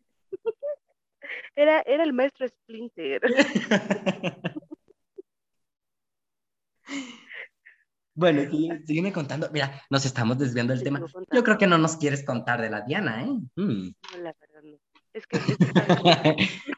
Era, 1.59 1.81
era 1.81 2.05
el 2.05 2.13
maestro 2.13 2.47
Splinter. 2.47 3.21
Bueno, 8.15 8.51
sígueme 8.85 9.13
contando. 9.13 9.49
Mira, 9.53 9.81
nos 9.91 10.05
estamos 10.05 10.37
desviando 10.39 10.73
del 10.73 10.83
tema. 10.83 11.01
Yo 11.31 11.45
creo 11.45 11.57
que 11.57 11.69
no 11.69 11.79
nos 11.79 11.97
quieres 11.97 12.25
contar 12.25 12.61
de 12.61 12.69
la 12.69 12.81
Diana, 12.81 13.23
¿eh? 13.23 13.29
Mm. 13.55 13.93
No, 13.93 14.19
la 14.19 14.35
verdad 14.41 14.63
no. 14.65 14.77
Es 15.13 15.25
que... 15.29 15.39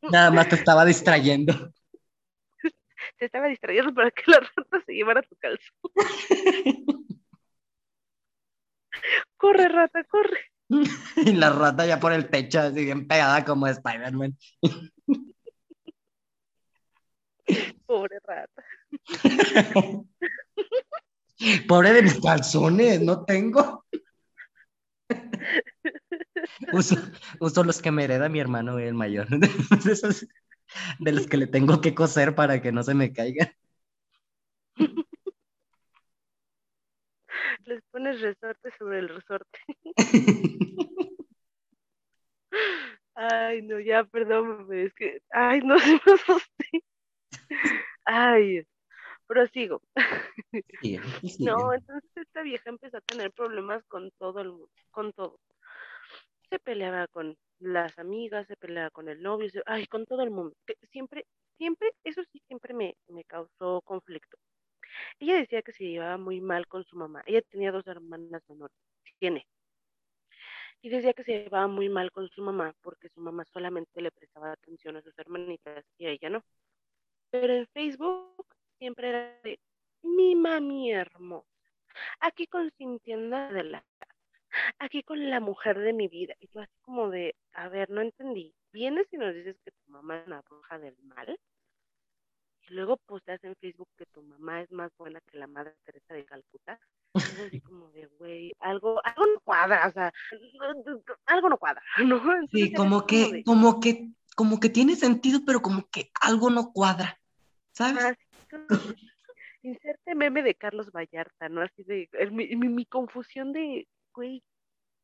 Nada 0.10 0.30
más 0.30 0.48
te 0.48 0.54
estaba 0.54 0.86
distrayendo. 0.86 1.52
Te 3.18 3.26
estaba 3.26 3.48
distrayendo 3.48 3.92
para 3.92 4.10
que 4.10 4.22
la 4.26 4.40
rata 4.40 4.80
se 4.86 4.94
llevara 4.94 5.20
tu 5.20 5.36
calzón. 5.36 5.80
corre, 9.36 9.68
rata, 9.68 10.02
corre. 10.04 10.49
y 11.16 11.32
la 11.32 11.50
rata 11.50 11.84
ya 11.86 11.98
por 11.98 12.12
el 12.12 12.28
techo, 12.28 12.60
así 12.60 12.84
bien 12.84 13.06
pegada 13.06 13.44
como 13.44 13.66
Spider-Man. 13.66 14.36
Pobre 17.86 18.18
rata. 18.24 18.62
Pobre 21.66 21.92
de 21.92 22.02
mis 22.02 22.20
calzones, 22.20 23.00
no 23.00 23.24
tengo. 23.24 23.84
Uso, 26.72 27.64
los 27.64 27.82
que 27.82 27.90
me 27.90 28.04
hereda 28.04 28.28
mi 28.28 28.38
hermano, 28.38 28.78
el 28.78 28.94
mayor. 28.94 29.26
de 31.00 31.12
los 31.12 31.26
que 31.26 31.36
le 31.36 31.48
tengo 31.48 31.80
que 31.80 31.94
coser 31.94 32.36
para 32.36 32.62
que 32.62 32.70
no 32.70 32.84
se 32.84 32.94
me 32.94 33.12
caigan. 33.12 33.50
Les 37.66 37.82
pones 37.90 38.20
resorte 38.20 38.70
sobre 38.78 38.98
el 39.00 39.08
resorte. 39.08 39.58
Ay, 43.14 43.62
no, 43.62 43.78
ya, 43.78 44.04
perdón, 44.04 44.66
es 44.72 44.94
que, 44.94 45.20
ay, 45.30 45.60
no 45.60 45.78
se 45.78 45.92
me 45.92 46.12
asusté. 46.14 46.84
Ay, 48.04 48.66
prosigo. 49.26 49.82
No, 51.38 51.72
entonces 51.74 52.10
esta 52.16 52.42
vieja 52.42 52.70
empezó 52.70 52.96
a 52.96 53.02
tener 53.02 53.30
problemas 53.32 53.84
con 53.86 54.10
todo 54.18 54.40
el 54.40 54.50
mundo, 54.50 54.70
con 54.90 55.12
todo. 55.12 55.38
Se 56.48 56.58
peleaba 56.58 57.06
con 57.08 57.36
las 57.60 57.98
amigas, 57.98 58.46
se 58.46 58.56
peleaba 58.56 58.90
con 58.90 59.08
el 59.08 59.22
novio, 59.22 59.48
ay, 59.66 59.86
con 59.86 60.06
todo 60.06 60.22
el 60.22 60.30
mundo. 60.30 60.56
Siempre, 60.90 61.26
siempre, 61.58 61.92
eso 62.04 62.22
sí, 62.32 62.42
siempre 62.46 62.74
me, 62.74 62.96
me 63.08 63.24
causó 63.24 63.82
conflicto. 63.82 64.38
Ella 65.18 65.36
decía 65.36 65.62
que 65.62 65.72
se 65.72 65.84
llevaba 65.84 66.16
muy 66.18 66.40
mal 66.40 66.66
con 66.66 66.84
su 66.84 66.96
mamá. 66.96 67.22
Ella 67.26 67.42
tenía 67.42 67.72
dos 67.72 67.86
hermanas 67.86 68.42
menores, 68.48 68.76
tiene. 69.18 69.46
Y 70.82 70.88
decía 70.88 71.12
que 71.12 71.24
se 71.24 71.32
llevaba 71.44 71.66
muy 71.68 71.88
mal 71.88 72.10
con 72.10 72.28
su 72.30 72.42
mamá 72.42 72.74
porque 72.82 73.08
su 73.10 73.20
mamá 73.20 73.44
solamente 73.52 74.00
le 74.00 74.10
prestaba 74.10 74.52
atención 74.52 74.96
a 74.96 75.02
sus 75.02 75.18
hermanitas 75.18 75.84
y 75.98 76.06
a 76.06 76.10
ella 76.10 76.30
no. 76.30 76.44
Pero 77.30 77.52
en 77.54 77.66
Facebook 77.68 78.46
siempre 78.78 79.08
era 79.10 79.40
de 79.42 79.60
mi 80.02 80.34
mami 80.34 80.92
hermosa, 80.92 81.46
aquí 82.20 82.46
consintiendo 82.46 83.36
de 83.52 83.64
la 83.64 83.84
aquí 84.78 85.02
con 85.02 85.30
la 85.30 85.40
mujer 85.40 85.78
de 85.78 85.92
mi 85.92 86.08
vida. 86.08 86.34
Y 86.40 86.48
tú 86.48 86.60
así 86.60 86.72
como 86.82 87.10
de, 87.10 87.36
a 87.52 87.68
ver, 87.68 87.90
no 87.90 88.00
entendí. 88.00 88.54
Vienes 88.72 89.06
y 89.12 89.16
nos 89.18 89.34
dices 89.34 89.56
que 89.64 89.70
tu 89.70 89.90
mamá 89.90 90.18
es 90.18 90.26
una 90.26 90.42
bruja 90.42 90.78
del 90.78 90.96
mal 91.02 91.38
luego 92.68 92.96
posteas 92.98 93.42
en 93.44 93.54
Facebook 93.56 93.88
que 93.96 94.06
tu 94.06 94.22
mamá 94.22 94.62
es 94.62 94.70
más 94.70 94.90
buena 94.98 95.20
que 95.30 95.38
la 95.38 95.46
madre 95.46 95.74
Teresa 95.84 96.14
de 96.14 96.24
Calcuta. 96.24 96.78
Es 97.14 97.38
así 97.38 97.60
como 97.64 97.90
de, 97.90 98.06
güey, 98.18 98.52
algo, 98.60 99.00
algo 99.04 99.26
no 99.26 99.40
cuadra, 99.40 99.88
o 99.88 99.92
sea, 99.92 100.12
algo 101.26 101.48
no 101.48 101.58
cuadra, 101.58 101.82
¿no? 102.06 102.20
sí, 102.52 102.72
como 102.72 103.06
que, 103.06 103.42
como, 103.44 103.80
que, 103.80 104.10
como 104.36 104.60
que 104.60 104.68
tiene 104.68 104.96
sentido, 104.96 105.40
pero 105.44 105.62
como 105.62 105.88
que 105.90 106.10
algo 106.20 106.50
no 106.50 106.72
cuadra, 106.72 107.18
¿sabes? 107.72 108.16
inserte 109.62 110.14
meme 110.14 110.42
de 110.42 110.54
Carlos 110.54 110.90
Vallarta, 110.90 111.48
¿no? 111.48 111.62
Así 111.62 111.82
de, 111.82 112.08
mi, 112.30 112.56
mi, 112.56 112.86
confusión 112.86 113.52
de, 113.52 113.86
güey, 114.14 114.42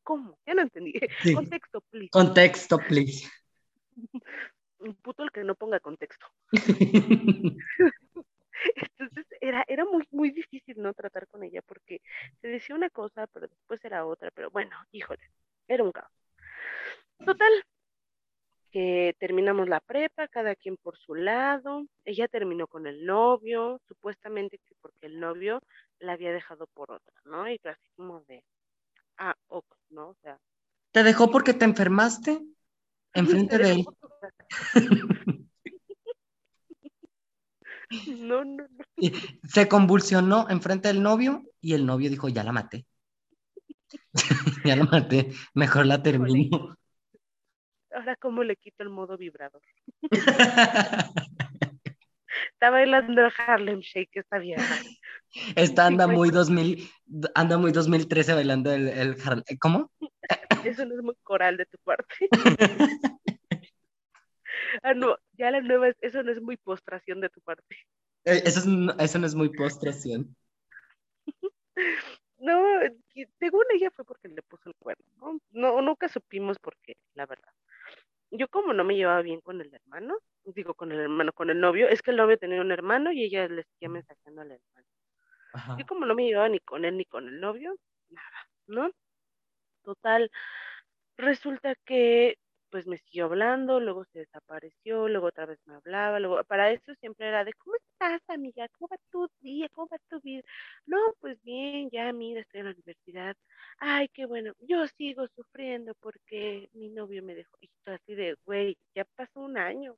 ¿cómo? 0.02 0.38
Ya 0.46 0.54
no 0.54 0.62
entendí. 0.62 0.94
Contexto, 1.34 1.80
please. 1.90 2.10
Contexto, 2.10 2.78
please 2.78 3.28
un 4.88 4.94
puto 4.96 5.22
el 5.22 5.30
que 5.30 5.44
no 5.44 5.54
ponga 5.54 5.80
contexto. 5.80 6.26
Entonces 8.74 9.26
era, 9.40 9.64
era 9.68 9.84
muy, 9.84 10.06
muy 10.10 10.30
difícil 10.30 10.80
no 10.80 10.94
tratar 10.94 11.26
con 11.28 11.42
ella 11.42 11.62
porque 11.62 12.00
se 12.40 12.48
decía 12.48 12.74
una 12.74 12.90
cosa, 12.90 13.26
pero 13.28 13.48
después 13.48 13.84
era 13.84 14.06
otra, 14.06 14.30
pero 14.30 14.50
bueno, 14.50 14.76
híjole, 14.92 15.22
era 15.68 15.84
un 15.84 15.92
caos. 15.92 16.10
Total, 17.24 17.52
que 18.70 19.16
terminamos 19.18 19.68
la 19.68 19.80
prepa, 19.80 20.28
cada 20.28 20.54
quien 20.54 20.76
por 20.76 20.98
su 20.98 21.14
lado, 21.14 21.86
ella 22.04 22.28
terminó 22.28 22.66
con 22.66 22.86
el 22.86 23.06
novio, 23.06 23.80
supuestamente 23.88 24.58
que 24.58 24.74
porque 24.82 25.06
el 25.06 25.18
novio 25.18 25.62
la 25.98 26.12
había 26.12 26.32
dejado 26.32 26.66
por 26.66 26.90
otra, 26.92 27.14
¿no? 27.24 27.48
Y 27.48 27.58
así 27.64 27.88
como 27.96 28.20
de, 28.28 28.44
ah, 29.16 29.34
ok, 29.48 29.64
¿no? 29.90 30.08
O 30.08 30.16
sea. 30.22 30.38
¿Te 30.92 31.02
dejó 31.02 31.30
porque 31.30 31.54
te 31.54 31.64
enfermaste? 31.64 32.42
Enfrente 33.16 33.58
de 33.58 33.72
él. 33.72 33.84
No, 38.18 38.44
no, 38.44 38.66
no. 38.66 39.10
Se 39.44 39.68
convulsionó 39.68 40.48
enfrente 40.50 40.88
del 40.88 41.04
novio 41.04 41.44
y 41.60 41.74
el 41.74 41.86
novio 41.86 42.10
dijo, 42.10 42.28
ya 42.28 42.42
la 42.42 42.50
maté. 42.50 42.84
ya 44.64 44.74
la 44.74 44.84
maté, 44.84 45.30
mejor 45.54 45.86
la 45.86 46.02
termino. 46.02 46.76
Ahora, 47.92 48.16
¿cómo 48.16 48.42
le 48.42 48.56
quito 48.56 48.82
el 48.82 48.90
modo 48.90 49.16
vibrador? 49.16 49.62
Está 52.52 52.70
bailando 52.70 53.26
el 53.26 53.32
Harlem 53.36 53.80
Shake 53.80 54.16
esta 54.16 54.38
vieja. 54.38 54.62
Esta 55.56 55.86
anda 55.86 56.06
muy 56.06 56.30
2000, 56.30 56.88
anda 57.34 57.58
muy 57.58 57.72
2013 57.72 58.34
bailando 58.34 58.72
el, 58.72 58.88
el 58.88 59.16
Harlem. 59.22 59.44
¿Cómo? 59.60 59.90
Eso 60.64 60.84
no 60.86 60.94
es 60.94 61.02
muy 61.02 61.14
coral 61.22 61.56
de 61.56 61.66
tu 61.66 61.78
parte. 61.78 62.14
Ah, 64.82 64.94
no, 64.94 65.16
ya 65.32 65.50
la 65.50 65.60
nueva, 65.60 65.88
eso 66.00 66.22
no 66.22 66.30
es 66.30 66.40
muy 66.40 66.56
postración 66.56 67.20
de 67.20 67.28
tu 67.28 67.40
parte. 67.40 67.76
Eh, 68.24 68.42
eso, 68.44 68.60
eso 68.98 69.18
no 69.18 69.26
es 69.26 69.34
muy 69.34 69.48
postración. 69.50 70.36
no, 72.38 72.62
según 73.38 73.64
ella 73.74 73.90
fue 73.90 74.04
porque 74.04 74.28
le 74.28 74.42
puso 74.42 74.68
el 74.68 74.74
cuerno, 74.76 75.06
¿no? 75.16 75.40
¿no? 75.50 75.82
Nunca 75.82 76.08
supimos 76.08 76.58
por 76.58 76.76
qué, 76.82 76.96
la 77.14 77.26
verdad. 77.26 77.52
Yo 78.36 78.48
como 78.48 78.72
no 78.72 78.84
me 78.84 78.94
llevaba 78.96 79.22
bien 79.22 79.40
con 79.40 79.60
el 79.60 79.72
hermano, 79.72 80.16
digo 80.44 80.74
con 80.74 80.92
el 80.92 81.00
hermano, 81.00 81.32
con 81.32 81.50
el 81.50 81.60
novio, 81.60 81.88
es 81.88 82.02
que 82.02 82.10
el 82.12 82.16
novio 82.18 82.38
tenía 82.38 82.60
un 82.60 82.72
hermano 82.72 83.12
y 83.12 83.24
ella 83.24 83.48
le 83.48 83.64
seguía 83.64 83.88
mensajando 83.88 84.42
al 84.42 84.52
hermano. 84.52 85.78
Yo 85.78 85.86
como 85.86 86.06
no 86.06 86.14
me 86.14 86.26
llevaba 86.26 86.48
ni 86.48 86.60
con 86.60 86.84
él 86.84 86.96
ni 86.96 87.04
con 87.06 87.26
el 87.28 87.40
novio, 87.40 87.76
nada, 88.10 88.48
¿no? 88.66 88.90
Total, 89.82 90.30
resulta 91.16 91.74
que 91.84 92.38
pues 92.76 92.86
me 92.86 92.98
siguió 92.98 93.24
hablando, 93.24 93.80
luego 93.80 94.04
se 94.12 94.18
desapareció, 94.18 95.08
luego 95.08 95.28
otra 95.28 95.46
vez 95.46 95.58
me 95.64 95.76
hablaba, 95.76 96.20
luego 96.20 96.44
para 96.44 96.70
eso 96.70 96.94
siempre 97.00 97.26
era 97.26 97.42
de, 97.42 97.54
¿cómo 97.54 97.74
estás, 97.76 98.20
amiga? 98.28 98.68
¿Cómo 98.76 98.88
va 98.92 98.98
tu 99.10 99.30
día? 99.40 99.66
¿Cómo 99.70 99.88
va 99.90 99.96
tu 100.10 100.20
vida? 100.20 100.42
No, 100.84 100.98
pues 101.18 101.42
bien, 101.42 101.88
ya 101.90 102.12
mira, 102.12 102.42
estoy 102.42 102.60
en 102.60 102.66
la 102.66 102.72
universidad. 102.72 103.34
Ay, 103.78 104.08
qué 104.12 104.26
bueno, 104.26 104.52
yo 104.60 104.86
sigo 104.98 105.26
sufriendo 105.34 105.94
porque 106.00 106.68
mi 106.74 106.90
novio 106.90 107.22
me 107.22 107.34
dejó. 107.34 107.56
Y 107.62 107.70
así 107.86 108.14
de, 108.14 108.36
güey, 108.44 108.76
ya 108.94 109.06
pasó 109.16 109.40
un 109.40 109.56
año. 109.56 109.96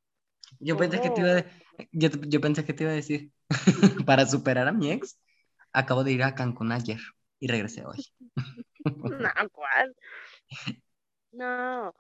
Yo 0.61 0.77
pensé 0.77 1.01
que 1.01 1.11
te 1.11 1.21
iba 1.21 1.37
a, 1.37 1.45
yo, 1.91 2.11
yo 2.29 2.41
pensé 2.41 2.65
que 2.65 2.75
te 2.75 2.85
iba 2.85 2.93
a 2.93 2.95
decir, 2.95 3.33
para 4.07 4.25
superar 4.25 4.69
a 4.69 4.73
mi 4.73 4.93
ex, 4.93 5.19
Acabo 5.73 6.05
de 6.05 6.13
ir 6.13 6.23
a 6.23 6.37
Cancún 6.37 6.71
ayer 6.71 7.01
y 7.41 7.49
regresé 7.49 7.85
hoy. 7.85 8.07
no, 8.85 9.51
¿cuál? 9.51 9.97
No, 11.39 11.95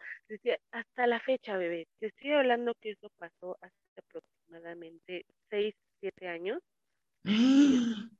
hasta 0.73 1.07
la 1.07 1.21
fecha, 1.21 1.57
bebé. 1.57 1.87
Te 2.01 2.07
estoy 2.09 2.33
hablando 2.33 2.75
que 2.81 2.91
eso 2.91 3.09
pasó 3.19 3.57
hace 3.61 3.77
aproximadamente 3.97 5.27
6, 5.51 5.73
7 6.01 6.27
años. 6.27 6.61
¿Y 7.23 8.11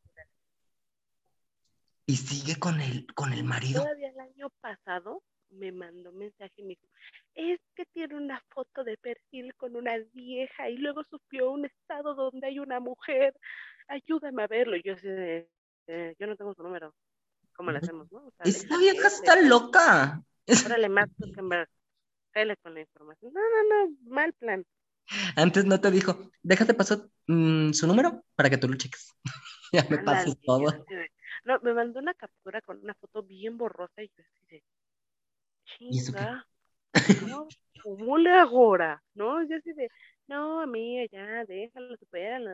sigue 2.17 2.57
con 2.61 2.81
el, 2.81 3.13
con 3.15 3.33
el 3.33 3.43
marido? 3.43 3.83
Todavía 3.83 4.11
el 4.11 4.21
año 4.21 4.49
pasado 4.61 5.25
me 5.51 5.73
mandó 5.73 6.13
mensaje 6.13 6.53
y 6.59 6.63
me 6.63 6.69
dijo, 6.69 6.87
es 7.35 7.59
que 7.75 7.85
tiene 7.87 8.15
una 8.15 8.41
foto 8.51 8.85
de 8.85 8.97
perfil 8.97 9.53
con 9.57 9.75
una 9.75 9.99
vieja 10.13 10.71
y 10.71 10.77
luego 10.77 11.03
subió 11.03 11.51
un 11.51 11.65
estado 11.65 12.15
donde 12.15 12.47
hay 12.47 12.61
una 12.61 12.79
mujer, 12.79 13.35
ayúdame 13.89 14.45
a 14.45 14.47
verlo. 14.47 14.77
Y 14.77 14.83
yo 14.85 14.93
así 14.93 15.09
yo 16.17 16.27
no 16.29 16.37
tengo 16.37 16.55
su 16.55 16.63
número. 16.63 16.95
¿Cómo 17.57 17.73
le 17.73 17.79
hacemos, 17.79 18.13
no? 18.13 18.33
Esta 18.45 18.79
vieja 18.79 19.09
está 19.09 19.35
loca. 19.41 20.23
Órale, 20.67 20.89
Mark 20.89 21.11
Zuckerberg, 21.19 21.69
cállale 22.31 22.57
con 22.57 22.75
la 22.75 22.81
información. 22.81 23.33
No, 23.33 23.41
no, 23.41 23.87
no, 23.87 23.97
mal 24.11 24.33
plan. 24.35 24.65
Antes 25.37 25.65
no 25.65 25.81
te 25.81 25.91
dijo, 25.91 26.31
déjate 26.43 26.75
pasar 26.75 26.99
mm, 27.27 27.73
su 27.73 27.87
número 27.87 28.25
para 28.35 28.51
que 28.51 28.59
tú 28.59 28.69
lo 28.69 28.77
cheques. 28.77 29.15
ya 29.73 29.87
me 29.89 29.99
pasó 29.99 30.35
todo. 30.45 30.85
No, 31.45 31.61
me 31.63 31.73
mandó 31.73 32.01
una 32.01 32.15
captura 32.15 32.61
con 32.61 32.81
una 32.83 32.95
foto 32.95 33.23
bien 33.23 33.57
borrosa 33.57 34.03
y 34.03 34.09
yo 34.09 34.23
así 34.23 34.47
de, 34.51 34.63
chinga, 35.65 36.47
¿cómo, 37.21 37.49
¿cómo 37.83 38.19
le 38.19 38.31
ahora? 38.31 39.03
¿No? 39.15 39.43
Yo 39.47 39.57
así 39.57 39.73
de, 39.73 39.89
no, 40.27 40.61
amiga, 40.61 41.07
ya, 41.11 41.45
déjalo, 41.45 41.97
supera, 41.97 42.39
no, 42.39 42.51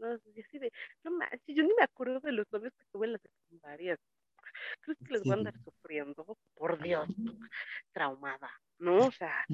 no, 0.00 0.16
yo 0.34 0.42
así 0.46 0.58
de, 0.58 0.72
no 1.04 1.10
manches, 1.12 1.54
yo 1.56 1.62
ni 1.62 1.72
me 1.74 1.84
acuerdo 1.84 2.20
de 2.20 2.32
los 2.32 2.46
novios 2.50 2.72
que 2.76 2.84
tuve 2.90 3.06
en 3.06 3.12
las 3.12 3.22
secundarias. 3.22 3.98
Creo 4.80 4.96
que 4.96 5.12
les 5.12 5.22
voy 5.22 5.32
a 5.32 5.34
andar 5.34 5.54
sufriendo, 5.62 6.38
por 6.54 6.82
Dios, 6.82 7.08
traumada, 7.92 8.50
¿no? 8.78 9.06
O 9.06 9.12
sea. 9.12 9.44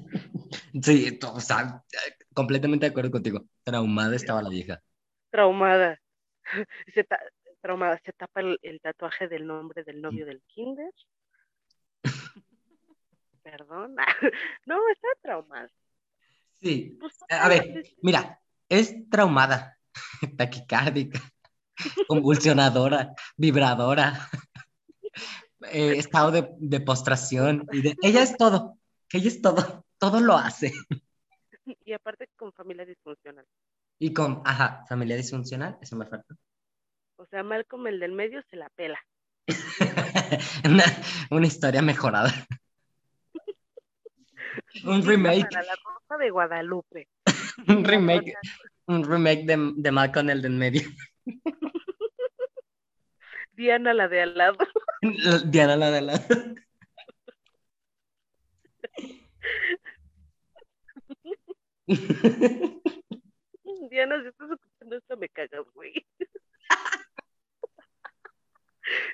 Sí, 0.83 1.19
o 1.25 1.41
sea, 1.41 1.83
completamente 2.35 2.87
de 2.87 2.91
acuerdo 2.91 3.11
contigo. 3.11 3.45
Traumada 3.63 4.17
estaba 4.17 4.43
la 4.43 4.51
vieja. 4.51 4.83
Traumada. 5.31 5.99
Se 6.95 7.07
traumada, 7.63 8.01
se 8.05 8.13
tapa 8.13 8.41
el, 8.41 8.81
tatuaje 8.83 9.29
del 9.29 9.47
nombre 9.47 9.85
del 9.85 10.03
novio 10.03 10.27
del 10.27 10.43
kinder. 10.49 10.93
Perdón. 13.43 13.95
no, 14.67 14.77
está 14.91 15.09
traumada. 15.23 15.71
Sí. 16.61 16.97
Pues, 17.01 17.19
a 17.29 17.49
ver, 17.49 17.85
mira, 18.03 18.41
es 18.69 19.09
traumada, 19.09 19.79
taquicárdica, 20.37 21.21
convulsionadora, 22.09 23.13
vibradora, 23.37 24.29
eh, 25.71 25.95
estado 25.97 26.31
de, 26.33 26.81
postración. 26.81 27.67
Y 27.73 27.83
de, 27.83 27.97
ella 28.03 28.23
es 28.23 28.37
todo, 28.37 28.79
ella 29.13 29.29
es 29.29 29.41
todo, 29.41 29.85
todo 29.99 30.21
lo 30.21 30.37
hace. 30.37 30.73
Y 31.85 31.93
aparte 31.93 32.29
con 32.37 32.53
familia 32.53 32.85
disfuncional. 32.85 33.47
Y 33.99 34.13
con, 34.13 34.43
ajá, 34.45 34.85
familia 34.89 35.17
disfuncional, 35.17 35.79
eso 35.81 35.97
me 35.97 36.07
falta. 36.07 36.35
O 37.17 37.27
sea, 37.27 37.43
mal 37.45 37.67
como 37.67 37.87
el 37.87 38.01
del 38.01 38.13
medio 38.13 38.43
se 38.51 38.57
la 38.57 38.69
pela. 38.71 38.99
una, 41.31 41.47
historia 41.47 41.83
mejorada. 41.83 42.33
un 44.85 45.05
remake. 45.05 45.49
Para 45.51 45.63
la 45.63 45.75
ropa 45.85 46.17
de 46.23 46.31
Guadalupe. 46.31 47.09
un 47.69 47.85
remake. 47.85 48.35
Un 48.87 49.05
remake 49.05 49.45
de, 49.45 49.73
de 49.77 49.93
mal 49.93 50.11
con 50.11 50.31
el 50.31 50.43
del 50.43 50.53
medio. 50.53 50.83
Diana 53.53 53.95
la 53.95 54.09
de 54.09 54.23
al 54.23 54.37
lado. 54.37 54.59
Diana 55.51 55.77
la 55.77 55.91
de. 55.91 56.01
Diana, 63.91 64.23
si 64.23 64.29
estás 64.29 64.51
escuchando 64.51 64.97
esto, 64.97 65.17
me 65.17 65.29
cagas, 65.29 65.67
güey. 65.75 65.93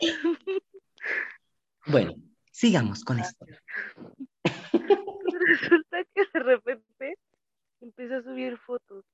Bueno, 1.86 2.12
sigamos 2.52 3.02
con 3.02 3.18
esto. 3.18 3.46
Resulta 4.42 6.04
que 6.14 6.22
de 6.34 6.40
repente 6.40 7.16
empieza 7.80 8.18
a 8.18 8.22
subir 8.22 8.58
fotos 8.58 9.06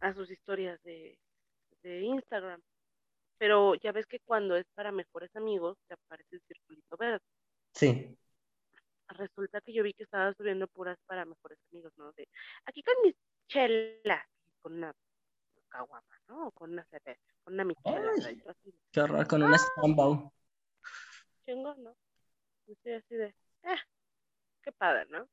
a 0.00 0.14
sus 0.14 0.30
historias 0.30 0.82
de, 0.82 1.18
de 1.82 2.00
Instagram. 2.00 2.62
Pero 3.38 3.74
ya 3.76 3.92
ves 3.92 4.06
que 4.06 4.20
cuando 4.20 4.56
es 4.56 4.66
para 4.74 4.92
mejores 4.92 5.34
amigos, 5.36 5.78
te 5.86 5.94
aparece 5.94 6.36
el 6.36 6.42
circulito 6.42 6.96
verde. 6.96 7.24
Sí. 7.72 8.16
Resulta 9.08 9.60
que 9.60 9.72
yo 9.72 9.82
vi 9.82 9.94
que 9.94 10.02
estaba 10.02 10.34
subiendo 10.34 10.66
puras 10.68 10.98
para 11.06 11.24
mejores 11.24 11.58
amigos, 11.70 11.92
¿no? 11.96 12.12
De 12.12 12.28
aquí 12.66 12.82
con 12.82 12.94
mis 13.04 13.14
chelas, 13.48 14.26
con 14.60 14.74
una 14.74 14.92
caguama, 15.68 16.20
¿no? 16.28 16.50
Con 16.50 16.72
una 16.72 16.84
cerveza, 16.84 17.22
con 17.44 17.54
una 17.54 17.64
michela. 17.64 18.12
Qué 18.92 19.00
horror, 19.00 19.26
con 19.26 19.42
una 19.42 19.56
¡Ah! 19.56 20.30
Chingón, 21.44 21.82
¿no? 21.82 21.96
Estoy 22.66 22.92
así 22.92 23.14
de, 23.14 23.34
ah, 23.62 23.80
qué 24.62 24.72
padre, 24.72 25.06
¿no? 25.10 25.28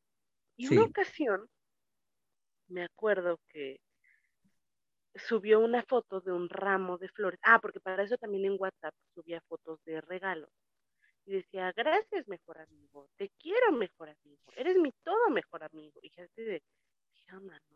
Y 0.56 0.68
una 0.74 0.86
ocasión, 0.86 1.50
me 2.68 2.84
acuerdo 2.84 3.40
que 3.50 3.82
subió 5.16 5.60
una 5.60 5.84
foto 5.84 6.22
de 6.22 6.32
un 6.32 6.50
ramo 6.50 6.98
de 6.98 7.10
flores. 7.10 7.40
Ah, 7.44 7.60
porque 7.60 7.80
para 7.80 8.04
eso 8.04 8.18
también 8.18 8.46
en 8.46 8.58
WhatsApp 8.60 8.94
subía 9.14 9.42
fotos 9.42 9.84
de 9.86 10.02
regalos. 10.02 10.50
Y 11.26 11.34
decía, 11.34 11.72
gracias, 11.76 12.28
mejor 12.28 12.60
amigo, 12.60 13.10
te 13.18 13.32
quiero, 13.40 13.72
mejor 13.72 14.10
amigo, 14.10 14.44
eres 14.56 14.78
mi 14.78 14.92
todo 15.04 15.30
mejor 15.32 15.64
amigo. 15.64 16.00
Y 16.04 16.12
así 16.22 16.44
de, 16.44 16.62
¿qué 17.16 17.36
onda, 17.36 17.60
no? 17.72 17.76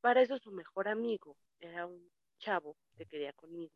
Para 0.00 0.22
eso 0.22 0.38
su 0.38 0.50
mejor 0.50 0.88
amigo 0.88 1.36
era 1.58 1.86
un 1.86 2.10
chavo 2.38 2.76
que 2.96 3.04
quería 3.04 3.34
conmigo. 3.34 3.74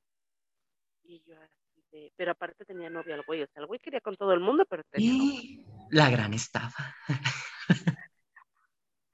Y 1.03 1.23
yo 1.25 1.39
así 1.39 1.85
de, 1.93 2.11
pero 2.17 2.33
aparte 2.33 2.65
tenía 2.65 2.89
novia 2.89 3.15
el 3.15 3.23
güey, 3.23 3.43
o 3.43 3.47
sea, 3.49 3.61
el 3.61 3.67
güey 3.67 3.79
quería 3.79 4.01
con 4.01 4.17
todo 4.17 4.33
el 4.33 4.41
mundo, 4.41 4.65
pero 4.65 4.83
tenía 4.85 5.65
La 5.91 6.09
gran 6.09 6.33
estafa. 6.33 6.97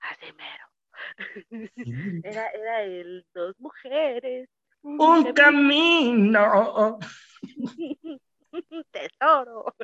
Así 0.00 0.32
mero. 0.32 0.66
Era, 2.24 2.46
era 2.54 2.82
el 2.82 3.24
dos 3.34 3.54
mujeres. 3.58 4.48
Un, 4.82 5.32
camino. 5.34 6.98
Tesoro. 8.92 9.74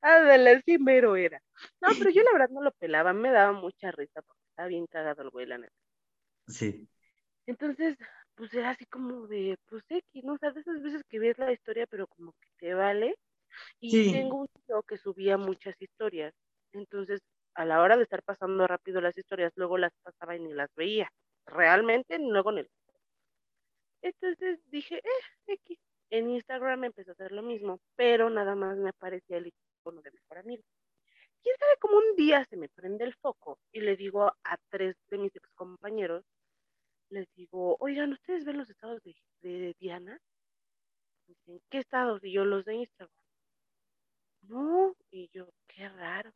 Ándale, 0.00 0.62
sí 0.64 0.78
mero 0.78 1.16
era. 1.16 1.40
No, 1.80 1.88
pero 1.98 2.10
yo 2.10 2.22
la 2.22 2.32
verdad 2.32 2.48
no 2.50 2.62
lo 2.62 2.72
pelaba, 2.72 3.12
me 3.12 3.30
daba 3.30 3.52
mucha 3.52 3.90
risa 3.90 4.22
porque 4.22 4.42
estaba 4.50 4.68
bien 4.68 4.86
cagado 4.86 5.22
el 5.22 5.30
güey, 5.30 5.46
la 5.46 5.58
neta. 5.58 5.74
Sí. 6.46 6.88
Entonces, 7.46 7.96
pues 8.34 8.52
era 8.54 8.70
así 8.70 8.86
como 8.86 9.26
de, 9.26 9.56
pues 9.66 9.84
X, 9.88 10.24
¿no? 10.24 10.34
O 10.34 10.38
sea, 10.38 10.50
de 10.52 10.60
esas 10.60 10.82
veces 10.82 11.02
que 11.08 11.18
ves 11.18 11.38
la 11.38 11.52
historia, 11.52 11.86
pero 11.86 12.06
como 12.06 12.32
que 12.32 12.48
te 12.58 12.74
vale. 12.74 13.16
Y 13.80 14.12
tengo 14.12 14.40
un 14.40 14.48
tío 14.66 14.82
que 14.82 14.96
subía 14.96 15.36
muchas 15.36 15.80
historias. 15.80 16.34
Entonces, 16.72 17.20
a 17.54 17.64
la 17.64 17.80
hora 17.80 17.96
de 17.96 18.02
estar 18.04 18.22
pasando 18.22 18.66
rápido 18.66 19.00
las 19.00 19.16
historias, 19.16 19.52
luego 19.56 19.78
las 19.78 19.92
pasaba 20.02 20.36
y 20.36 20.40
ni 20.40 20.52
las 20.52 20.74
veía. 20.74 21.10
Realmente, 21.46 22.18
luego 22.18 22.50
en 22.50 22.58
el. 22.58 22.70
Entonces 24.02 24.60
dije, 24.70 24.96
eh, 24.96 25.10
X. 25.46 25.78
En 26.10 26.30
Instagram 26.30 26.84
empezó 26.84 27.10
a 27.10 27.14
hacer 27.14 27.32
lo 27.32 27.42
mismo, 27.42 27.80
pero 27.96 28.30
nada 28.30 28.54
más 28.54 28.76
me 28.76 28.90
aparecía 28.90 29.38
el 29.38 29.48
icono 29.48 30.02
de 30.02 30.12
mejor 30.12 30.38
amigo. 30.38 30.62
Quién 31.42 31.56
sabe 31.58 31.76
cómo 31.80 31.98
un 31.98 32.16
día 32.16 32.44
se 32.44 32.56
me 32.56 32.68
prende 32.68 33.04
el 33.04 33.14
foco 33.16 33.58
y 33.72 33.80
le 33.80 33.96
digo 33.96 34.26
a 34.44 34.56
tres 34.70 34.96
de 35.10 35.18
mis 35.18 35.34
ex 35.34 35.50
compañeros, 35.54 36.24
les 37.10 37.26
digo, 37.34 37.76
oigan, 37.80 38.12
¿ustedes 38.12 38.44
ven 38.44 38.58
los 38.58 38.70
estados 38.70 39.02
de, 39.02 39.14
de 39.42 39.74
Diana? 39.78 40.18
Dicen, 41.26 41.60
¿qué 41.70 41.78
estados? 41.78 42.22
Y 42.24 42.32
yo 42.32 42.44
los 42.44 42.64
de 42.64 42.74
Instagram. 42.74 43.10
No, 44.42 44.94
y 45.10 45.28
yo, 45.32 45.48
qué 45.66 45.88
raro. 45.88 46.32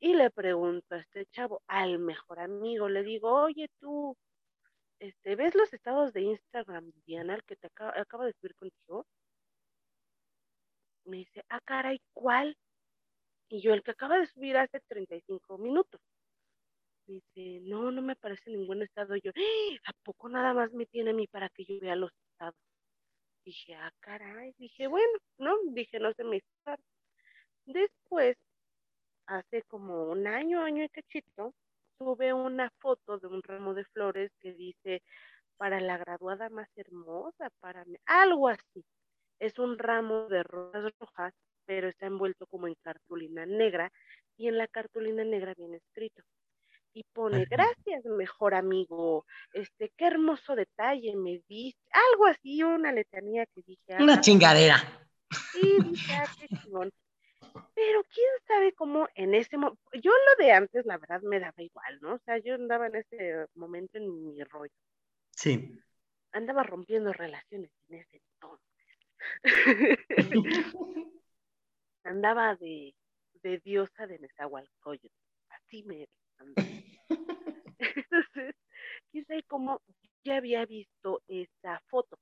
Y 0.00 0.14
le 0.14 0.30
pregunto 0.30 0.94
a 0.94 0.98
este 0.98 1.26
chavo, 1.26 1.62
al 1.66 1.98
mejor 1.98 2.40
amigo, 2.40 2.88
le 2.88 3.02
digo, 3.02 3.32
oye 3.32 3.68
tú, 3.80 4.16
este, 4.98 5.36
¿ves 5.36 5.54
los 5.54 5.72
estados 5.72 6.12
de 6.12 6.22
Instagram, 6.22 6.92
Diana, 7.06 7.34
el 7.34 7.44
que 7.44 7.56
te 7.56 7.66
acaba, 7.68 7.92
acaba 8.00 8.26
de 8.26 8.32
subir 8.34 8.54
contigo? 8.56 9.06
Me 11.04 11.18
dice, 11.18 11.42
ah, 11.48 11.60
caray, 11.64 12.00
¿cuál? 12.12 12.56
Y 13.48 13.60
yo, 13.62 13.72
el 13.74 13.82
que 13.82 13.92
acaba 13.92 14.18
de 14.18 14.26
subir 14.26 14.56
hace 14.56 14.80
35 14.80 15.58
minutos. 15.58 16.00
Me 17.06 17.14
dice, 17.14 17.60
no, 17.68 17.90
no 17.90 18.02
me 18.02 18.14
aparece 18.14 18.50
ningún 18.50 18.82
estado. 18.82 19.16
yo, 19.16 19.30
¡Ah! 19.34 19.90
¿a 19.90 19.92
poco 20.04 20.28
nada 20.28 20.54
más 20.54 20.72
me 20.72 20.86
tiene 20.86 21.10
a 21.10 21.14
mí 21.14 21.26
para 21.28 21.48
que 21.50 21.64
yo 21.64 21.78
vea 21.80 21.96
los 21.96 22.12
estados? 22.32 22.56
Dije, 23.44 23.74
ah, 23.76 23.92
caray. 24.00 24.54
Dije, 24.58 24.88
bueno, 24.88 25.18
no, 25.38 25.56
dije, 25.72 26.00
no 26.00 26.12
se 26.14 26.24
me 26.24 26.38
está. 26.38 26.78
Después 27.66 28.36
hace 29.26 29.62
como 29.62 30.04
un 30.04 30.26
año, 30.26 30.62
año 30.62 30.84
y 30.84 30.88
cachito, 30.88 31.54
sube 31.98 32.32
una 32.32 32.70
foto 32.78 33.18
de 33.18 33.26
un 33.26 33.42
ramo 33.42 33.74
de 33.74 33.84
flores 33.86 34.30
que 34.40 34.52
dice, 34.52 35.02
para 35.56 35.80
la 35.80 35.96
graduada 35.96 36.48
más 36.50 36.68
hermosa, 36.76 37.50
para 37.60 37.84
mí, 37.84 37.96
algo 38.06 38.48
así. 38.48 38.84
Es 39.38 39.58
un 39.58 39.78
ramo 39.78 40.28
de 40.28 40.42
rosas 40.42 40.92
rojas, 40.98 41.34
pero 41.66 41.88
está 41.88 42.06
envuelto 42.06 42.46
como 42.46 42.68
en 42.68 42.74
cartulina 42.82 43.44
negra 43.46 43.92
y 44.36 44.48
en 44.48 44.58
la 44.58 44.68
cartulina 44.68 45.24
negra 45.24 45.54
viene 45.54 45.78
escrito. 45.78 46.22
Y 46.92 47.04
pone, 47.12 47.44
gracias, 47.44 48.06
mejor 48.06 48.54
amigo, 48.54 49.26
este, 49.52 49.92
qué 49.98 50.06
hermoso 50.06 50.54
detalle 50.54 51.14
me 51.14 51.42
diste, 51.46 51.90
algo 52.12 52.26
así, 52.26 52.62
una 52.62 52.90
letanía 52.90 53.44
que 53.46 53.62
dije. 53.66 54.02
Una 54.02 54.18
chingadera. 54.20 54.76
Sí, 55.52 55.76
dije, 55.84 56.14
ah, 56.14 56.24
qué 56.38 56.56
chingón. 56.56 56.90
Pero 57.74 58.02
quién 58.04 58.26
sabe 58.46 58.72
cómo 58.72 59.08
en 59.14 59.34
ese 59.34 59.56
momento, 59.56 59.80
yo 59.94 60.10
lo 60.10 60.44
de 60.44 60.52
antes, 60.52 60.86
la 60.86 60.98
verdad, 60.98 61.20
me 61.22 61.40
daba 61.40 61.62
igual, 61.62 61.98
¿no? 62.00 62.14
O 62.14 62.18
sea, 62.18 62.38
yo 62.38 62.54
andaba 62.54 62.86
en 62.86 62.96
ese 62.96 63.46
momento 63.54 63.98
en 63.98 64.24
mi 64.24 64.42
rollo. 64.44 64.72
Sí. 65.30 65.78
Andaba 66.32 66.62
rompiendo 66.62 67.12
relaciones 67.12 67.70
en 67.88 67.96
ese 67.96 68.22
entonces. 68.34 68.66
andaba 72.04 72.54
de, 72.56 72.94
de 73.42 73.58
diosa 73.58 74.06
de 74.06 74.18
Nezahualcóyotl. 74.18 75.14
Así 75.50 75.82
me 75.84 76.08
Entonces, 77.78 78.54
quién 79.10 79.24
sabe 79.26 79.42
cómo 79.44 79.82
ya 80.24 80.36
había 80.36 80.66
visto 80.66 81.22
esa 81.28 81.80
foto 81.86 82.18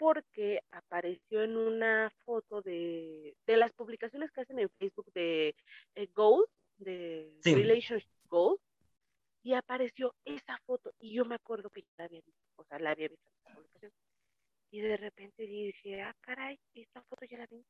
porque 0.00 0.62
apareció 0.72 1.44
en 1.44 1.58
una 1.58 2.10
foto 2.24 2.62
de, 2.62 3.36
de 3.46 3.56
las 3.58 3.70
publicaciones 3.72 4.32
que 4.32 4.40
hacen 4.40 4.58
en 4.58 4.70
Facebook 4.78 5.12
de 5.12 5.54
eh, 5.94 6.08
Goals, 6.14 6.48
de 6.78 7.30
Relationship 7.44 8.08
Goals, 8.30 8.62
y 9.42 9.52
apareció 9.52 10.14
esa 10.24 10.58
foto, 10.64 10.94
y 11.00 11.12
yo 11.12 11.26
me 11.26 11.34
acuerdo 11.34 11.68
que 11.68 11.82
ya 11.82 11.88
la 11.98 12.04
había 12.06 12.22
visto, 12.22 12.42
o 12.56 12.64
sea, 12.64 12.78
la 12.78 12.92
había 12.92 13.08
visto 13.08 13.28
en 13.28 13.36
esa 13.36 13.54
publicación, 13.54 13.92
y 14.70 14.80
de 14.80 14.96
repente 14.96 15.46
dije, 15.46 16.00
ah, 16.00 16.16
caray, 16.22 16.58
esta 16.72 17.02
foto 17.02 17.26
ya 17.26 17.36
la 17.36 17.46
vi. 17.46 17.62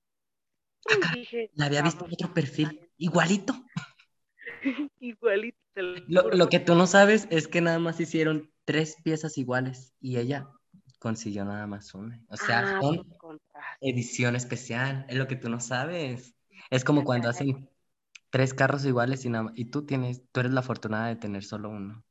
Y 0.89 1.18
dije, 1.18 1.51
la 1.55 1.66
había 1.66 1.83
visto 1.83 2.05
en 2.05 2.12
otro 2.12 2.33
perfil, 2.33 2.93
igualito. 2.97 3.55
igualito. 5.01 5.59
Lo, 5.74 6.31
lo 6.31 6.49
que 6.49 6.61
tú 6.61 6.76
no 6.76 6.87
sabes 6.87 7.26
es 7.31 7.49
que 7.49 7.61
nada 7.61 7.81
más 7.81 7.99
hicieron 7.99 8.53
tres 8.64 8.99
piezas 9.03 9.37
iguales, 9.37 9.97
y 10.01 10.18
ella 10.18 10.49
consiguió 11.01 11.44
nada 11.44 11.66
más 11.66 11.92
una. 11.94 12.22
O 12.28 12.36
sea, 12.36 12.78
ah, 12.78 12.92
edición 13.80 14.36
especial, 14.36 15.05
es 15.09 15.16
lo 15.16 15.26
que 15.26 15.34
tú 15.34 15.48
no 15.48 15.59
sabes. 15.59 16.36
Es 16.70 16.84
como 16.84 17.03
cuando 17.03 17.28
hacen 17.28 17.68
tres 18.28 18.55
carros 18.55 18.84
iguales 18.84 19.24
y, 19.24 19.30
nada, 19.30 19.51
y 19.57 19.64
tú 19.64 19.84
tienes, 19.84 20.22
tú 20.30 20.40
eres 20.40 20.53
la 20.53 20.61
afortunada 20.61 21.09
de 21.09 21.16
tener 21.16 21.42
solo 21.42 21.70
uno. 21.70 22.05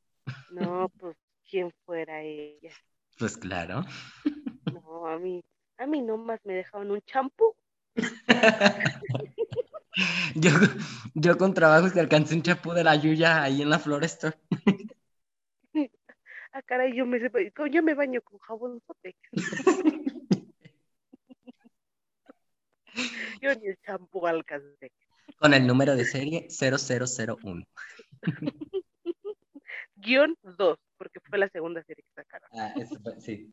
No, 0.50 0.90
pues 0.98 1.16
quién 1.48 1.72
fuera 1.86 2.20
ella. 2.20 2.72
Pues 3.18 3.38
claro. 3.38 3.84
No, 4.72 5.06
a 5.06 5.18
mí, 5.18 5.42
a 5.78 5.86
mí 5.86 6.02
nomás 6.02 6.40
me 6.44 6.54
dejaron 6.54 6.90
un 6.90 7.00
champú. 7.02 7.54
yo, 10.34 10.50
yo 11.14 11.38
con 11.38 11.54
trabajo 11.54 11.92
que 11.92 12.00
alcancé 12.00 12.34
un 12.34 12.42
champú 12.42 12.72
de 12.72 12.84
la 12.84 12.96
Yuya 12.96 13.42
ahí 13.42 13.62
en 13.62 13.70
la 13.70 13.78
Flor 13.78 14.04
ah, 16.52 16.62
caray, 16.62 16.94
yo 16.94 17.06
me, 17.06 17.20
yo 17.70 17.82
me 17.82 17.94
baño 17.94 18.20
con 18.22 18.38
jabón 18.38 18.80
sote. 18.86 19.16
yo 23.40 23.54
ni 23.54 23.68
el 23.68 23.78
champú 23.82 24.26
alcancé. 24.26 24.92
Con 25.38 25.54
el 25.54 25.66
número 25.66 25.96
de 25.96 26.04
serie 26.04 26.48
0001. 26.50 27.64
Guión 29.96 30.36
2, 30.42 30.78
porque 30.96 31.20
fue 31.20 31.38
la 31.38 31.48
segunda 31.48 31.82
serie 31.84 32.04
que 32.04 32.12
sacaron. 32.14 32.48
Ah, 32.52 32.74
sí. 33.18 33.52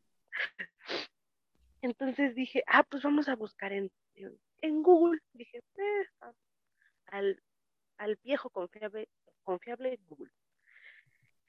Entonces 1.82 2.36
dije, 2.36 2.64
ah, 2.68 2.84
pues 2.84 3.04
vamos 3.04 3.28
a 3.28 3.36
buscar 3.36 3.74
en, 3.74 3.92
en, 4.62 4.82
Google. 4.82 5.20
Dije, 5.34 5.58
eh, 5.60 6.08
al, 7.08 7.42
al 7.98 8.16
viejo 8.24 8.50
confiable, 8.50 9.10
confiable 9.44 10.00
Google 10.08 10.32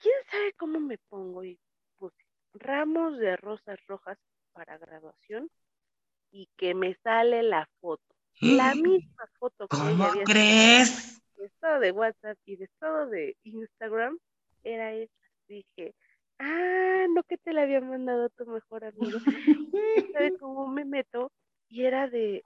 quién 0.01 0.14
sabe 0.30 0.53
cómo 0.55 0.80
me 0.80 0.99
pongo 1.09 1.44
y 1.44 1.59
puse 1.96 2.16
ramos 2.55 3.18
de 3.18 3.36
rosas 3.36 3.78
rojas 3.86 4.18
para 4.53 4.78
graduación 4.78 5.51
y 6.30 6.49
que 6.57 6.74
me 6.74 6.94
sale 7.03 7.42
la 7.42 7.68
foto. 7.80 8.03
La 8.40 8.74
misma 8.74 9.26
foto 9.38 9.68
que 9.68 9.76
¿Cómo 9.76 9.90
ella 9.90 10.11
había 10.11 10.24
crees? 10.24 11.20
De 11.36 11.46
estado 11.46 11.80
de 11.80 11.92
WhatsApp 11.92 12.38
y 12.44 12.57
de 12.57 12.64
estado 12.64 13.07
de 13.07 13.36
Instagram 13.44 14.18
era 14.64 14.92
esa. 14.92 15.12
Dije, 15.46 15.94
ah, 16.38 17.07
no 17.11 17.22
que 17.22 17.38
te 17.38 17.53
la 17.53 17.62
había 17.62 17.80
mandado 17.80 18.28
tu 18.30 18.44
mejor 18.46 18.84
amigo. 18.84 19.18
¿Sabes 20.12 20.34
cómo 20.38 20.66
me 20.68 20.84
meto? 20.84 21.32
Y 21.68 21.84
era 21.84 22.09
de, 22.09 22.42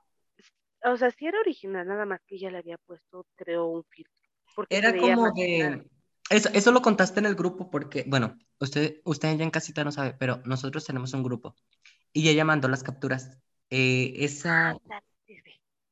o 0.84 0.96
sea, 0.96 1.10
sí 1.10 1.26
era 1.26 1.40
original, 1.40 1.86
nada 1.86 2.04
más 2.04 2.20
que 2.26 2.36
ella 2.36 2.50
le 2.50 2.58
había 2.58 2.78
puesto, 2.78 3.26
creo, 3.36 3.66
un 3.66 3.84
filtro. 3.84 4.12
Era 4.68 4.96
como 4.96 5.32
de, 5.32 5.82
eso, 6.30 6.72
lo 6.72 6.82
contaste 6.82 7.20
en 7.20 7.26
el 7.26 7.34
grupo 7.34 7.70
porque, 7.70 8.04
bueno, 8.06 8.38
usted, 8.58 9.00
usted 9.04 9.36
ya 9.36 9.44
en 9.44 9.50
casita 9.50 9.84
no 9.84 9.92
sabe, 9.92 10.14
pero 10.18 10.42
nosotros 10.44 10.84
tenemos 10.84 11.12
un 11.14 11.22
grupo 11.22 11.56
y 12.12 12.28
ella 12.28 12.44
mandó 12.44 12.68
las 12.68 12.82
capturas. 12.82 13.38
Eh, 13.70 14.14
esa, 14.18 14.70
ah, 14.70 15.02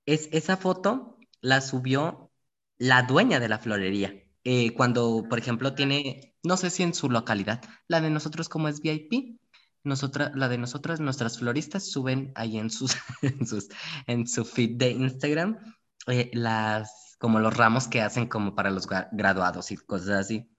es, 0.07 0.29
esa 0.33 0.57
foto 0.57 1.19
la 1.41 1.61
subió 1.61 2.31
la 2.79 3.03
dueña 3.03 3.41
de 3.41 3.49
la 3.49 3.59
florería. 3.59 4.15
Eh, 4.45 4.73
cuando, 4.75 5.27
por 5.29 5.39
ejemplo, 5.39 5.75
tiene, 5.75 6.35
no 6.43 6.57
sé 6.57 6.71
si 6.71 6.83
en 6.83 6.95
su 6.95 7.11
localidad, 7.11 7.63
la 7.89 8.01
de 8.01 8.11
nosotros 8.11 8.49
como 8.49 8.69
es 8.69 8.81
VIP, 8.81 9.39
nosotras, 9.85 10.33
la 10.35 10.49
de 10.49 10.59
nosotras, 10.59 11.01
nuestras 11.01 11.39
floristas 11.39 11.91
suben 11.91 12.33
ahí 12.35 12.59
en 12.59 12.71
sus, 12.71 12.97
en 13.23 13.47
sus, 13.47 13.69
en 14.07 14.27
su 14.27 14.45
feed 14.45 14.77
de 14.77 14.91
Instagram 14.91 15.59
eh, 16.07 16.31
las 16.33 17.10
como 17.21 17.39
los 17.39 17.55
ramos 17.55 17.87
que 17.87 18.01
hacen 18.01 18.27
como 18.27 18.55
para 18.55 18.71
los 18.71 18.89
graduados 18.89 19.71
y 19.71 19.77
cosas 19.77 20.21
así. 20.21 20.51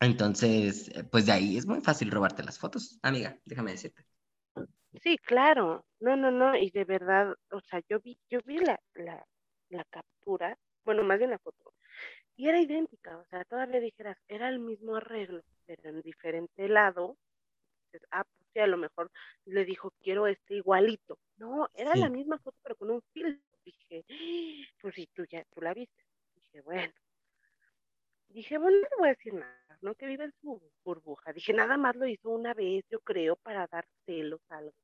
Entonces, 0.00 0.90
eh, 0.90 1.02
pues 1.02 1.24
de 1.24 1.32
ahí 1.32 1.56
es 1.56 1.66
muy 1.66 1.80
fácil 1.80 2.10
robarte 2.10 2.44
las 2.44 2.58
fotos, 2.58 2.98
amiga, 3.02 3.38
déjame 3.46 3.72
decirte. 3.72 4.04
Sí, 5.02 5.16
claro, 5.16 5.86
no, 6.00 6.14
no, 6.14 6.30
no, 6.30 6.54
y 6.54 6.70
de 6.70 6.84
verdad, 6.84 7.34
o 7.50 7.60
sea, 7.62 7.80
yo 7.88 8.00
vi, 8.00 8.18
yo 8.28 8.40
vi 8.44 8.58
la, 8.58 8.78
la, 8.94 9.24
la 9.70 9.84
captura, 9.84 10.58
bueno, 10.84 11.04
más 11.04 11.18
bien 11.18 11.30
la 11.30 11.38
foto, 11.38 11.72
y 12.36 12.48
era 12.48 12.60
idéntica, 12.60 13.16
o 13.16 13.24
sea, 13.30 13.44
todavía 13.46 13.80
dijeras, 13.80 14.18
era 14.28 14.50
el 14.50 14.58
mismo 14.58 14.96
arreglo, 14.96 15.42
pero 15.64 15.88
en 15.88 16.02
diferente 16.02 16.68
lado, 16.68 17.16
ah, 18.10 18.24
pues 18.24 18.46
sí, 18.52 18.58
a 18.60 18.66
lo 18.66 18.76
mejor 18.76 19.10
le 19.46 19.64
dijo, 19.64 19.90
quiero 20.02 20.26
este 20.26 20.56
igualito, 20.56 21.18
no, 21.38 21.66
era 21.74 21.96
la 21.96 22.10
misma 22.10 22.38
foto, 22.38 22.58
pero 22.62 22.76
con 22.76 22.90
un 22.90 23.02
filtro, 23.14 23.42
dije, 23.68 24.04
pues 24.80 24.94
si 24.94 25.06
tú 25.08 25.24
ya, 25.26 25.44
tú 25.54 25.60
la 25.60 25.74
viste. 25.74 26.04
Dije, 26.34 26.60
bueno. 26.62 26.92
Dije, 28.28 28.58
bueno, 28.58 28.76
no 28.76 28.82
le 28.82 28.96
voy 28.98 29.08
a 29.08 29.14
decir 29.14 29.34
nada, 29.34 29.78
¿no? 29.80 29.94
Que 29.94 30.06
vive 30.06 30.24
en 30.24 30.34
su 30.40 30.60
burbuja. 30.84 31.32
Dije, 31.32 31.52
nada 31.52 31.76
más 31.76 31.96
lo 31.96 32.06
hizo 32.06 32.30
una 32.30 32.54
vez, 32.54 32.84
yo 32.90 33.00
creo, 33.00 33.36
para 33.36 33.66
dar 33.66 33.86
celos 34.04 34.40
algo. 34.50 34.74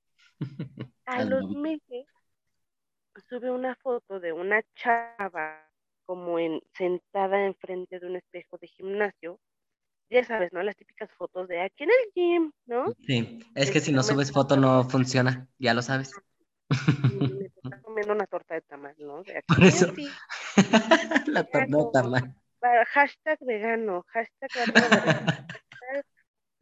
A 1.06 1.24
los 1.24 1.50
meses 1.50 2.06
sube 3.28 3.50
una 3.50 3.74
foto 3.76 4.18
de 4.18 4.32
una 4.32 4.62
chava 4.74 5.70
como 6.06 6.38
en 6.38 6.60
sentada 6.76 7.46
enfrente 7.46 8.00
de 8.00 8.06
un 8.06 8.16
espejo 8.16 8.58
de 8.58 8.68
gimnasio. 8.68 9.38
Ya 10.10 10.24
sabes, 10.24 10.52
¿no? 10.52 10.62
Las 10.62 10.76
típicas 10.76 11.10
fotos 11.12 11.48
de 11.48 11.60
aquí 11.60 11.84
en 11.84 11.90
el 11.90 12.12
gym, 12.14 12.52
¿no? 12.66 12.94
Sí, 13.06 13.40
es 13.54 13.70
que 13.70 13.80
si 13.80 13.92
no 13.92 14.02
subes 14.02 14.32
foto 14.32 14.56
no 14.56 14.84
funciona, 14.84 15.48
ya 15.58 15.74
lo 15.74 15.82
sabes. 15.82 16.12
Comiendo 17.94 18.14
una 18.14 18.26
torta 18.26 18.54
de 18.54 18.60
tamal, 18.62 18.94
¿no? 18.98 19.22
Por 19.46 19.64
eso. 19.64 19.86
la 21.26 21.44
torta 21.44 21.66
de 21.66 21.90
tamal. 21.92 22.34
Hashtag 22.88 23.38
vegano, 23.40 24.04
hashtag, 24.08 24.50
hashtag 24.50 26.04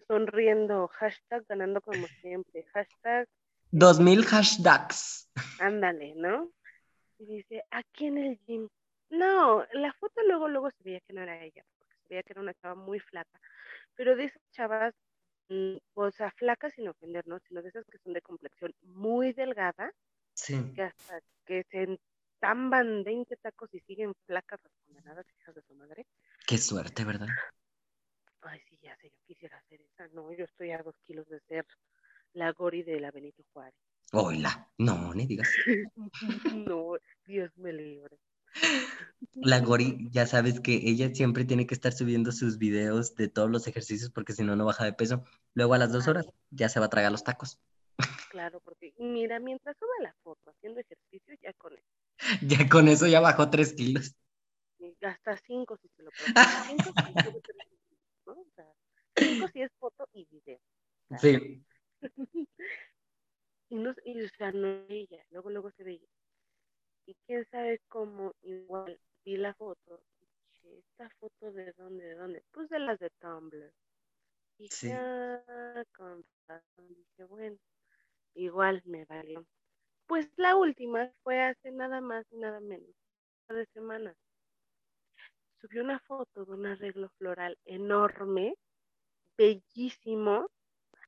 sonriendo, 0.06 0.88
hashtag 0.88 1.46
ganando 1.48 1.80
como 1.80 2.06
siempre, 2.20 2.66
hashtag. 2.74 3.28
Dos 3.70 3.98
mil 3.98 4.26
hashtags. 4.26 5.30
Ándale, 5.58 6.12
¿no? 6.16 6.50
Y 7.18 7.36
dice, 7.36 7.64
aquí 7.70 8.06
en 8.06 8.18
el 8.18 8.38
gym. 8.44 8.68
No, 9.08 9.64
la 9.72 9.92
foto 9.94 10.20
luego, 10.26 10.48
luego 10.48 10.70
se 10.70 10.82
veía 10.82 11.00
que 11.00 11.14
no 11.14 11.22
era 11.22 11.42
ella, 11.42 11.64
porque 11.78 11.94
se 11.96 12.08
veía 12.10 12.22
que 12.22 12.32
era 12.34 12.42
una 12.42 12.54
chava 12.54 12.74
muy 12.74 13.00
flaca. 13.00 13.40
Pero 13.94 14.16
de 14.16 14.24
esas 14.24 14.42
chavas 14.50 14.94
Mm, 15.52 15.76
o 15.94 16.10
sea, 16.10 16.30
flacas 16.30 16.72
sin 16.74 16.88
ofender, 16.88 17.26
¿no? 17.26 17.38
Sino 17.40 17.60
de 17.62 17.68
esas 17.68 17.84
que 17.86 17.98
son 17.98 18.14
de 18.14 18.22
complexión 18.22 18.74
muy 18.82 19.32
delgada, 19.34 19.92
sí. 20.34 20.72
que 20.74 20.82
hasta 20.82 21.20
que 21.46 21.64
se 21.70 21.98
entamban 22.42 23.04
20 23.04 23.36
tacos 23.36 23.72
y 23.72 23.80
siguen 23.80 24.14
flacas 24.26 24.60
las 24.62 24.72
condenadas 24.86 25.26
hijas 25.40 25.54
de 25.54 25.62
su 25.62 25.74
madre. 25.74 26.06
Qué 26.46 26.58
suerte, 26.58 27.04
¿verdad? 27.04 27.28
Ay, 28.42 28.60
sí, 28.68 28.78
ya 28.82 28.96
sé, 28.96 29.10
yo 29.10 29.18
quisiera 29.26 29.58
hacer 29.58 29.80
esa. 29.80 30.08
No, 30.08 30.32
yo 30.32 30.44
estoy 30.44 30.72
a 30.72 30.82
dos 30.82 30.96
kilos 31.06 31.28
de 31.28 31.40
ser 31.48 31.66
la 32.32 32.52
Gori 32.52 32.82
de 32.82 33.00
la 33.00 33.10
Benito 33.10 33.42
Juárez. 33.52 33.78
Hola, 34.12 34.68
no, 34.78 35.14
ni 35.14 35.26
digas. 35.26 35.48
no, 36.54 36.96
Dios 37.24 37.50
me 37.56 37.72
libre. 37.72 38.18
La 39.34 39.60
Gori, 39.60 40.08
ya 40.10 40.26
sabes 40.26 40.60
que 40.60 40.74
ella 40.74 41.14
siempre 41.14 41.44
tiene 41.44 41.66
que 41.66 41.74
estar 41.74 41.92
subiendo 41.92 42.32
sus 42.32 42.58
videos 42.58 43.14
de 43.14 43.28
todos 43.28 43.50
los 43.50 43.66
ejercicios 43.66 44.10
porque 44.10 44.32
si 44.32 44.42
no, 44.42 44.56
no 44.56 44.66
baja 44.66 44.84
de 44.84 44.92
peso. 44.92 45.24
Luego 45.54 45.74
a 45.74 45.78
las 45.78 45.92
dos 45.92 46.06
horas 46.08 46.26
ya 46.50 46.68
se 46.68 46.80
va 46.80 46.86
a 46.86 46.90
tragar 46.90 47.12
los 47.12 47.24
tacos. 47.24 47.58
Claro, 48.32 48.60
porque 48.60 48.94
mira, 48.98 49.38
mientras 49.40 49.76
sube 49.76 49.90
la 50.00 50.14
foto 50.22 50.48
haciendo 50.48 50.80
ejercicio, 50.80 51.34
ya 51.42 51.52
con 51.52 51.74
eso. 51.74 51.84
Ya 52.64 52.66
con 52.66 52.88
eso 52.88 53.06
ya 53.06 53.20
bajó 53.20 53.50
tres 53.50 53.74
kilos. 53.74 54.16
Hasta 55.02 55.36
cinco 55.36 55.76
si 55.76 55.88
se 55.88 56.02
lo 56.02 56.10
Cinco, 56.66 56.92
¿no? 58.24 58.32
o 58.32 58.46
sea, 58.56 58.64
cinco 59.16 59.48
si 59.52 59.60
es 59.60 59.70
foto 59.78 60.08
y 60.14 60.24
video. 60.30 60.58
sí. 61.20 61.62
y, 63.68 63.74
no, 63.74 63.94
y 64.02 64.24
o 64.24 64.28
sea, 64.38 64.50
no 64.50 64.86
ella, 64.88 65.22
luego, 65.30 65.50
luego 65.50 65.70
se 65.72 65.84
veía. 65.84 66.08
Y 67.04 67.14
quién 67.26 67.46
sabe 67.50 67.82
cómo 67.88 68.32
igual 68.40 68.98
vi 69.26 69.36
la 69.36 69.52
foto. 69.52 70.00
Dije, 70.62 70.78
¿esta 70.78 71.10
foto 71.20 71.52
de 71.52 71.74
dónde, 71.76 72.06
de 72.06 72.14
dónde? 72.14 72.42
Pues 72.50 72.70
de 72.70 72.78
las 72.78 72.98
de 72.98 73.10
Tumblr. 73.20 73.74
Y 74.56 74.70
ya 74.70 75.84
con 75.94 76.24
razón 76.48 76.88
dije, 76.88 77.24
bueno, 77.24 77.58
igual 78.34 78.82
me 78.84 79.04
valió. 79.04 79.44
Pues 80.06 80.30
la 80.36 80.56
última 80.56 81.10
fue 81.22 81.40
hace 81.40 81.70
nada 81.70 82.00
más 82.00 82.26
y 82.30 82.36
nada 82.36 82.60
menos, 82.60 82.94
de 83.48 83.66
semanas. 83.66 84.16
Subió 85.60 85.82
una 85.82 86.00
foto 86.00 86.44
de 86.44 86.52
un 86.52 86.66
arreglo 86.66 87.08
floral 87.18 87.56
enorme, 87.64 88.54
bellísimo. 89.36 90.48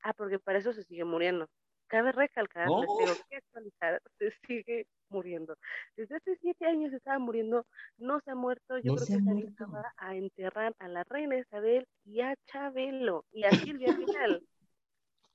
Ah, 0.02 0.12
porque 0.12 0.38
para 0.38 0.58
eso 0.58 0.72
se 0.72 0.84
sigue 0.84 1.04
muriendo. 1.04 1.48
Cabe 1.88 2.12
recalcar, 2.12 2.68
les 2.68 2.86
tengo 2.86 3.12
oh. 3.12 3.26
que 3.28 3.36
actualizar, 3.36 4.02
se 4.18 4.30
sigue 4.46 4.86
muriendo. 5.08 5.56
Desde 5.96 6.16
hace 6.16 6.36
siete 6.36 6.66
años 6.66 6.92
estaba 6.92 7.18
muriendo, 7.18 7.66
no 7.98 8.20
se 8.20 8.30
ha 8.30 8.34
muerto. 8.34 8.78
Yo 8.78 8.94
creo 8.94 9.06
que 9.06 9.46
esa 9.46 9.66
va 9.66 9.92
a 9.96 10.14
enterrar 10.14 10.74
a 10.78 10.88
la 10.88 11.04
reina 11.04 11.38
Isabel 11.38 11.86
y 12.04 12.20
a 12.20 12.34
Chabelo 12.46 13.24
y 13.32 13.44
a 13.44 13.50
Silvia 13.50 13.94
final. 13.94 14.42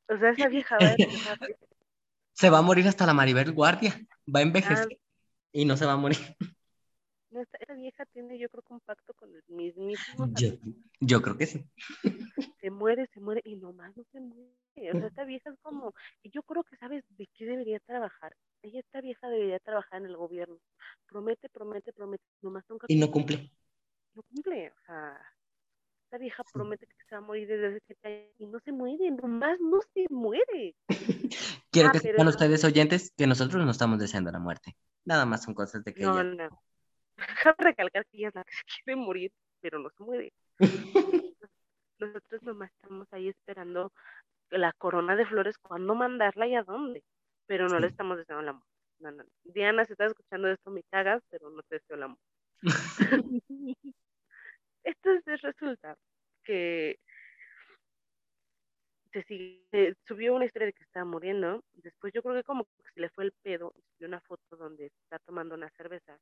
O 0.09 0.17
sea, 0.17 0.31
esa 0.31 0.47
vieja 0.47 0.77
va 0.81 0.87
a 0.87 0.95
Se 2.39 2.49
va 2.49 2.59
a 2.59 2.61
morir 2.61 2.87
hasta 2.87 3.05
la 3.05 3.13
Maribel 3.13 3.51
Guardia, 3.51 3.99
va 4.33 4.39
a 4.39 4.43
envejecer 4.43 4.87
ah. 4.89 4.95
y 5.51 5.65
no 5.65 5.75
se 5.75 5.85
va 5.85 5.91
a 5.91 5.97
morir. 5.97 6.17
esa, 7.31 7.73
vieja 7.73 8.05
tiene, 8.05 8.39
yo 8.39 8.47
creo 8.47 8.63
que 8.63 8.73
un 8.75 8.79
pacto 8.79 9.13
con 9.13 9.29
el 9.35 9.43
mismísimo. 9.49 10.25
Yo, 10.39 10.51
yo 11.01 11.21
creo 11.21 11.35
que 11.35 11.45
sí. 11.45 11.65
Se 12.61 12.71
muere, 12.71 13.07
se 13.13 13.19
muere 13.19 13.41
y 13.43 13.55
nomás 13.55 13.95
no 13.95 14.03
se 14.11 14.19
muere. 14.21 14.91
O 14.93 14.99
sea, 14.99 15.07
esta 15.07 15.23
vieja 15.25 15.49
es 15.49 15.57
como, 15.61 15.93
yo 16.23 16.43
creo 16.43 16.63
que 16.63 16.75
sabes 16.77 17.03
de 17.09 17.27
qué 17.33 17.45
debería 17.45 17.79
trabajar. 17.79 18.35
Ella, 18.61 18.79
esta 18.79 18.99
vieja 18.99 19.27
debería 19.27 19.59
trabajar 19.59 20.01
en 20.01 20.07
el 20.07 20.17
gobierno. 20.17 20.59
Promete, 21.07 21.49
promete, 21.49 21.93
promete, 21.93 22.23
nomás 22.41 22.63
nunca. 22.69 22.85
Y 22.89 22.97
no 22.97 23.11
cumple. 23.11 23.49
No 24.13 24.23
cumple, 24.23 24.69
o 24.69 24.85
sea, 24.85 25.17
esta 26.03 26.17
vieja 26.17 26.43
promete 26.53 26.85
que 26.85 26.95
se 27.07 27.15
va 27.15 27.19
a 27.19 27.25
morir 27.25 27.47
desde 27.47 27.67
hace 27.67 27.79
siete 27.85 28.07
años 28.07 28.35
y 28.37 28.45
no 28.45 28.59
se 28.59 28.71
muere, 28.71 29.11
nomás 29.11 29.59
no 29.59 29.79
se 29.93 30.05
muere. 30.09 30.75
Quiero 31.71 31.89
ah, 31.89 31.91
que 31.91 31.99
sepan 31.99 32.27
ustedes 32.27 32.63
oyentes 32.63 33.13
que 33.15 33.27
nosotros 33.27 33.63
no 33.63 33.71
estamos 33.71 33.99
deseando 33.99 34.31
la 34.31 34.39
muerte. 34.39 34.75
Nada 35.05 35.25
más 35.25 35.43
son 35.43 35.53
cosas 35.53 35.83
de 35.83 35.93
que 35.93 36.03
no, 36.03 36.23
No, 36.23 36.49
Déjame 37.15 37.55
recalcar 37.59 38.05
que 38.05 38.17
ella 38.17 38.29
es 38.29 38.35
la 38.35 38.43
que 38.43 38.51
se 38.51 38.63
quiere 38.83 38.95
morir, 38.95 39.31
pero 39.61 39.79
no 39.79 39.89
se 39.89 40.03
muere. 40.03 40.33
Nosotros 41.99 42.43
nomás 42.43 42.71
estamos 42.71 43.07
ahí 43.11 43.27
esperando 43.27 43.91
la 44.49 44.71
corona 44.73 45.15
de 45.15 45.25
flores, 45.25 45.57
cuándo 45.57 45.95
mandarla 45.95 46.47
y 46.47 46.55
a 46.55 46.63
dónde. 46.63 47.03
Pero 47.45 47.67
no 47.67 47.79
le 47.79 47.87
estamos 47.87 48.17
deseando 48.17 48.43
la 48.43 48.53
muerte. 48.53 48.69
No, 48.99 49.11
no. 49.11 49.23
Diana, 49.43 49.85
si 49.85 49.93
estás 49.93 50.11
escuchando 50.11 50.49
esto, 50.49 50.71
me 50.71 50.83
cagas, 50.83 51.21
pero 51.29 51.49
no 51.49 51.61
te 51.63 51.75
deseo 51.75 51.97
la 51.97 52.07
muerte. 52.07 52.25
Entonces 54.83 55.41
resulta 55.41 55.97
que 56.43 56.99
se 59.11 59.23
sigue, 59.23 59.95
subió 60.07 60.35
una 60.35 60.45
historia 60.45 60.67
de 60.67 60.73
que 60.73 60.83
estaba 60.83 61.05
muriendo. 61.05 61.63
Después 61.73 62.13
yo 62.13 62.21
creo 62.21 62.35
que 62.35 62.43
como 62.43 62.65
que 62.65 62.91
se 62.93 63.01
le 63.01 63.09
fue 63.09 63.25
el 63.25 63.33
pedo 63.43 63.73
y 63.77 63.81
subió 63.81 64.07
una 64.07 64.21
foto 64.21 64.55
donde 64.57 64.87
está 64.87 65.19
tomando 65.19 65.55
una 65.55 65.69
cerveza. 65.71 66.17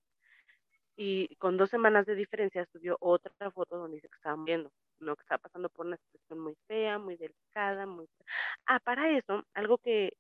Y 0.96 1.36
con 1.38 1.58
dos 1.58 1.70
semanas 1.70 2.06
de 2.06 2.16
diferencia 2.16 2.66
subió 2.72 2.98
otra 3.00 3.52
foto 3.52 3.78
donde 3.78 3.98
dice 3.98 4.10
que 4.10 4.16
estaba 4.16 4.36
muriendo, 4.36 4.72
¿no? 5.00 5.16
Que 5.16 5.22
estaba 5.22 5.40
pasando 5.40 5.70
por 5.70 5.86
una 5.86 5.98
situación 5.98 6.40
muy 6.40 6.56
fea, 6.68 6.98
muy 6.98 7.18
delicada, 7.18 7.86
muy... 7.86 8.08
Ah, 8.66 8.80
para 8.80 9.16
eso, 9.18 9.44
algo 9.54 9.78
que 9.78 10.14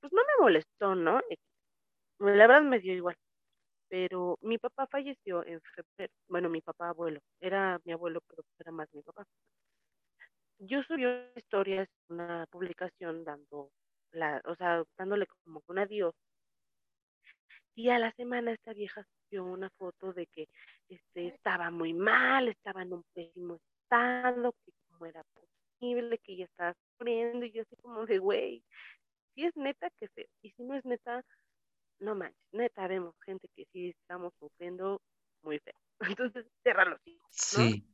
pues 0.00 0.12
no 0.12 0.22
me 0.22 0.42
molestó, 0.42 0.94
¿no? 0.94 1.20
La 2.18 2.46
verdad 2.46 2.62
me 2.62 2.80
dio 2.80 2.94
igual 2.94 3.16
pero 3.94 4.38
mi 4.42 4.58
papá 4.58 4.88
falleció 4.88 5.46
en 5.46 5.60
febrero, 5.60 6.12
bueno, 6.28 6.48
mi 6.48 6.60
papá 6.60 6.88
abuelo, 6.88 7.20
era 7.40 7.80
mi 7.84 7.92
abuelo, 7.92 8.20
pero 8.26 8.42
era 8.58 8.72
más 8.72 8.92
mi 8.92 9.02
papá. 9.02 9.24
Yo 10.58 10.82
subí 10.84 11.04
una 11.04 11.30
historia, 11.36 11.88
una 12.08 12.46
publicación 12.50 13.24
dando, 13.24 13.70
la, 14.12 14.40
o 14.44 14.54
sea, 14.56 14.84
dándole 14.96 15.26
como 15.26 15.62
un 15.66 15.78
adiós. 15.78 16.14
Y 17.74 17.90
a 17.90 17.98
la 17.98 18.12
semana 18.12 18.52
esta 18.52 18.72
vieja 18.72 19.04
subió 19.04 19.44
una 19.44 19.68
foto 19.70 20.12
de 20.12 20.26
que 20.26 20.48
este, 20.88 21.28
estaba 21.28 21.70
muy 21.70 21.92
mal, 21.92 22.48
estaba 22.48 22.82
en 22.82 22.92
un 22.92 23.04
pésimo 23.12 23.58
estado, 23.82 24.54
que 24.64 24.72
cómo 24.90 25.06
era 25.06 25.24
posible, 25.24 26.18
que 26.18 26.34
ella 26.34 26.44
estaba 26.44 26.74
sufriendo, 26.74 27.44
y 27.44 27.52
yo 27.52 27.62
así 27.62 27.76
como 27.76 28.06
de, 28.06 28.18
güey, 28.18 28.64
si 29.34 29.44
es 29.44 29.56
neta, 29.56 29.90
que 29.98 30.08
feo, 30.08 30.26
y 30.42 30.50
si 30.52 30.62
no 30.62 30.76
es 30.76 30.84
neta, 30.84 31.24
no 31.98 32.14
manches, 32.14 32.38
neta, 32.52 32.86
vemos 32.86 33.14
gente 33.24 33.48
que 33.56 33.66
sí 33.72 33.88
estamos 33.88 34.32
sufriendo 34.38 35.00
muy 35.42 35.58
feo. 35.58 35.74
Entonces, 36.18 36.46
cierra 36.62 36.84
los 36.84 37.00
hijos. 37.06 37.26
Sí, 37.30 37.84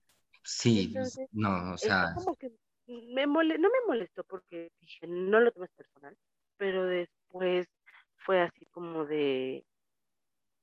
sí, 0.43 0.95
no, 1.33 1.75
o 1.75 1.79
sea. 1.79 2.13
Como 2.15 2.37
que 2.37 2.53
me 2.87 3.27
mole, 3.27 3.59
no 3.59 3.69
me 3.69 3.87
molestó 3.87 4.25
porque 4.25 4.73
dije, 4.81 5.07
no 5.07 5.41
lo 5.41 5.53
tomes 5.53 5.71
personal, 5.73 6.17
pero 6.57 6.85
después 6.87 7.69
fue 8.17 8.41
así 8.41 8.67
como 8.67 9.05
de, 9.05 9.65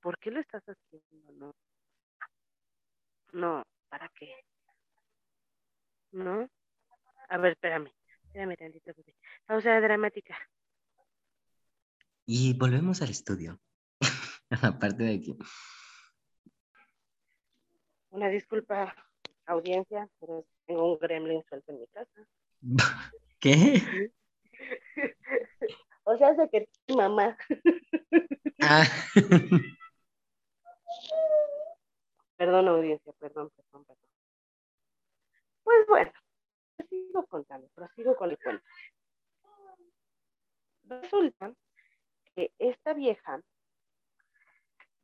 ¿por 0.01 0.17
qué 0.19 0.31
lo 0.31 0.39
estás 0.39 0.63
haciendo? 0.63 1.31
No, 1.33 1.55
no, 3.33 3.63
¿para 3.89 4.09
qué? 4.09 4.33
¿No? 6.11 6.49
A 7.29 7.37
ver, 7.37 7.53
espérame, 7.53 7.91
espérame 8.25 8.55
tantito. 8.57 8.93
Pausa 9.45 9.79
dramática. 9.81 10.37
Y 12.25 12.57
volvemos 12.57 13.01
al 13.01 13.09
estudio. 13.09 13.59
Aparte 14.49 15.03
de 15.03 15.15
aquí. 15.15 15.37
Una 18.09 18.29
disculpa, 18.29 18.95
audiencia, 19.47 20.07
pero 20.19 20.45
tengo 20.65 20.93
un 20.93 20.99
gremlin 20.99 21.43
suelto 21.49 21.71
en 21.71 21.79
mi 21.79 21.87
casa. 21.87 22.27
¿Qué? 23.39 24.11
o 26.03 26.17
sea, 26.17 26.35
sé 26.35 26.49
que 26.51 26.69
tu 26.85 26.95
mamá. 26.95 27.37
ah. 28.61 28.85
perdón, 32.37 32.67
audiencia, 32.67 33.13
perdón, 33.13 33.49
perdón, 33.55 33.85
perdón. 33.85 34.09
Pues 35.63 35.87
bueno, 35.87 36.11
sigo 36.89 37.25
contando, 37.25 37.67
prosigo 37.73 38.15
con 38.15 38.29
el 38.31 38.37
cuento. 38.37 38.63
Resulta 40.83 41.53
esta 42.59 42.93
vieja 42.93 43.41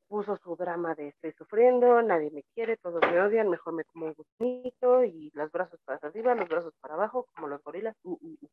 puso 0.08 0.38
su 0.38 0.56
drama 0.56 0.96
de 0.96 1.10
estoy 1.10 1.34
sufriendo, 1.34 2.02
nadie 2.02 2.32
me 2.32 2.44
quiere, 2.54 2.78
todos 2.78 3.02
me 3.02 3.20
odian, 3.20 3.50
mejor 3.50 3.74
me 3.74 3.84
como 3.86 4.08
un 4.08 4.14
gustito 4.14 5.04
y 5.04 5.32
los 5.34 5.52
brazos 5.52 5.80
para 5.86 6.00
arriba, 6.04 6.36
los 6.36 6.48
brazos 6.48 6.74
para 6.82 6.96
abajo, 6.96 7.28
como 7.36 7.48
los 7.48 7.64
gorilas. 7.64 7.96
Uh, 8.04 8.18
uh, 8.22 8.38
uh. 8.42 8.50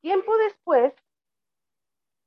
Tiempo 0.00 0.36
después, 0.38 0.92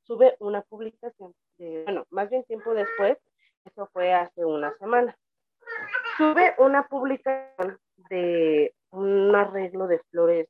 sube 0.04 0.36
una 0.39 0.62
publicación, 0.64 1.34
de, 1.58 1.84
bueno, 1.86 2.06
más 2.10 2.30
bien 2.30 2.43
tiempo 2.43 2.74
después, 2.74 3.18
eso 3.66 3.88
fue 3.93 4.14
hace 4.14 4.43
una 4.43 4.76
semana, 4.78 5.18
sube 6.18 6.56
una 6.58 6.88
publicación 6.88 7.80
de 8.10 8.74
un 8.91 9.36
arreglo 9.36 9.88
de 9.88 10.00
flores 10.10 10.47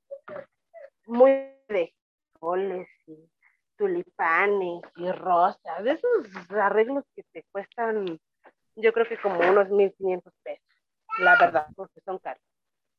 muy 1.05 1.31
de 1.67 1.93
y 2.41 2.85
tulipanes 3.79 4.81
y 4.97 5.09
rosas, 5.11 5.83
de 5.83 5.91
esos 5.93 6.51
arreglos 6.51 7.05
que 7.15 7.23
te 7.31 7.45
cuestan, 7.49 8.19
yo 8.75 8.93
creo 8.93 9.07
que 9.07 9.17
como 9.17 9.39
unos 9.39 9.69
1500 9.69 10.33
pesos, 10.43 10.65
la 11.19 11.37
verdad, 11.39 11.65
porque 11.75 12.01
son 12.01 12.19
caros. 12.19 12.43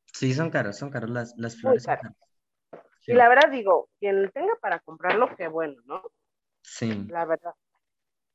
Sí, 0.07 0.33
son 0.33 0.51
caros, 0.51 0.79
son 0.79 0.91
caros 0.91 1.11
las, 1.11 1.35
las 1.37 1.61
flores. 1.61 1.87
Y 3.07 3.13
la 3.13 3.29
verdad 3.29 3.51
digo, 3.51 3.89
quien 4.01 4.31
tenga 4.33 4.57
para 4.61 4.81
comprarlo, 4.81 5.37
qué 5.37 5.49
bueno, 5.49 5.81
¿no? 5.85 6.03
Sí. 6.63 7.07
La 7.09 7.27
verdad. 7.27 7.55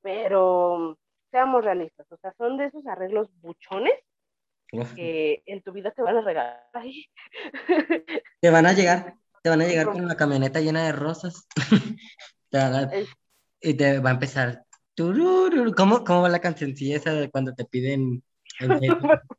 Pero 0.02 0.98
seamos 1.32 1.66
realistas, 1.66 2.06
o 2.12 2.18
sea, 2.18 2.32
son 2.38 2.58
de 2.58 2.66
esos 2.66 2.86
arreglos 2.86 3.28
buchones 3.42 3.96
que 4.96 5.42
en 5.46 5.62
tu 5.62 5.72
vida 5.72 5.92
te 5.92 6.02
van 6.02 6.18
a 6.18 6.22
regalar. 6.22 6.62
Te 8.40 8.50
van 8.50 8.66
a 8.66 8.74
llegar. 8.74 9.16
Te 9.42 9.50
van 9.50 9.62
a 9.62 9.66
llegar 9.68 9.86
con 9.86 10.04
una 10.04 10.18
camioneta 10.18 10.60
llena 10.60 10.86
de 10.86 10.92
rosas. 10.92 11.48
y 13.62 13.74
te 13.76 14.00
va 14.00 14.10
a 14.12 14.14
empezar. 14.14 14.66
¿Cómo, 14.98 16.04
¿Cómo 16.06 16.22
va 16.22 16.30
la 16.30 16.40
cancioncilla 16.40 16.98
esa 16.98 17.14
de 17.14 17.30
cuando 17.30 17.54
te 17.54 17.66
piden 17.66 18.24
en 18.60 18.70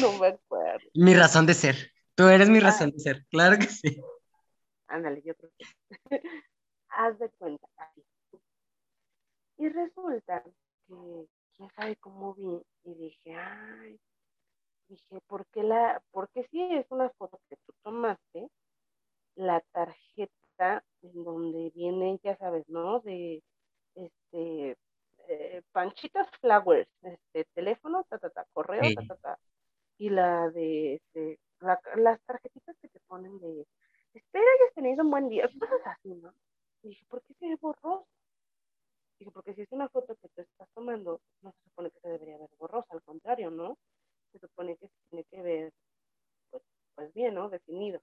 No 0.00 0.18
me 0.18 0.28
acuerdo. 0.28 0.88
Mi 0.94 1.14
razón 1.14 1.46
de 1.46 1.54
ser? 1.54 1.92
Tú 2.14 2.28
eres 2.28 2.48
mi 2.48 2.58
Ah. 2.58 2.62
razón 2.62 2.90
de 2.90 2.98
ser, 2.98 3.26
claro 3.30 3.58
que 3.58 3.66
sí. 3.66 4.00
Ándale, 4.88 5.22
yo 5.24 5.34
creo 5.34 5.50
que. 5.58 5.64
Haz 6.88 7.18
de 7.18 7.28
cuenta. 7.30 7.66
Y 9.56 9.68
resulta 9.68 10.42
que 10.86 11.26
quién 11.56 11.70
sabe 11.76 11.96
cómo 11.96 12.34
vi 12.34 12.62
y 12.84 12.94
dije, 12.94 13.34
ay, 13.34 14.00
dije, 14.88 15.20
¿por 15.26 15.46
qué 15.46 15.62
la, 15.62 16.02
porque 16.10 16.46
si 16.50 16.60
es 16.74 16.86
una 16.90 17.10
foto 17.10 17.40
que 17.48 17.56
tú 17.66 17.72
tomaste, 17.82 18.48
la 19.36 19.60
tarjeta 19.72 20.84
en 21.04 21.24
donde 21.24 21.70
viene, 21.74 22.18
ya 22.22 22.36
sabes, 22.38 22.68
¿no? 22.68 23.00
De 23.00 23.42
este 23.94 24.76
eh, 25.28 25.62
Panchitas 25.72 26.28
Flowers, 26.40 26.88
este 27.02 27.44
teléfono, 27.54 28.04
ta, 28.10 28.18
ta, 28.18 28.30
ta, 28.30 28.46
correo, 28.52 28.82
Sí. 28.82 28.94
ta, 28.94 29.02
ta, 29.02 29.16
ta. 29.16 29.38
Y 29.98 30.10
la 30.10 30.50
de 30.50 30.94
este, 30.96 31.38
la- 31.60 31.80
las 31.96 32.20
tarjetitas 32.22 32.76
que 32.80 32.88
te 32.88 33.00
ponen 33.08 33.38
de 33.40 33.66
espero 34.14 34.44
hayas 34.60 34.74
tenido 34.74 35.04
un 35.04 35.10
buen 35.10 35.28
día, 35.28 35.48
cosas 35.58 35.80
así, 35.86 36.14
¿no? 36.14 36.34
Y 36.82 36.88
dije, 36.90 37.04
¿por 37.08 37.22
qué 37.22 37.34
se 37.34 37.48
ve 37.48 37.56
borroso? 37.60 38.06
Dije, 39.18 39.30
porque 39.32 39.54
si 39.54 39.62
es 39.62 39.72
una 39.72 39.88
foto 39.88 40.16
que 40.16 40.28
tú 40.30 40.42
estás 40.42 40.68
tomando, 40.74 41.20
no 41.42 41.52
se 41.52 41.62
supone 41.70 41.90
que 41.90 42.00
se 42.00 42.08
debería 42.08 42.38
ver 42.38 42.50
borrosa, 42.58 42.88
al 42.94 43.02
contrario, 43.02 43.50
¿no? 43.50 43.78
Se 44.32 44.38
supone 44.40 44.76
que 44.76 44.88
se 44.88 44.94
tiene 45.10 45.24
que 45.30 45.42
ver, 45.42 45.72
pues, 46.50 46.62
pues 46.94 47.14
bien, 47.14 47.34
¿no? 47.34 47.48
Definido. 47.50 48.00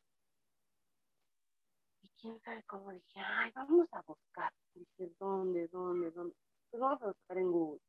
Quién 2.21 2.39
sabe 2.41 2.63
cómo 2.67 2.91
dije, 2.91 3.19
ay, 3.19 3.51
vamos 3.55 3.87
a 3.93 4.01
buscar. 4.03 4.53
Dije, 4.75 5.11
¿dónde, 5.19 5.67
dónde, 5.69 6.11
dónde? 6.11 6.35
Pues 6.69 6.79
vamos 6.79 7.01
a 7.01 7.07
buscar 7.07 7.37
en 7.37 7.51
Google. 7.51 7.81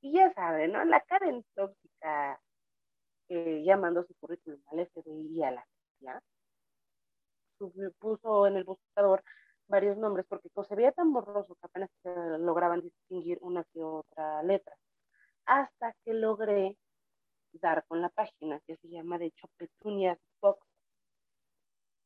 Y 0.00 0.12
ya 0.12 0.32
saben, 0.32 0.72
¿no? 0.72 0.82
La 0.86 1.00
Karen 1.02 1.44
tóxica 1.54 2.40
que 3.28 3.62
ya 3.64 3.76
mandó 3.76 4.02
su 4.04 4.14
currículum 4.14 4.60
al 4.68 4.86
FBI 4.86 5.42
a 5.42 5.50
la 5.50 5.66
CIA, 5.98 6.22
puso 7.98 8.46
en 8.46 8.56
el 8.56 8.64
buscador 8.64 9.22
varios 9.66 9.98
nombres 9.98 10.24
porque 10.26 10.48
se 10.66 10.74
veía 10.74 10.92
tan 10.92 11.12
borroso 11.12 11.54
que 11.56 11.66
apenas 11.66 11.90
lograban 12.40 12.80
distinguir 12.80 13.38
una 13.42 13.64
que 13.64 13.82
otra 13.82 14.42
letra. 14.42 14.74
Hasta 15.44 15.94
que 16.04 16.14
logré 16.14 16.78
dar 17.52 17.84
con 17.86 18.00
la 18.00 18.08
página 18.08 18.60
que 18.66 18.76
se 18.76 18.88
llama 18.88 19.18
de 19.18 19.26
hecho 19.26 19.48
Petunias 19.58 20.18
Box. 20.40 20.67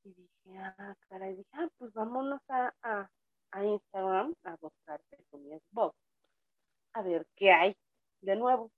Y 0.04 0.12
dije, 0.14 0.58
ah, 0.58 0.96
caray, 1.08 1.36
dije, 1.36 1.48
ah, 1.52 1.68
pues 1.78 1.92
vámonos 1.92 2.40
a, 2.48 2.72
a, 2.82 3.64
Instagram 3.64 4.34
a 4.44 4.56
buscar 4.56 5.00
Petunias 5.10 5.62
Box. 5.70 5.96
A 6.94 7.02
ver 7.02 7.26
qué 7.36 7.52
hay 7.52 7.76
de 8.20 8.36
nuevo. 8.36 8.70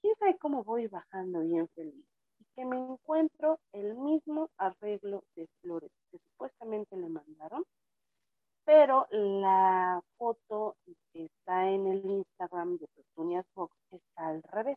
¿Quién 0.00 0.14
sabe 0.18 0.36
cómo 0.38 0.64
voy 0.64 0.86
bajando 0.86 1.40
bien 1.40 1.68
feliz? 1.68 2.04
Y 2.40 2.44
que 2.54 2.64
me 2.64 2.76
encuentro 2.76 3.58
el 3.72 3.94
mismo 3.94 4.50
arreglo 4.58 5.24
de 5.34 5.48
flores 5.60 5.90
que 6.10 6.18
supuestamente 6.18 6.96
le 6.96 7.08
mandaron, 7.08 7.64
pero 8.64 9.06
la 9.10 10.02
foto 10.18 10.76
que 10.84 11.24
está 11.24 11.70
en 11.70 11.86
el 11.86 12.04
Instagram 12.04 12.76
de 12.76 12.86
Petunias 12.88 13.46
Box 13.54 13.74
está 13.90 14.28
al 14.28 14.42
revés. 14.42 14.76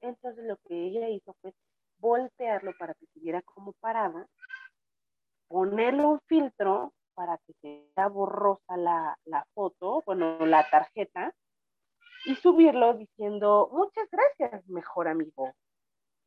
Entonces 0.00 0.44
lo 0.44 0.56
que 0.66 0.86
ella 0.86 1.08
hizo 1.08 1.34
fue 1.40 1.54
voltearlo 1.98 2.72
para 2.78 2.94
que 2.94 3.06
se 3.06 3.20
viera 3.20 3.42
como 3.42 3.72
parada, 3.74 4.26
ponerle 5.48 6.06
un 6.06 6.20
filtro 6.26 6.92
para 7.14 7.38
que 7.46 7.52
se 7.62 7.84
vea 7.96 8.08
borrosa 8.08 8.76
la, 8.76 9.16
la 9.24 9.44
foto, 9.54 10.02
bueno, 10.06 10.44
la 10.46 10.68
tarjeta, 10.70 11.34
y 12.26 12.36
subirlo 12.36 12.94
diciendo, 12.94 13.70
muchas 13.72 14.08
gracias, 14.10 14.66
mejor 14.68 15.08
amigo. 15.08 15.52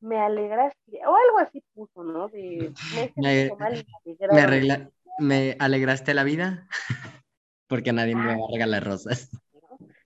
Me 0.01 0.19
alegraste, 0.19 1.01
o 1.07 1.15
algo 1.15 1.39
así 1.39 1.63
puso, 1.73 2.03
¿no? 2.03 2.29
De, 2.29 2.73
me 2.89 3.09
Me- 3.17 3.53
sentido 3.53 3.57
mal 3.57 3.73
y 3.75 3.77
me 3.77 3.97
Me, 4.29 4.41
alegraron". 4.41 4.41
arregla- 4.41 4.91
me 5.19 5.55
alegraste 5.59 6.13
la 6.13 6.23
vida 6.23 6.67
porque 7.67 7.93
nadie 7.93 8.15
me 8.15 8.27
va 8.27 8.33
a 8.45 8.51
regalar 8.53 8.83
rosas. 8.85 9.29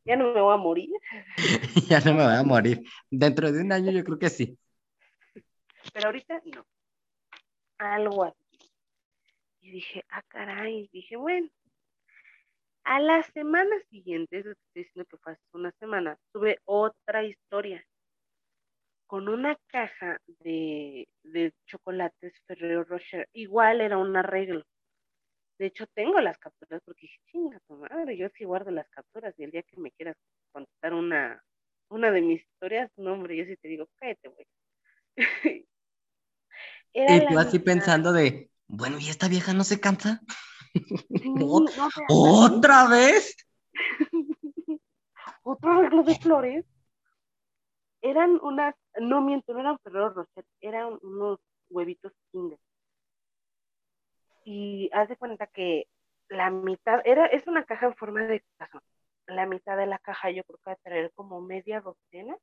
Ya 0.06 0.16
no 0.16 0.34
me 0.34 0.42
voy 0.42 0.54
a 0.54 0.58
morir. 0.58 0.90
ya 1.90 2.00
no 2.02 2.14
me 2.14 2.24
voy 2.24 2.34
a 2.36 2.44
morir. 2.44 2.84
Dentro 3.10 3.52
de 3.52 3.62
un 3.62 3.72
año 3.72 3.92
yo 3.92 4.04
creo 4.04 4.20
que 4.20 4.30
sí. 4.30 4.58
pero 5.94 6.08
ahorita 6.08 6.42
no. 6.46 6.66
Algo 7.80 8.24
así. 8.26 8.45
Y 9.66 9.72
dije, 9.72 10.06
ah, 10.10 10.22
caray, 10.28 10.88
dije, 10.94 11.16
bueno. 11.16 11.50
A 12.84 13.00
la 13.00 13.24
semana 13.24 13.76
siguiente, 13.90 14.38
estoy 14.38 14.56
diciendo 14.76 15.08
que 15.10 15.18
fue 15.18 15.32
hace 15.32 15.42
una 15.54 15.72
semana, 15.80 16.20
tuve 16.32 16.60
otra 16.66 17.24
historia 17.24 17.84
con 19.08 19.28
una 19.28 19.58
caja 19.66 20.20
de, 20.44 21.08
de 21.24 21.52
chocolates 21.66 22.40
Ferrero 22.46 22.84
Rocher. 22.84 23.28
Igual 23.34 23.82
era 23.82 23.98
un 23.98 24.16
arreglo. 24.16 24.64
De 25.58 25.66
hecho, 25.66 25.88
tengo 25.96 26.22
las 26.22 26.38
capturas 26.38 26.84
porque 26.86 27.08
dije, 27.08 27.20
chinga 27.32 27.60
tu 27.68 27.76
madre, 27.78 28.18
yo 28.18 28.30
sí 28.38 28.44
guardo 28.46 28.70
las 28.70 28.88
capturas 28.90 29.34
y 29.40 29.46
el 29.46 29.52
día 29.52 29.64
que 29.64 29.78
me 29.78 29.90
quieras 29.94 30.16
contar 30.52 30.94
una, 30.94 31.44
una 31.90 32.12
de 32.12 32.22
mis 32.22 32.42
historias, 32.42 32.92
no, 32.98 33.14
hombre, 33.14 33.36
yo 33.36 33.46
sí 33.46 33.58
te 33.58 33.68
digo, 33.68 33.90
cállate, 33.96 34.28
güey. 34.28 34.48
Y 36.98 37.28
tú 37.28 37.38
así 37.38 37.60
pensando 37.60 38.14
de, 38.14 38.50
bueno, 38.68 39.00
¿y 39.00 39.10
esta 39.10 39.28
vieja 39.28 39.54
no 39.54 39.64
se 39.64 39.80
cansa? 39.80 40.22
Sí, 41.10 41.30
¿Ot- 41.30 41.74
no, 41.78 41.86
así, 41.86 42.02
¿Otra 42.10 42.88
vez? 42.88 43.36
otro 45.44 45.72
arreglo 45.72 46.04
de 46.04 46.16
flores. 46.20 46.66
Eran 48.02 48.40
unas, 48.44 48.76
no 49.00 49.22
miento, 49.22 49.54
no 49.54 49.62
eran 49.62 49.80
Ferrero 49.80 50.10
Rocher, 50.10 50.46
eran 50.62 51.00
unos 51.02 51.40
huevitos 51.70 52.12
Kinder. 52.32 52.60
Y 54.44 54.90
haz 54.94 55.10
de 55.10 55.18
cuenta 55.18 55.48
que 55.48 55.88
la 56.30 56.52
mitad, 56.52 57.02
era, 57.06 57.26
es 57.28 57.48
una 57.48 57.64
caja 57.66 57.88
en 57.88 57.96
forma 57.96 58.22
de 58.28 58.44
corazón. 58.58 58.82
La 59.28 59.46
mitad 59.48 59.76
de 59.78 59.88
la 59.88 59.98
caja 60.00 60.30
yo 60.30 60.44
creo 60.44 60.58
que 60.58 60.70
va 60.70 60.74
a 60.74 60.84
traer 60.84 61.12
como 61.16 61.42
media 61.42 61.82
docena, 61.82 62.38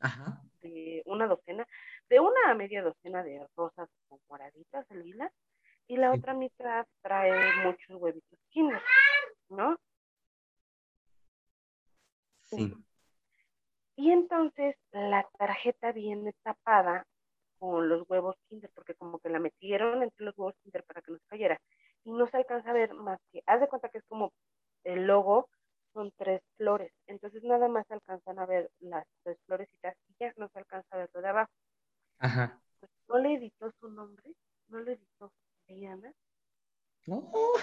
Ajá. 0.00 0.42
de 0.62 1.02
una 1.06 1.26
docena, 1.26 1.66
de 2.08 2.20
una 2.20 2.50
a 2.50 2.54
media 2.54 2.82
docena 2.82 3.22
de 3.22 3.46
rosas 3.56 3.88
como 4.08 4.20
moraditas, 4.28 4.90
lilas, 4.90 5.30
y 5.86 5.96
la 5.96 6.12
otra 6.12 6.34
mitad 6.34 6.86
trae 7.02 7.32
muchos 7.64 8.00
huevitos 8.00 8.38
Kinder, 8.50 8.82
¿no? 9.48 9.76
Sí. 12.42 12.74
Y 13.96 14.10
entonces 14.10 14.76
la 14.92 15.26
tarjeta 15.38 15.92
viene 15.92 16.32
tapada 16.42 17.06
con 17.58 17.88
los 17.88 18.08
huevos 18.08 18.36
Kinder, 18.48 18.70
porque 18.74 18.94
como 18.94 19.18
que 19.18 19.28
la 19.28 19.38
metieron 19.38 20.02
entre 20.02 20.24
los 20.24 20.36
huevos 20.36 20.54
Kinder 20.62 20.84
para 20.84 21.02
que 21.02 21.12
no 21.12 21.18
se 21.18 21.26
cayera. 21.26 21.60
Y 22.04 22.12
no 22.12 22.26
se 22.26 22.36
alcanza 22.36 22.70
a 22.70 22.74
ver 22.74 22.92
más 22.94 23.20
que, 23.32 23.42
haz 23.46 23.60
de 23.60 23.68
cuenta 23.68 23.88
que 23.88 23.98
es 23.98 24.04
como 24.04 24.32
el 24.84 25.06
logo, 25.06 25.48
son 25.92 26.12
tres 26.16 26.42
flores. 26.56 26.92
Entonces 27.06 27.42
nada 27.44 27.68
más 27.68 27.86
se 27.86 27.94
alcanzan 27.94 28.38
a 28.38 28.46
ver 28.46 28.70
las 28.80 29.06
tres 29.22 29.38
florecitas 29.46 29.96
y 30.08 30.14
ya 30.18 30.32
no 30.36 30.48
se 30.48 30.58
alcanza 30.58 30.88
a 30.94 30.98
ver 30.98 31.10
lo 31.14 31.22
de 31.22 31.28
abajo. 31.28 31.52
Ajá. 32.18 32.60
Pues, 32.80 32.90
no 33.08 33.18
le 33.18 33.34
editó 33.34 33.70
su 33.80 33.88
nombre, 33.88 34.34
no 34.68 34.80
le 34.80 34.92
editó 34.92 35.32
Oh, 37.32 37.58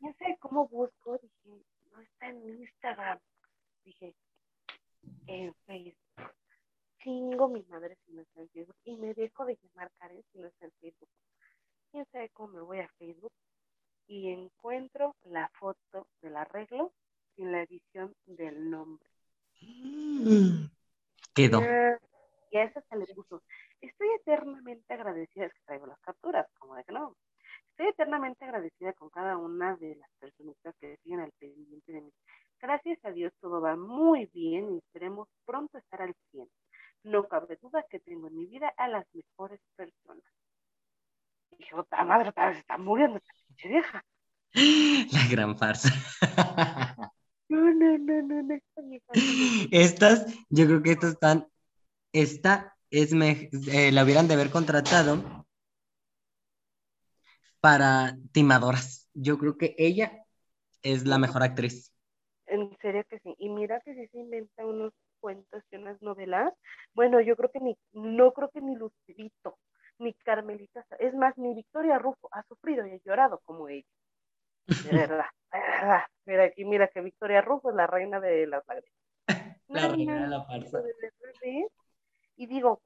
No 0.00 0.12
sé 0.18 0.36
cómo 0.40 0.66
busco, 0.68 1.18
dije, 1.18 1.64
no 1.92 2.00
está 2.00 2.28
en 2.28 2.48
Instagram. 2.60 3.18
Dije, 3.84 4.14
en 5.26 5.54
Facebook. 5.66 5.96
Chingo 7.02 7.48
mi 7.48 7.62
madre 7.64 7.96
si 8.06 8.12
no 8.12 8.22
está 8.22 8.40
en 8.40 8.48
Facebook. 8.50 8.76
Y 8.84 8.96
me 8.96 9.12
dejo 9.14 9.44
de 9.44 9.58
llamar 9.62 9.90
Karen 9.98 10.22
si 10.32 10.38
no 10.38 10.46
está 10.46 10.66
en 10.66 10.72
Facebook. 10.80 11.08
Quién 11.90 12.06
sabe 12.12 12.28
cómo 12.30 12.54
me 12.54 12.60
voy 12.62 12.78
a 12.80 12.88
Facebook 12.98 13.32
y 14.06 14.30
encuentro 14.30 15.14
la 15.24 15.48
foto 15.58 16.06
del 16.22 16.36
arreglo 16.36 16.92
sin 17.36 17.52
la 17.52 17.62
edición 17.62 18.14
del 18.26 18.70
nombre. 18.70 19.08
Mm. 19.60 20.66
Quedó. 21.34 21.60
Ya- 21.60 21.98
Y 22.50 22.56
a 22.58 22.64
esa 22.64 22.82
se 22.82 22.96
le 22.96 23.06
puso. 23.14 23.42
Estoy 23.82 24.08
eternamente 24.20 24.94
agradecida, 24.94 25.46
es 25.46 25.52
que 25.52 25.60
traigo 25.66 25.86
las 25.86 25.98
capturas, 26.00 26.46
como 26.58 26.76
de 26.76 26.84
que 26.84 26.92
no. 26.92 27.16
Estoy 27.70 27.88
eternamente 27.88 28.44
agradecida 28.44 28.92
con 28.92 29.10
cada 29.10 29.36
una 29.36 29.76
de 29.76 29.96
las 29.96 30.08
personitas 30.20 30.74
que 30.80 30.96
siguen 31.02 31.20
al 31.20 31.32
pendiente 31.32 31.92
de 31.92 32.00
mí. 32.00 32.12
Gracias 32.60 33.04
a 33.04 33.10
Dios 33.10 33.32
todo 33.40 33.60
va 33.60 33.74
muy 33.74 34.26
bien 34.26 34.72
y 34.72 34.78
esperemos 34.78 35.28
pronto 35.44 35.78
estar 35.78 36.00
al 36.00 36.14
100. 36.30 36.48
No 37.02 37.26
cabe 37.26 37.58
duda 37.60 37.84
que 37.90 37.98
tengo 37.98 38.28
en 38.28 38.36
mi 38.36 38.46
vida 38.46 38.72
a 38.76 38.86
las 38.86 39.04
mejores 39.12 39.60
personas. 39.74 40.24
Y 41.50 41.56
dije, 41.56 41.74
otra 41.74 42.04
madre, 42.04 42.28
otra 42.28 42.46
vez 42.46 42.56
se 42.56 42.60
está 42.60 42.78
muriendo 42.78 43.16
esta 43.16 43.32
pinche 43.48 43.68
vieja. 43.68 44.04
La 44.54 45.28
gran 45.28 45.58
farsa. 45.58 45.90
No, 47.48 47.60
no, 47.70 47.98
no, 47.98 48.22
no, 48.22 48.42
no, 48.42 48.58
no. 48.76 48.98
Estas, 49.72 50.26
yo 50.48 50.66
creo 50.66 50.82
que 50.82 50.92
estas 50.92 51.12
están, 51.12 51.46
esta 52.12 52.74
es, 52.92 53.14
me, 53.14 53.48
eh, 53.72 53.90
la 53.90 54.04
hubieran 54.04 54.28
de 54.28 54.34
haber 54.34 54.50
contratado 54.50 55.46
para 57.60 58.16
timadoras. 58.32 59.08
Yo 59.14 59.38
creo 59.38 59.56
que 59.56 59.74
ella 59.78 60.24
es 60.82 61.06
la 61.06 61.18
mejor 61.18 61.42
actriz. 61.42 61.90
serio 62.82 63.02
que 63.08 63.18
sí. 63.20 63.34
Y 63.38 63.48
mira 63.48 63.80
que 63.80 63.94
sí 63.94 64.06
se 64.08 64.18
inventa 64.18 64.66
unos 64.66 64.92
cuentos 65.20 65.62
y 65.70 65.76
unas 65.76 66.00
novelas. 66.02 66.52
Bueno, 66.92 67.20
yo 67.22 67.34
creo 67.34 67.50
que 67.50 67.60
ni, 67.60 67.76
no 67.92 68.32
creo 68.32 68.50
que 68.50 68.60
ni 68.60 68.76
Lucerito, 68.76 69.58
ni 69.98 70.12
Carmelita, 70.12 70.84
es 70.98 71.14
más, 71.14 71.36
ni 71.38 71.54
Victoria 71.54 71.98
Rufo 71.98 72.28
ha 72.32 72.42
sufrido 72.42 72.86
y 72.86 72.90
ha 72.90 73.00
llorado 73.04 73.40
como 73.44 73.68
ella. 73.68 73.88
De 74.66 74.92
verdad, 74.92 75.26
de 75.52 75.58
verdad. 75.60 76.02
Mira 76.26 76.44
aquí, 76.44 76.64
mira 76.66 76.88
que 76.88 77.00
Victoria 77.00 77.40
Rufo 77.40 77.70
es 77.70 77.76
la 77.76 77.86
reina 77.86 78.20
de 78.20 78.46
las 78.46 78.62
lágrimas. 78.66 78.92
La 79.68 79.88
reina 79.88 80.22
de 80.22 80.28
la 80.28 80.44
farsa. 80.44 80.82
Y 82.36 82.46
digo, 82.46 82.82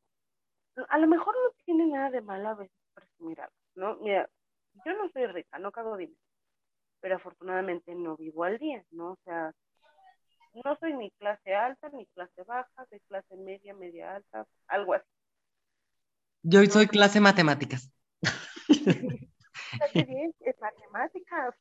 a 0.89 0.99
lo 0.99 1.07
mejor 1.07 1.35
no 1.35 1.51
tiene 1.65 1.87
nada 1.87 2.11
de 2.11 2.21
malo 2.21 2.49
a 2.49 2.55
veces 2.55 2.77
presumir 2.95 3.41
algo, 3.41 3.55
¿no? 3.75 3.97
Mira, 3.97 4.29
yo 4.85 4.93
no 4.95 5.09
soy 5.11 5.27
rica, 5.27 5.59
no 5.59 5.73
cago 5.73 5.97
dinero, 5.97 6.19
pero 7.01 7.17
afortunadamente 7.17 7.95
no 7.95 8.17
vivo 8.17 8.45
al 8.45 8.59
día, 8.59 8.85
¿no? 8.91 9.13
O 9.13 9.19
sea, 9.25 9.53
no 10.65 10.77
soy 10.77 10.95
ni 10.95 11.11
clase 11.13 11.55
alta 11.55 11.89
ni 11.91 12.07
clase 12.07 12.43
baja, 12.45 12.87
soy 12.89 13.01
clase 13.09 13.37
media, 13.37 13.75
media 13.75 14.17
alta, 14.17 14.47
algo 14.69 14.95
así. 14.95 15.07
Yo 16.43 16.65
soy 16.67 16.87
clase 16.87 17.21
matemáticas. 17.21 17.91
es 19.79 20.57
matemáticas. 20.61 21.55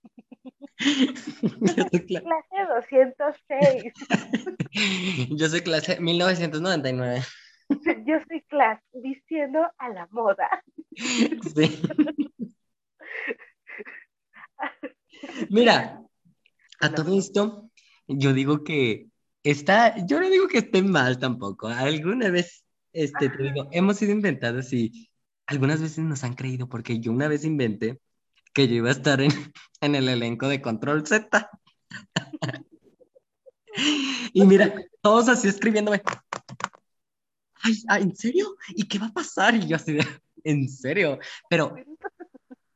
clase 2.07 2.57
206. 2.69 3.93
Yo 5.37 5.47
soy 5.47 5.61
clase 5.61 5.99
1999. 5.99 7.21
Yo 8.05 8.19
soy 8.27 8.41
clase 8.43 8.83
vistiendo 8.93 9.59
a 9.77 9.89
la 9.89 10.07
moda. 10.11 10.47
Sí. 10.95 10.95
Mira, 15.49 16.01
a 16.79 16.93
todo 16.93 17.17
esto, 17.17 17.69
yo 18.07 18.33
digo 18.33 18.63
que 18.63 19.07
está, 19.43 19.95
yo 20.05 20.19
no 20.19 20.29
digo 20.29 20.47
que 20.47 20.59
esté 20.59 20.81
mal 20.81 21.19
tampoco. 21.19 21.67
Alguna 21.67 22.29
vez, 22.29 22.65
este, 22.93 23.29
te 23.29 23.43
digo, 23.43 23.67
hemos 23.71 23.97
sido 23.97 24.11
inventados 24.11 24.71
y 24.73 25.09
algunas 25.47 25.81
veces 25.81 26.03
nos 26.03 26.23
han 26.23 26.33
creído 26.33 26.67
porque 26.67 26.99
yo 26.99 27.11
una 27.11 27.27
vez 27.27 27.45
inventé 27.45 27.99
que 28.53 28.67
yo 28.67 28.75
iba 28.75 28.89
a 28.89 28.93
estar 28.93 29.21
en, 29.21 29.29
en 29.81 29.95
el 29.95 30.09
elenco 30.09 30.47
de 30.47 30.61
Control 30.61 31.05
Z. 31.05 31.49
y 34.33 34.45
mira, 34.45 34.73
todos 35.01 35.29
así 35.29 35.47
escribiéndome. 35.47 36.01
Ay, 37.87 38.03
¿en 38.03 38.15
serio? 38.15 38.55
¿Y 38.69 38.87
qué 38.87 38.99
va 38.99 39.07
a 39.07 39.13
pasar? 39.13 39.55
Y 39.55 39.67
yo 39.67 39.75
así 39.75 39.93
de, 39.93 40.05
¿en 40.43 40.69
serio? 40.69 41.19
Pero 41.49 41.75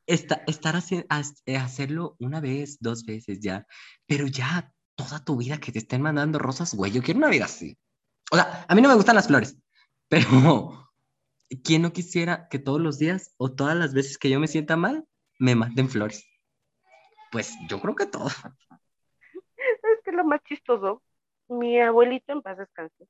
estar 0.07 0.75
así, 0.75 1.05
eh, 1.45 1.57
hacerlo 1.57 2.15
una 2.19 2.41
vez, 2.41 2.79
dos 2.79 3.05
veces 3.05 3.39
ya, 3.39 3.67
pero 4.07 4.25
ya 4.25 4.73
toda 4.95 5.23
tu 5.23 5.37
vida 5.37 5.59
que 5.59 5.71
te 5.71 5.79
estén 5.79 6.01
mandando 6.01 6.39
rosas, 6.39 6.73
güey, 6.73 6.91
yo 6.91 7.03
quiero 7.03 7.19
una 7.19 7.29
vida 7.29 7.45
así. 7.45 7.77
O 8.31 8.35
sea, 8.35 8.65
a 8.67 8.75
mí 8.75 8.81
no 8.81 8.89
me 8.89 8.95
gustan 8.95 9.15
las 9.15 9.27
flores, 9.27 9.55
pero 10.09 10.89
¿quién 11.63 11.83
no 11.83 11.93
quisiera 11.93 12.47
que 12.49 12.57
todos 12.57 12.81
los 12.81 12.97
días 12.97 13.35
o 13.37 13.51
todas 13.51 13.77
las 13.77 13.93
veces 13.93 14.17
que 14.17 14.29
yo 14.29 14.39
me 14.39 14.47
sienta 14.47 14.75
mal, 14.75 15.05
me 15.37 15.53
manden 15.53 15.89
flores? 15.89 16.25
Pues 17.31 17.53
yo 17.69 17.79
creo 17.79 17.95
que 17.95 18.07
todo. 18.07 18.29
Es 19.61 20.03
que 20.05 20.11
lo 20.13 20.23
más 20.23 20.41
chistoso, 20.45 21.03
mi 21.49 21.79
abuelito 21.79 22.31
en 22.31 22.41
paz 22.41 22.57
descanse, 22.57 23.07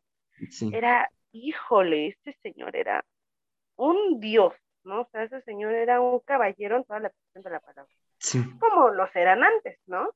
era, 0.72 1.10
híjole, 1.32 2.08
este 2.08 2.38
señor 2.42 2.76
era 2.76 3.04
un 3.76 4.20
dios, 4.20 4.54
¿no? 4.84 5.02
O 5.02 5.10
sea, 5.12 5.24
ese 5.24 5.42
señor 5.42 5.74
era 5.74 6.02
un 6.02 6.20
caballero 6.20 6.78
en 6.78 6.84
toda 6.84 7.00
la 7.00 7.08
extensión 7.08 7.44
de 7.44 7.50
la 7.50 7.60
palabra. 7.60 7.94
Sí. 8.18 8.44
Como 8.60 8.90
los 8.90 9.16
eran 9.16 9.44
antes, 9.44 9.80
¿no? 9.88 10.10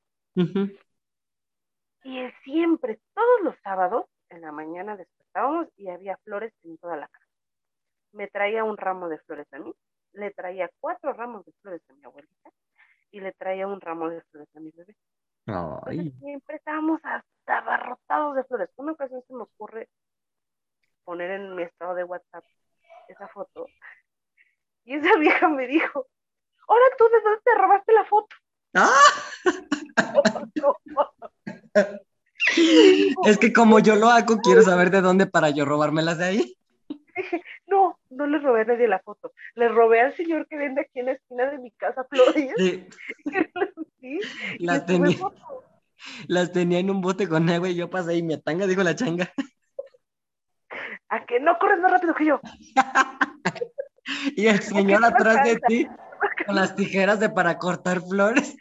Y 2.03 2.19
él 2.19 2.33
siempre, 2.43 2.99
todos 3.13 3.41
los 3.43 3.55
sábados, 3.63 4.05
en 4.29 4.41
la 4.41 4.51
mañana 4.51 4.97
despertábamos 4.97 5.67
y 5.77 5.89
había 5.89 6.17
flores 6.17 6.53
en 6.63 6.77
toda 6.77 6.97
la 6.97 7.07
casa. 7.07 7.25
Me 8.11 8.27
traía 8.27 8.63
un 8.63 8.77
ramo 8.77 9.09
de 9.09 9.19
flores 9.19 9.47
a 9.53 9.59
mí, 9.59 9.73
le 10.13 10.31
traía 10.31 10.69
cuatro 10.79 11.13
ramos 11.13 11.45
de 11.45 11.53
flores 11.61 11.81
a 11.89 11.93
mi 11.93 12.03
abuelita 12.03 12.49
y 13.11 13.19
le 13.19 13.31
traía 13.33 13.67
un 13.67 13.79
ramo 13.79 14.09
de 14.09 14.21
flores 14.23 14.49
a 14.55 14.59
mi 14.59 14.71
bebé. 14.71 14.95
siempre 16.19 16.55
estábamos 16.57 16.99
hasta 17.03 17.57
abarrotados 17.57 18.35
de 18.35 18.43
flores. 18.43 18.69
Una 18.75 18.93
ocasión 18.93 19.23
se 19.27 19.33
me 19.33 19.43
ocurre 19.43 19.89
poner 21.03 21.31
en 21.31 21.55
mi 21.55 21.63
estado 21.63 21.95
de 21.95 22.03
WhatsApp 22.03 22.43
esa 23.07 23.27
foto 23.27 23.67
y 24.85 24.95
esa 24.95 25.15
vieja 25.19 25.49
me 25.49 25.67
dijo, 25.67 26.07
ahora 26.67 26.85
tú 26.97 27.05
de 27.05 27.21
dónde 27.21 27.41
te 27.43 27.55
robaste 27.55 27.93
la 27.93 28.05
foto. 28.05 28.35
¡Ah! 28.75 28.89
es 33.25 33.37
que 33.37 33.53
como 33.53 33.79
yo 33.79 33.95
lo 33.95 34.09
hago, 34.09 34.37
quiero 34.37 34.61
saber 34.63 34.89
de 34.89 35.01
dónde 35.01 35.27
para 35.27 35.49
yo 35.51 35.65
robármelas 35.65 36.17
de 36.17 36.25
ahí. 36.25 36.57
no, 37.67 37.99
no 38.09 38.25
le 38.25 38.39
robé 38.39 38.61
a 38.61 38.65
nadie 38.65 38.87
la 38.87 38.99
foto. 38.99 39.33
Le 39.55 39.69
robé 39.69 40.01
al 40.01 40.15
señor 40.15 40.47
que 40.47 40.57
vende 40.57 40.81
aquí 40.81 40.99
en 40.99 41.05
la 41.07 41.11
esquina 41.13 41.51
de 41.51 41.59
mi 41.59 41.71
casa 41.71 42.03
flores. 42.05 42.51
Sí. 42.57 42.87
las, 44.59 44.85
tenía, 44.85 45.17
las 46.27 46.51
tenía 46.51 46.79
en 46.79 46.89
un 46.89 47.01
bote 47.01 47.29
con 47.29 47.49
agua 47.49 47.69
y 47.69 47.75
yo 47.75 47.89
pasé 47.89 48.15
y 48.15 48.23
me 48.23 48.37
tanga, 48.37 48.65
dijo 48.65 48.83
la 48.83 48.95
changa. 48.95 49.31
¿A 51.13 51.27
que 51.27 51.39
no 51.39 51.59
corres 51.59 51.79
más 51.79 51.91
rápido 51.91 52.15
que 52.15 52.25
yo? 52.25 52.41
y 54.35 54.47
el 54.47 54.59
señor 54.61 55.05
atrás 55.05 55.43
de 55.43 55.59
ti 55.67 55.87
con 56.43 56.55
las 56.55 56.75
tijeras 56.75 57.19
de 57.19 57.29
para 57.29 57.59
cortar 57.59 58.01
flores. 58.01 58.57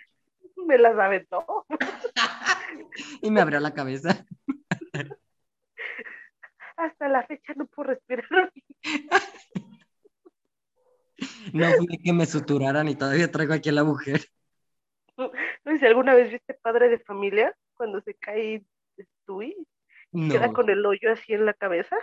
Me 0.66 0.76
las 0.76 0.98
aventó. 0.98 1.64
y 3.22 3.30
me 3.30 3.40
abrió 3.40 3.58
la 3.58 3.72
cabeza. 3.72 4.26
Hasta 6.76 7.08
la 7.08 7.26
fecha 7.26 7.54
no 7.56 7.64
puedo 7.66 7.88
respirar. 7.88 8.52
No 11.52 11.66
fue 11.72 11.98
que 12.04 12.12
me 12.12 12.26
suturaran 12.26 12.88
y 12.88 12.94
todavía 12.94 13.30
traigo 13.30 13.54
aquí 13.54 13.70
a 13.70 13.72
la 13.72 13.84
mujer. 13.84 14.20
No, 15.16 15.32
sé 15.64 15.78
si 15.78 15.86
alguna 15.86 16.14
vez 16.14 16.30
viste 16.30 16.54
padre 16.54 16.90
de 16.90 16.98
familia 17.00 17.56
cuando 17.74 18.00
se 18.02 18.14
cae 18.14 18.62
Stewie 19.00 19.56
queda 20.12 20.52
con 20.52 20.68
el 20.68 20.84
hoyo 20.84 21.12
así 21.12 21.32
en 21.32 21.46
la 21.46 21.54
cabeza 21.54 21.96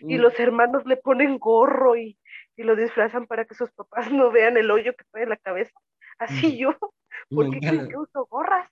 y 0.00 0.16
mm. 0.16 0.20
los 0.20 0.38
hermanos 0.40 0.86
le 0.86 0.96
ponen 0.96 1.38
gorro 1.38 1.96
y, 1.96 2.18
y, 2.56 2.62
lo 2.62 2.74
disfrazan 2.74 3.26
para 3.26 3.44
que 3.44 3.54
sus 3.54 3.70
papás 3.72 4.10
no 4.12 4.30
vean 4.30 4.56
el 4.56 4.70
hoyo 4.70 4.94
que 4.94 5.04
trae 5.10 5.24
en 5.24 5.30
la 5.30 5.36
cabeza. 5.36 5.78
Así 6.18 6.58
yo, 6.58 6.76
porque 7.30 7.60
yo 7.60 8.00
uso 8.00 8.26
gorras 8.26 8.68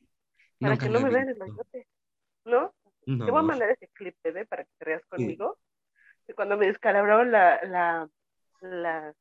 para 0.61 0.77
que 0.77 0.89
no 0.89 1.01
me 1.01 1.11
vean 1.11 1.29
el 1.29 1.41
hoyote, 1.41 1.87
¿no? 2.45 2.75
Te 3.05 3.31
voy 3.31 3.39
a 3.39 3.43
mandar 3.43 3.71
ese 3.71 3.89
clip, 3.95 4.15
bebé, 4.23 4.45
para 4.45 4.65
que 4.65 4.71
te 4.79 4.85
veas 4.85 5.07
conmigo. 5.07 5.57
De 6.27 6.35
cuando 6.35 6.59
me 6.59 6.67
descalabraron 6.67 7.33
la, 7.33 7.59
la, 7.65 8.09
la, 8.61 9.15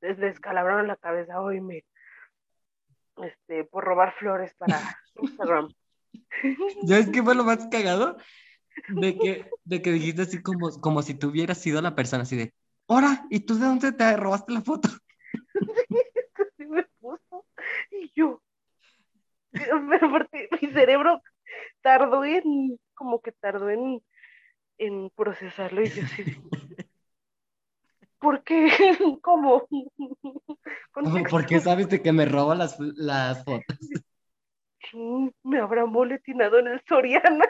descalabraron 0.00 0.86
la 0.86 0.96
cabeza, 0.96 1.42
hoy 1.42 1.60
me, 1.60 1.84
este, 3.18 3.64
por 3.64 3.84
robar 3.84 4.14
flores 4.14 4.54
para 4.54 4.80
Instagram. 5.16 5.68
¿Sabes 6.86 7.10
qué 7.10 7.22
fue 7.22 7.34
lo 7.34 7.44
más 7.44 7.66
cagado? 7.66 8.16
De 8.94 9.18
que, 9.18 9.50
de 9.64 9.82
que 9.82 9.92
dijiste 9.92 10.22
así 10.22 10.42
como, 10.42 10.70
como 10.80 11.02
si 11.02 11.14
tú 11.14 11.28
hubieras 11.28 11.58
sido 11.58 11.80
la 11.82 11.94
persona 11.94 12.22
así 12.22 12.36
de, 12.36 12.54
¡Hora! 12.86 13.26
¿Y 13.30 13.40
tú 13.40 13.54
de 13.54 13.66
dónde 13.66 13.92
te 13.92 14.16
robaste 14.16 14.52
la 14.52 14.62
foto? 14.62 14.88
Sí, 16.56 16.66
me 16.66 16.84
puso. 17.00 17.44
Y 17.90 18.12
yo, 18.14 18.40
pero 19.50 20.10
porque 20.10 20.48
mi 20.60 20.68
cerebro 20.68 21.20
tardó 21.80 22.24
en, 22.24 22.78
como 22.94 23.20
que 23.20 23.32
tardó 23.32 23.70
en, 23.70 24.02
en 24.78 25.10
procesarlo 25.10 25.82
y 25.82 25.90
yo 25.90 26.04
así 26.04 26.36
¿por 28.24 28.42
qué? 28.42 28.68
¿Cómo? 29.22 29.68
¿Por 31.30 31.46
qué 31.46 31.60
sabes 31.60 31.88
de 31.88 32.00
que 32.00 32.12
me 32.12 32.24
roba 32.24 32.54
las, 32.54 32.78
las 32.78 33.44
fotos? 33.44 33.78
me 35.42 35.58
habrá 35.58 35.86
moletinado 35.86 36.58
en 36.58 36.68
el 36.68 36.82
Soriana. 36.88 37.44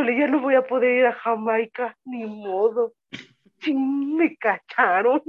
Híjole, 0.00 0.18
ya 0.18 0.28
no 0.28 0.40
voy 0.40 0.54
a 0.54 0.62
poder 0.62 0.96
ir 0.96 1.06
a 1.06 1.12
Jamaica, 1.12 1.94
ni 2.06 2.24
modo. 2.24 2.94
me 3.68 4.34
cacharon. 4.38 5.22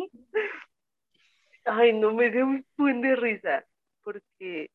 Ay, 1.66 1.92
no, 1.92 2.14
me 2.14 2.30
dio 2.30 2.46
un 2.46 2.66
buen 2.78 3.02
de 3.02 3.18
risa, 3.18 3.66
porque, 4.02 4.70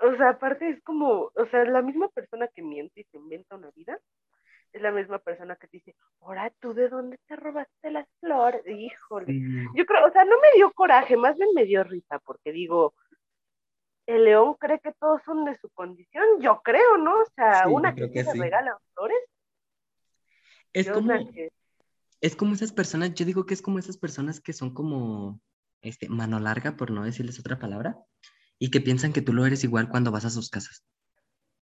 o 0.00 0.16
sea, 0.16 0.30
aparte 0.30 0.70
es 0.70 0.82
como, 0.82 1.30
o 1.34 1.46
sea, 1.50 1.66
la 1.66 1.82
misma 1.82 2.08
persona 2.08 2.48
que 2.48 2.62
miente 2.62 3.02
y 3.02 3.04
se 3.04 3.18
inventa 3.18 3.56
una 3.56 3.70
vida, 3.72 3.98
es 4.72 4.80
la 4.80 4.90
misma 4.90 5.18
persona 5.18 5.54
que 5.56 5.68
dice, 5.70 5.94
ahora 6.22 6.50
tú 6.58 6.72
de 6.72 6.88
dónde 6.88 7.18
te 7.26 7.36
robaste 7.36 7.90
las 7.90 8.08
flores, 8.20 8.66
híjole. 8.66 9.38
Yo 9.74 9.84
creo, 9.84 10.06
o 10.06 10.12
sea, 10.12 10.24
no 10.24 10.40
me 10.40 10.48
dio 10.56 10.72
coraje, 10.72 11.18
más 11.18 11.36
bien 11.36 11.50
me 11.54 11.66
dio 11.66 11.84
risa, 11.84 12.20
porque 12.20 12.52
digo, 12.52 12.94
el 14.06 14.24
león 14.24 14.54
cree 14.54 14.80
que 14.80 14.92
todos 14.92 15.22
son 15.24 15.44
de 15.44 15.56
su 15.56 15.68
condición, 15.70 16.24
yo 16.40 16.60
creo, 16.62 16.96
¿no? 16.98 17.20
O 17.20 17.26
sea, 17.34 17.68
una 17.68 17.94
que, 17.94 18.08
se 18.12 18.32
regala 18.34 18.76
flores. 18.94 19.18
Es 20.72 20.90
como, 20.90 21.12
es 22.20 22.36
como 22.36 22.54
esas 22.54 22.72
personas, 22.72 23.14
yo 23.14 23.24
digo 23.24 23.46
que 23.46 23.54
es 23.54 23.62
como 23.62 23.78
esas 23.78 23.96
personas 23.96 24.40
que 24.40 24.52
son 24.52 24.74
como, 24.74 25.40
este, 25.82 26.08
mano 26.08 26.40
larga, 26.40 26.76
por 26.76 26.90
no 26.90 27.04
decirles 27.04 27.38
otra 27.38 27.58
palabra, 27.58 27.98
y 28.58 28.70
que 28.70 28.80
piensan 28.80 29.12
que 29.12 29.22
tú 29.22 29.32
lo 29.32 29.46
eres 29.46 29.64
igual 29.64 29.88
cuando 29.88 30.10
vas 30.10 30.24
a 30.24 30.30
sus 30.30 30.50
casas. 30.50 30.84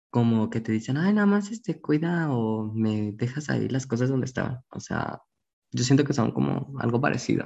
Como 0.10 0.50
que 0.50 0.62
te 0.62 0.72
dicen, 0.72 0.98
ay, 0.98 1.14
nada 1.14 1.28
más 1.28 1.52
este, 1.52 1.80
cuida 1.80 2.32
o 2.32 2.72
me 2.74 3.12
dejas 3.14 3.50
ahí 3.50 3.68
las 3.70 3.86
cosas 3.86 4.10
donde 4.10 4.26
estaban. 4.26 4.64
O 4.70 4.80
sea, 4.80 5.22
yo 5.72 5.84
siento 5.84 6.04
que 6.04 6.14
son 6.14 6.32
como 6.32 6.74
algo 6.80 7.00
parecido. 7.00 7.46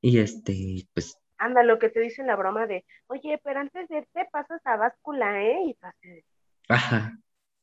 Y 0.00 0.18
este, 0.18 0.88
pues. 0.94 1.16
Anda, 1.38 1.62
lo 1.62 1.78
que 1.78 1.88
te 1.88 2.00
dice 2.00 2.22
la 2.24 2.36
broma 2.36 2.66
de, 2.66 2.84
oye, 3.06 3.40
pero 3.42 3.60
antes 3.60 3.88
de 3.88 3.98
irte 3.98 4.28
pasas 4.30 4.60
a 4.64 4.76
báscula, 4.76 5.40
¿eh? 5.42 5.58
Y 5.66 5.76
así. 5.80 6.24
Ajá. 6.68 7.16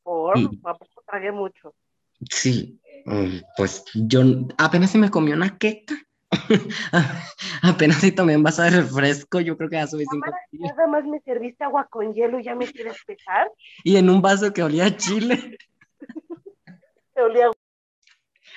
Por, 0.04 0.38
¿a 0.38 0.74
poco 0.74 1.04
tragué 1.06 1.32
mucho? 1.32 1.74
Sí, 2.30 2.80
mm, 3.06 3.40
pues 3.58 3.84
yo 3.94 4.22
apenas 4.58 4.92
si 4.92 4.98
me 4.98 5.12
comí 5.12 5.34
una 5.34 5.58
queca. 5.58 5.96
apenas 7.64 7.98
si 7.98 8.12
tomé 8.12 8.36
un 8.36 8.44
vaso 8.44 8.62
de 8.64 8.72
refresco, 8.72 9.40
yo 9.40 9.58
creo 9.58 9.70
que 9.70 9.76
ya 9.76 9.88
subí 9.88 10.06
cinco 10.10 10.32
Nada 10.52 10.88
más 10.88 11.06
me 11.06 11.20
serviste 11.22 11.64
agua 11.64 11.88
con 11.90 12.14
hielo 12.14 12.40
y 12.40 12.44
ya 12.44 12.56
me 12.56 12.68
quieres 12.68 13.04
pesar. 13.06 13.52
Y 13.84 13.98
en 13.98 14.10
un 14.10 14.22
vaso 14.22 14.54
que 14.54 14.64
olía 14.64 14.86
a 14.86 14.96
chile. 14.96 15.58
Te 17.14 17.22
olía 17.22 17.52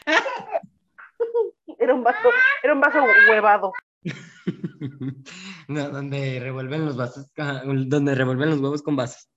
era 1.79 1.95
un 1.95 2.03
vaso, 2.03 2.31
era 2.63 2.73
un 2.73 2.81
vaso 2.81 2.99
huevado. 3.29 3.73
No, 5.69 5.91
donde 5.91 6.41
revuelven 6.41 6.87
los 6.87 6.97
vasos, 6.97 7.31
donde 7.35 8.15
revuelven 8.15 8.51
los 8.51 8.61
huevos 8.61 8.83
con 8.83 8.97
vasos. 8.97 9.29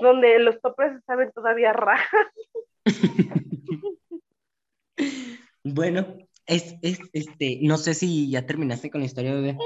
Donde 0.00 0.38
los 0.38 0.60
topes 0.60 0.92
saben 1.06 1.32
todavía 1.32 1.72
rajas. 1.72 2.26
bueno, 5.64 6.16
es, 6.46 6.76
es, 6.82 7.00
este, 7.12 7.58
no 7.62 7.76
sé 7.76 7.94
si 7.94 8.30
ya 8.30 8.46
terminaste 8.46 8.90
con 8.90 9.00
la 9.00 9.06
historia, 9.06 9.34
bebé. 9.34 9.56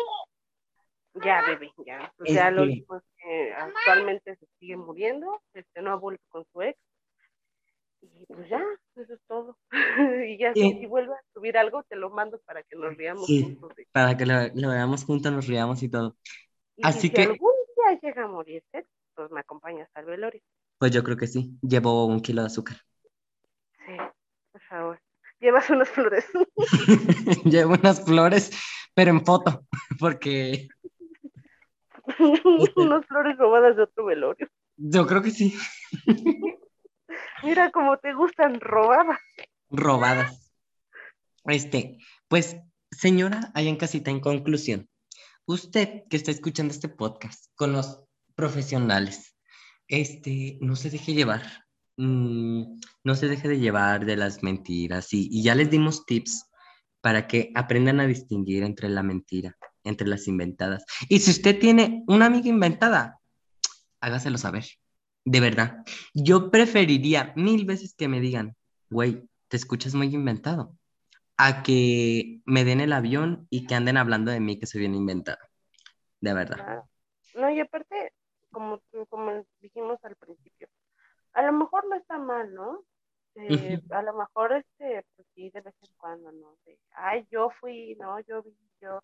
Ya, 1.25 1.43
bebé, 1.43 1.71
ya. 1.85 2.13
Pues 2.17 2.33
ya 2.33 2.51
lo 2.51 2.63
último 2.63 2.97
es 2.97 3.03
que 3.17 3.53
actualmente 3.53 4.37
se 4.37 4.47
sigue 4.59 4.77
muriendo, 4.77 5.43
este 5.55 5.83
no 5.83 5.93
ha 5.93 5.97
vuelto 5.97 6.23
con 6.29 6.47
su 6.53 6.63
ex. 6.63 6.79
Y 8.01 8.27
pues 8.27 8.49
ya, 8.49 8.63
eso 8.97 9.13
es 9.13 9.21
todo. 9.27 9.59
y 10.29 10.39
ya, 10.39 10.53
si 10.55 10.87
vuelve 10.87 11.15
a 11.15 11.23
subir 11.33 11.57
algo, 11.59 11.83
te 11.85 11.97
lo 11.97 12.11
mando 12.11 12.41
para 12.45 12.63
que 12.63 12.77
nos 12.77 12.97
riamos 12.97 13.27
juntos. 13.27 13.73
Para 13.93 14.17
que 14.17 14.27
lo, 14.27 14.35
veamos 14.69 15.05
juntos, 15.05 15.33
nos 15.33 15.47
riamos 15.47 15.83
y 15.83 15.89
todo. 15.89 16.17
Así 16.83 17.09
si 17.09 17.11
que. 17.11 17.23
algún 17.23 17.53
día 17.77 17.99
llega 18.01 18.25
a 18.25 18.29
morir, 18.29 18.63
pues 19.15 19.31
me 19.31 19.41
acompañas 19.41 19.89
al 19.95 20.05
velorio. 20.05 20.41
Pues 20.79 20.93
yo 20.93 21.03
creo 21.03 21.17
que 21.17 21.27
sí. 21.27 21.59
Llevo 21.61 22.07
un 22.07 22.21
kilo 22.21 22.43
de 22.43 22.47
azúcar. 22.47 22.77
Sí, 23.89 23.97
por 24.53 24.61
favor. 24.65 25.01
Llevas 25.41 25.71
unas 25.71 25.89
flores. 25.89 26.27
Llevo 27.45 27.73
unas 27.73 28.05
flores, 28.05 28.51
pero 28.93 29.11
en 29.13 29.25
foto, 29.25 29.65
porque. 29.99 30.69
unas 32.77 33.07
flores 33.07 33.39
robadas 33.39 33.77
de 33.77 33.85
otro 33.85 34.05
velorio. 34.05 34.47
Yo 34.77 35.07
creo 35.07 35.23
que 35.23 35.31
sí. 35.31 35.57
Mira 37.43 37.71
cómo 37.71 37.97
te 37.99 38.15
gustan 38.15 38.61
robadas. 38.61 39.19
Robadas. 39.71 40.53
Este, 41.45 41.99
pues, 42.29 42.57
señora, 42.91 43.51
allá 43.55 43.69
en 43.69 43.77
casita, 43.77 44.11
en 44.11 44.21
conclusión, 44.21 44.89
usted 45.47 46.03
que 46.11 46.17
está 46.17 46.31
escuchando 46.31 46.73
este 46.73 46.89
podcast 46.89 47.47
con 47.55 47.73
los 47.73 48.03
profesionales, 48.35 49.37
este, 49.89 50.59
no 50.61 50.77
se 50.77 50.91
deje 50.91 51.15
llevar, 51.15 51.43
mm, 51.97 52.81
no 53.05 53.15
se 53.15 53.29
deje 53.29 53.49
de 53.49 53.59
llevar 53.59 54.05
de 54.05 54.17
las 54.17 54.43
mentiras 54.43 55.13
y, 55.13 55.29
y 55.31 55.43
ya 55.43 55.55
les 55.55 55.71
dimos 55.71 56.05
tips 56.05 56.45
para 57.01 57.27
que 57.27 57.51
aprendan 57.55 58.01
a 58.01 58.07
distinguir 58.07 58.63
entre 58.63 58.89
la 58.89 59.03
mentira, 59.03 59.57
entre 59.85 60.09
las 60.09 60.29
inventadas. 60.29 60.85
Y 61.09 61.21
si 61.21 61.31
usted 61.31 61.59
tiene 61.59 62.05
una 62.07 62.27
amiga 62.27 62.49
inventada, 62.49 63.21
hágaselo 64.01 64.39
saber. 64.39 64.67
De 65.25 65.41
verdad, 65.41 65.85
yo 66.15 66.51
preferiría 66.51 67.33
mil 67.37 67.65
veces 67.67 67.95
que 67.95 68.09
me 68.09 68.21
digan, 68.21 68.57
güey, 68.89 69.29
te 69.49 69.57
escuchas 69.57 69.95
muy 69.95 70.15
inventado, 70.15 70.75
a 71.37 71.63
que 71.63 72.41
me 72.45 72.65
den 72.65 72.81
el 72.81 72.93
avión 72.93 73.47
y 73.51 73.67
que 73.67 73.75
anden 73.75 73.97
hablando 73.97 74.31
de 74.31 74.41
mí 74.41 74.59
que 74.59 74.67
soy 74.67 74.81
bien 74.81 74.95
inventado. 74.95 75.39
De 76.21 76.35
verdad. 76.35 76.83
No, 77.35 77.51
y 77.51 77.61
aparte, 77.61 78.13
como, 78.51 78.81
como 79.09 79.45
dijimos 79.61 79.99
al 80.03 80.17
principio, 80.17 80.69
a 81.33 81.43
lo 81.43 81.53
mejor 81.53 81.87
no 81.89 81.97
está 81.97 82.19
mal, 82.19 82.53
¿no? 82.55 82.85
Eh, 83.37 83.81
a 83.91 84.03
lo 84.03 84.15
mejor, 84.15 84.53
este, 84.53 85.05
pues 85.15 85.29
sí, 85.35 85.51
de 85.51 85.61
vez 85.61 85.75
en 85.83 85.95
cuando, 85.97 86.33
¿no? 86.33 86.57
ay, 86.93 87.25
yo 87.31 87.51
fui, 87.61 87.95
¿no? 88.01 88.19
Yo 88.21 88.43
vi, 88.43 88.53
yo 88.81 89.01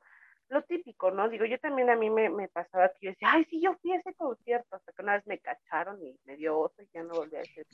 lo 0.49 0.63
típico, 0.63 1.11
¿no? 1.11 1.29
Digo, 1.29 1.45
yo 1.45 1.59
también 1.59 1.91
a 1.91 1.97
mí 1.97 2.11
me, 2.11 2.29
me, 2.31 2.49
pasaba 2.49 2.89
que 2.91 3.07
yo 3.07 3.11
decía, 3.11 3.29
ay, 3.33 3.47
sí, 3.51 3.61
yo 3.63 3.77
fui 3.81 3.93
a 3.93 3.97
ese 3.97 4.15
concierto, 4.15 4.77
hasta 4.77 4.93
que 4.93 5.03
una 5.03 5.15
vez 5.15 5.27
me 5.27 5.39
cacharon 5.39 6.03
y 6.03 6.17
me 6.25 6.37
dio 6.37 6.59
oso 6.59 6.83
y 6.83 6.89
ya 6.93 7.03
no 7.03 7.15
volví 7.15 7.37
a 7.37 7.41
hacer. 7.43 7.67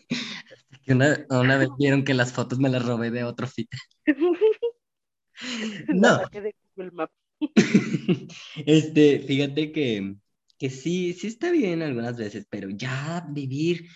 que 0.85 0.93
una, 0.93 1.27
una 1.31 1.59
vez 1.59 1.69
vieron 1.79 2.05
que 2.05 2.15
las 2.15 2.33
fotos 2.33 2.59
me 2.59 2.69
las 2.69 2.85
robé 2.87 3.11
de 3.11 3.25
otro 3.25 3.47
fit. 3.47 3.71
no. 5.89 6.21
este, 8.67 9.21
fíjate 9.21 9.73
que, 9.73 10.17
que 10.59 10.71
sí, 10.71 11.15
sí 11.15 11.27
está 11.27 11.51
bien 11.51 11.83
algunas 11.83 12.17
veces, 12.17 12.47
pero 12.51 12.69
ya 12.71 13.27
vivir 13.31 13.89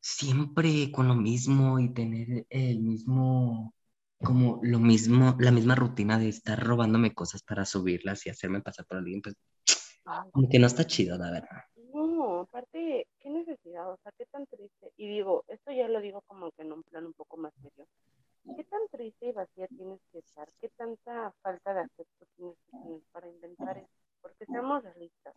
siempre 0.00 0.90
con 0.92 1.08
lo 1.08 1.14
mismo 1.14 1.80
y 1.80 1.92
tener 1.92 2.46
el 2.50 2.80
mismo 2.80 3.74
como 4.24 4.60
lo 4.62 4.78
mismo, 4.78 5.36
la 5.38 5.50
misma 5.50 5.74
rutina 5.74 6.18
de 6.18 6.28
estar 6.28 6.58
robándome 6.58 7.14
cosas 7.14 7.42
para 7.42 7.64
subirlas 7.64 8.26
y 8.26 8.30
hacerme 8.30 8.60
pasar 8.60 8.86
por 8.86 8.98
alguien, 8.98 9.22
pues 9.22 9.36
como 10.32 10.48
que 10.48 10.58
no 10.58 10.66
está 10.66 10.84
chido, 10.84 11.16
la 11.16 11.30
verdad. 11.30 11.62
No, 11.92 12.40
aparte, 12.40 13.06
qué 13.20 13.30
necesidad, 13.30 13.90
o 13.90 13.98
sea, 14.02 14.12
qué 14.18 14.26
tan 14.26 14.46
triste. 14.46 14.92
Y 14.96 15.08
digo, 15.08 15.44
esto 15.48 15.72
ya 15.72 15.88
lo 15.88 16.00
digo 16.00 16.22
como 16.26 16.50
que 16.52 16.62
en 16.62 16.72
un 16.72 16.82
plan 16.82 17.06
un 17.06 17.14
poco 17.14 17.36
más 17.36 17.52
serio. 17.62 17.86
¿Qué 18.56 18.64
tan 18.64 18.80
triste 18.90 19.28
y 19.28 19.32
vacía 19.32 19.66
tienes 19.68 20.00
que 20.12 20.18
estar? 20.18 20.48
¿Qué 20.60 20.68
tanta 20.76 21.32
falta 21.40 21.72
de 21.72 21.80
afecto 21.80 22.26
tienes 22.36 22.56
que 22.66 22.76
tener 22.76 23.00
para 23.12 23.28
inventar 23.28 23.78
eso? 23.78 23.88
Porque 24.20 24.44
seamos 24.44 24.82
realistas. 24.82 25.34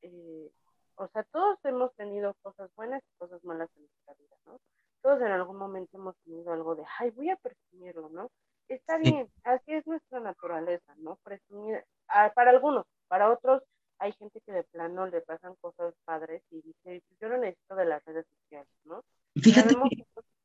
Eh, 0.00 0.50
o 0.96 1.08
sea, 1.08 1.22
todos 1.24 1.58
hemos 1.64 1.94
tenido 1.96 2.34
cosas 2.40 2.70
buenas 2.76 3.02
y 3.02 3.18
cosas 3.18 3.44
malas 3.44 3.68
en 3.76 3.82
nuestra 3.82 4.14
vida, 4.14 4.36
¿no? 4.46 4.58
Todos 5.04 5.20
en 5.20 5.32
algún 5.32 5.58
momento 5.58 5.98
hemos 5.98 6.16
tenido 6.24 6.50
algo 6.50 6.74
de, 6.74 6.82
ay, 6.98 7.10
voy 7.10 7.28
a 7.28 7.36
presumirlo, 7.36 8.08
¿no? 8.08 8.30
Está 8.68 8.96
bien, 8.96 9.28
así 9.42 9.74
es 9.74 9.86
nuestra 9.86 10.18
naturaleza, 10.18 10.94
¿no? 10.96 11.18
Presumir, 11.22 11.84
ah, 12.08 12.32
para 12.34 12.50
algunos, 12.50 12.86
para 13.06 13.30
otros 13.30 13.62
hay 13.98 14.12
gente 14.12 14.40
que 14.40 14.52
de 14.52 14.64
plano 14.64 15.06
le 15.06 15.20
pasan 15.20 15.54
cosas 15.60 15.94
padres 16.06 16.42
y 16.50 16.56
dice, 16.62 17.02
pues 17.06 17.20
yo 17.20 17.28
no 17.28 17.36
necesito 17.36 17.76
de 17.76 17.84
las 17.84 18.02
redes 18.06 18.24
sociales, 18.40 18.72
¿no? 18.84 19.04
Fíjate 19.36 19.74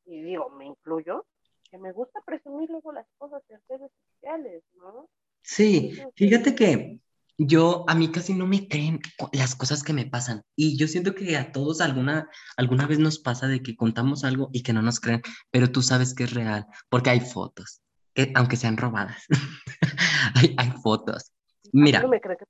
Y 0.04 0.22
digo, 0.22 0.50
me 0.50 0.66
incluyo, 0.66 1.24
que 1.70 1.78
me 1.78 1.92
gusta 1.92 2.20
presumir 2.20 2.68
luego 2.68 2.92
las 2.92 3.06
cosas 3.16 3.42
en 3.48 3.60
redes 3.66 3.90
sociales, 4.12 4.62
¿no? 4.74 5.08
Sí, 5.40 5.98
fíjate 6.16 6.54
que 6.54 6.99
yo, 7.42 7.86
a 7.88 7.94
mí 7.94 8.12
casi 8.12 8.34
no 8.34 8.46
me 8.46 8.68
creen 8.68 9.00
las 9.32 9.54
cosas 9.54 9.82
que 9.82 9.94
me 9.94 10.04
pasan. 10.04 10.42
Y 10.56 10.76
yo 10.76 10.86
siento 10.86 11.14
que 11.14 11.38
a 11.38 11.52
todos 11.52 11.80
alguna, 11.80 12.28
alguna 12.58 12.86
vez 12.86 12.98
nos 12.98 13.18
pasa 13.18 13.48
de 13.48 13.62
que 13.62 13.76
contamos 13.76 14.24
algo 14.24 14.50
y 14.52 14.62
que 14.62 14.74
no 14.74 14.82
nos 14.82 15.00
creen, 15.00 15.22
pero 15.50 15.72
tú 15.72 15.80
sabes 15.80 16.12
que 16.12 16.24
es 16.24 16.34
real, 16.34 16.66
porque 16.90 17.08
hay 17.08 17.20
fotos, 17.20 17.80
que, 18.12 18.30
aunque 18.34 18.56
sean 18.56 18.76
robadas. 18.76 19.24
hay, 20.34 20.54
hay, 20.58 20.70
fotos. 20.82 21.32
Mira. 21.72 22.02
No 22.02 22.08
me 22.08 22.20
creo 22.20 22.36
que 22.36 22.44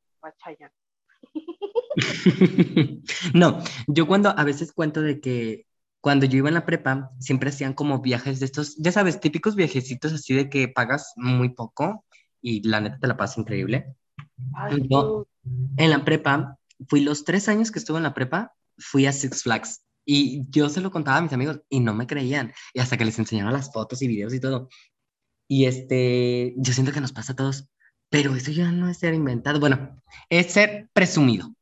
no, 3.34 3.62
yo 3.86 4.08
cuando 4.08 4.30
a 4.30 4.42
veces 4.42 4.72
cuento 4.72 5.02
de 5.02 5.20
que 5.20 5.66
cuando 6.00 6.26
yo 6.26 6.38
iba 6.38 6.48
en 6.48 6.54
la 6.54 6.66
prepa, 6.66 7.12
siempre 7.20 7.50
hacían 7.50 7.74
como 7.74 8.00
viajes 8.00 8.40
de 8.40 8.46
estos, 8.46 8.76
ya 8.76 8.90
sabes, 8.90 9.20
típicos 9.20 9.54
viajecitos 9.54 10.12
así 10.12 10.34
de 10.34 10.48
que 10.48 10.66
pagas 10.66 11.12
muy 11.16 11.50
poco 11.50 12.04
y 12.40 12.66
la 12.66 12.80
neta 12.80 12.98
te 12.98 13.06
la 13.06 13.16
pasa 13.16 13.40
increíble 13.40 13.94
en 15.76 15.90
la 15.90 16.04
prepa, 16.04 16.58
fui 16.88 17.00
los 17.00 17.24
tres 17.24 17.48
años 17.48 17.70
que 17.70 17.78
estuve 17.78 17.98
en 17.98 18.04
la 18.04 18.14
prepa, 18.14 18.54
fui 18.78 19.06
a 19.06 19.12
Six 19.12 19.42
Flags. 19.42 19.84
Y 20.04 20.50
yo 20.50 20.68
se 20.68 20.80
lo 20.80 20.90
contaba 20.90 21.18
a 21.18 21.20
mis 21.20 21.32
amigos 21.32 21.60
y 21.68 21.80
no 21.80 21.94
me 21.94 22.06
creían. 22.06 22.52
Y 22.74 22.80
hasta 22.80 22.96
que 22.96 23.04
les 23.04 23.18
enseñaba 23.18 23.52
las 23.52 23.72
fotos 23.72 24.02
y 24.02 24.08
videos 24.08 24.34
y 24.34 24.40
todo. 24.40 24.68
Y 25.46 25.66
este, 25.66 26.54
yo 26.56 26.72
siento 26.72 26.92
que 26.92 27.00
nos 27.00 27.12
pasa 27.12 27.32
a 27.32 27.36
todos. 27.36 27.68
Pero 28.08 28.34
eso 28.34 28.50
ya 28.50 28.72
no 28.72 28.88
es 28.88 28.98
ser 28.98 29.14
inventado. 29.14 29.60
Bueno, 29.60 30.02
es 30.28 30.52
ser 30.52 30.88
presumido. 30.92 31.54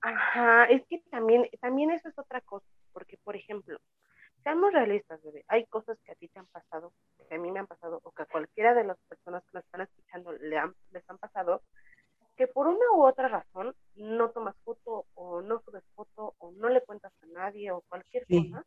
Ajá, 0.00 0.64
es 0.64 0.82
que 0.88 1.02
también, 1.10 1.46
también 1.60 1.90
eso 1.90 2.08
es 2.08 2.18
otra 2.18 2.40
cosa. 2.40 2.66
Porque, 2.92 3.16
por 3.22 3.36
ejemplo, 3.36 3.78
seamos 4.42 4.72
realistas, 4.72 5.22
bebé. 5.22 5.44
Hay 5.48 5.66
cosas 5.66 5.98
que 6.04 6.12
a 6.12 6.14
ti 6.16 6.28
te 6.28 6.38
han 6.38 6.46
pasado, 6.46 6.92
que 7.28 7.34
a 7.34 7.38
mí 7.38 7.50
me 7.50 7.60
han 7.60 7.66
pasado, 7.66 8.00
o 8.02 8.12
que 8.12 8.22
a 8.22 8.26
cualquiera 8.26 8.74
de 8.74 8.84
las 8.84 8.98
personas 9.08 9.42
que 9.44 9.50
nos 9.54 9.64
están 9.64 9.82
escuchando 9.82 10.32
le 10.32 10.58
han, 10.58 10.74
les 10.90 11.08
han 11.08 11.18
pasado, 11.18 11.62
que 12.36 12.46
por 12.46 12.66
una 12.66 12.90
u 12.94 13.04
otra 13.04 13.28
razón 13.28 13.74
no 13.96 14.30
tomas 14.30 14.56
foto 14.64 15.06
o 15.14 15.40
no 15.40 15.60
subes 15.60 15.84
foto 15.94 16.34
o 16.38 16.52
no 16.52 16.68
le 16.68 16.80
cuentas 16.82 17.12
a 17.22 17.26
nadie 17.26 17.70
o 17.70 17.82
cualquier 17.82 18.26
cosa. 18.26 18.64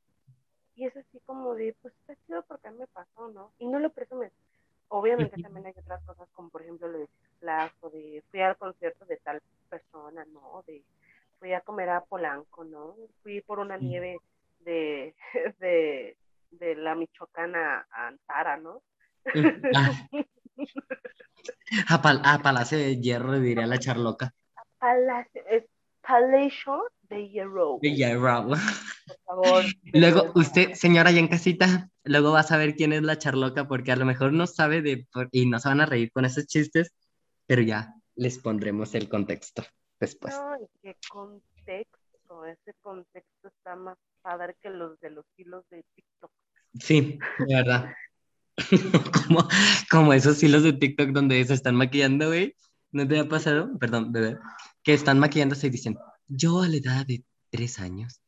Y 0.76 0.85
es 0.85 0.95
así 0.95 1.19
como 1.26 1.56
de, 1.56 1.76
pues 1.81 1.94
está 1.95 2.15
chido 2.26 2.44
porque 2.44 2.68
a 2.68 2.72
mí 2.72 2.77
me 2.77 2.88
pasó, 2.88 3.30
¿no? 3.30 3.52
Y 3.57 3.65
no 3.65 3.80
lo 3.80 3.89
presumes. 3.89 4.31
Obviamente 4.89 5.41
también 5.41 5.65
hay 5.65 5.73
otras 5.76 6.02
cosas 6.06 6.30
como 6.34 6.49
por 6.49 6.61
ejemplo 6.61 6.88
lo 6.88 6.99
de 6.99 7.07
Six 7.07 7.73
o 7.81 7.89
de 7.89 8.23
fui 8.31 8.41
al 8.41 8.56
concierto 8.57 9.06
de 9.06 9.18
tal 9.18 9.41
persona 9.69 10.26
comer 11.61 11.89
a 11.89 12.02
Polanco, 12.02 12.64
¿no? 12.64 12.95
Fui 13.22 13.41
por 13.41 13.60
una 13.60 13.77
nieve 13.77 14.18
de, 14.60 15.15
de, 15.60 16.18
de 16.52 16.76
la 16.76 16.95
Michoacana 16.95 17.85
a 17.91 18.07
Antara, 18.07 18.57
¿no? 18.57 18.81
Ah. 19.76 20.07
A, 21.90 22.02
pal 22.02 22.22
a, 22.24 22.40
Palacio 22.40 22.78
de 22.78 22.99
Hierro, 22.99 23.40
diría 23.40 23.68
la 23.68 23.80
charloca. 23.80 24.34
Palacio, 24.80 25.41
es 25.49 25.64
Palacio 26.02 26.84
de 27.10 27.30
Hierro. 27.30 27.80
De 27.82 27.94
Hierro. 27.94 28.48
Por 28.48 28.57
favor. 29.26 29.64
Luego, 29.94 30.32
usted, 30.36 30.74
señora, 30.74 31.11
ya 31.11 31.19
en 31.19 31.28
casita, 31.28 31.90
luego 32.03 32.32
va 32.32 32.41
a 32.41 32.44
saber 32.44 32.76
quién 32.76 32.94
es 32.94 33.03
la 33.03 33.18
charloca, 33.18 33.68
porque 33.68 33.91
a 33.91 33.95
lo 33.95 34.06
mejor 34.06 34.34
no 34.34 34.48
sabe 34.48 34.82
de, 34.82 35.07
y 35.32 35.45
no 35.45 35.60
se 35.60 35.69
van 35.69 35.82
a 35.82 35.86
reír 35.86 36.11
con 36.11 36.26
esos 36.26 36.45
chistes, 36.48 36.94
pero 37.45 37.61
ya 37.61 37.94
les 38.15 38.40
pondremos 38.40 38.95
el 38.95 39.10
contexto 39.10 39.64
después. 39.99 40.36
No, 40.36 40.57
qué 40.82 40.95
contexto, 41.10 42.45
ese 42.45 42.74
contexto 42.82 43.48
está 43.48 43.76
más 43.76 43.98
padre 44.22 44.56
que 44.61 44.69
los 44.69 44.99
de 44.99 45.11
los 45.11 45.26
hilos 45.38 45.64
de 45.69 45.84
TikTok. 45.95 46.32
Sí, 46.80 47.19
de 47.40 47.56
verdad. 47.56 47.94
como, 49.27 49.48
como 49.89 50.14
esos 50.14 50.41
hilos 50.44 50.64
de 50.64 50.73
TikTok 50.73 51.10
donde 51.10 51.44
se 51.45 51.53
están 51.53 51.76
maquillando, 51.76 52.27
güey. 52.27 52.56
¿No 52.91 53.07
te 53.07 53.19
ha 53.19 53.27
pasado? 53.27 53.77
Perdón, 53.80 54.11
bebé. 54.11 54.38
Que 54.84 54.94
están 54.94 55.19
maquillándose 55.19 55.68
y 55.68 55.72
dicen, 55.72 55.98
yo 56.27 56.61
a 56.61 56.68
la 56.68 56.77
edad 56.77 57.06
de 57.06 57.23
tres 57.49 57.80
años 57.80 58.22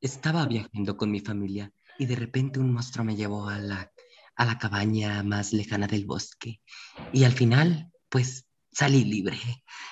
estaba 0.00 0.46
viajando 0.46 0.96
con 0.96 1.10
mi 1.10 1.20
familia 1.20 1.72
y 1.98 2.06
de 2.06 2.16
repente 2.16 2.60
un 2.60 2.72
monstruo 2.72 3.04
me 3.04 3.16
llevó 3.16 3.48
a 3.48 3.58
la, 3.58 3.92
a 4.36 4.44
la 4.44 4.58
cabaña 4.58 5.22
más 5.22 5.52
lejana 5.52 5.86
del 5.86 6.06
bosque. 6.06 6.60
Y 7.12 7.24
al 7.24 7.32
final, 7.32 7.90
pues, 8.08 8.46
salí 8.70 9.04
libre. 9.04 9.38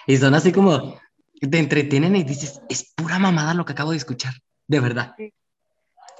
Y 0.06 0.16
son 0.16 0.35
así 0.35 0.52
como, 0.52 1.01
te 1.40 1.59
entretienen 1.59 2.16
y 2.16 2.24
dices, 2.24 2.60
es 2.68 2.93
pura 2.94 3.18
mamada 3.18 3.55
lo 3.55 3.64
que 3.64 3.72
acabo 3.72 3.93
de 3.93 3.98
escuchar, 3.98 4.35
de 4.66 4.81
verdad. 4.81 5.14
Sí. 5.16 5.32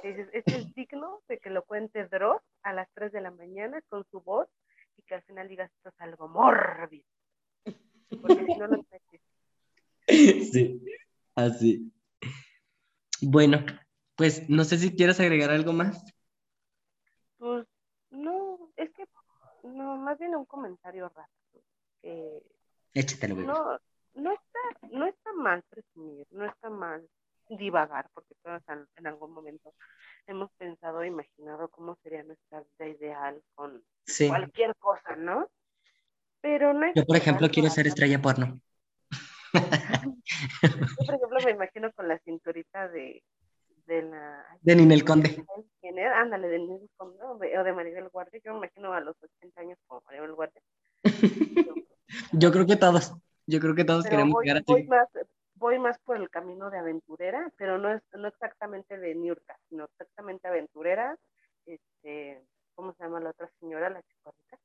Este 0.05 0.57
es 0.57 0.73
digno 0.75 1.23
de 1.27 1.39
que 1.39 1.49
lo 1.49 1.63
cuente 1.63 2.05
Dross 2.05 2.43
a 2.61 2.73
las 2.73 2.87
3 2.93 3.11
de 3.11 3.21
la 3.21 3.31
mañana 3.31 3.81
con 3.89 4.05
su 4.11 4.21
voz 4.21 4.47
y 4.97 5.01
que 5.01 5.15
al 5.15 5.23
final 5.23 5.47
digas 5.47 5.71
esto 5.73 5.89
es 5.89 5.99
algo 5.99 6.27
mórbido. 6.27 7.05
Porque 8.21 8.45
si 8.45 8.55
no, 8.55 8.67
no 8.67 8.85
Sí, 10.07 10.85
así. 11.33 11.91
Bueno, 13.21 13.65
pues 14.15 14.47
no 14.47 14.63
sé 14.63 14.77
si 14.77 14.95
quieres 14.95 15.19
agregar 15.19 15.49
algo 15.49 15.73
más. 15.73 16.05
Pues 17.37 17.65
no, 18.11 18.71
es 18.77 18.91
que 18.91 19.05
no, 19.63 19.97
más 19.97 20.19
bien 20.19 20.35
un 20.35 20.45
comentario 20.45 21.09
rápido. 21.09 21.63
Que 22.03 22.43
Échatelo, 22.93 23.35
no, 23.37 23.79
no 24.13 24.31
está, 24.31 24.59
no 24.91 25.07
está 25.07 25.33
mal 25.33 25.63
presumir, 25.63 26.27
no 26.29 26.45
está 26.45 26.69
mal 26.69 27.09
divagar, 27.49 28.09
porque 28.13 28.35
todos 28.43 28.61
en 28.97 29.07
algún 29.07 29.31
momento 29.31 29.73
hemos 30.27 30.51
pensado, 30.53 31.03
imaginado 31.03 31.69
cómo 31.69 31.97
sería 32.03 32.23
nuestra 32.23 32.63
vida 32.79 32.89
ideal 32.89 33.41
con 33.53 33.83
cualquier 34.27 34.75
cosa, 34.77 35.15
¿no? 35.15 35.47
Pero 36.41 36.73
no 36.73 36.91
Yo, 36.93 37.05
por 37.05 37.17
ejemplo, 37.17 37.49
quiero 37.49 37.69
ser 37.69 37.87
estrella 37.87 38.21
porno. 38.21 38.59
Yo, 39.53 40.71
por 41.05 41.15
ejemplo, 41.15 41.39
me 41.45 41.51
imagino 41.51 41.91
con 41.93 42.07
la 42.07 42.19
cinturita 42.19 42.87
de, 42.89 43.23
de 43.87 44.01
la... 44.03 44.45
De 44.61 44.75
Ninel 44.75 45.03
Conde. 45.03 45.43
Ándale, 46.15 46.47
de 46.47 46.59
Ninel 46.59 46.89
Conde 46.97 47.23
o 47.23 47.63
de, 47.63 47.73
Maribel 47.73 48.09
Guardia. 48.09 48.39
Yo 48.43 48.51
me 48.53 48.57
imagino 48.59 48.93
a 48.93 48.99
los 48.99 49.15
80 49.21 49.61
años 49.61 49.79
como 49.87 50.01
Maribel 50.07 50.33
Guardia. 50.33 50.61
Yo 52.31 52.51
creo 52.51 52.65
que 52.65 52.75
todos. 52.75 53.13
Yo 53.47 53.59
creo 53.59 53.75
que 53.75 53.85
todos 53.85 54.05
queremos 54.05 54.41
llegar 54.41 54.57
así. 54.57 54.65
Voy 54.67 54.83
más, 54.83 55.07
voy 55.55 55.79
más 55.79 55.97
por 55.99 56.17
el 56.17 56.29
camino 56.29 56.69
de 56.69 56.77
aventurera, 56.77 57.51
pero 57.57 57.77
no 57.77 57.93
es 57.93 58.01
no 58.13 58.27
exactamente 58.27 58.97
de 58.97 59.15
Niurka, 59.15 59.57
sino 59.69 59.85
exactamente 59.85 60.47
aventurera. 60.47 61.17
Este, 61.65 62.45
¿cómo 62.75 62.93
se 62.93 63.03
llama 63.03 63.19
la 63.19 63.31
otra 63.31 63.49
señora, 63.59 63.89
la 63.89 64.01
chicorita? 64.03 64.57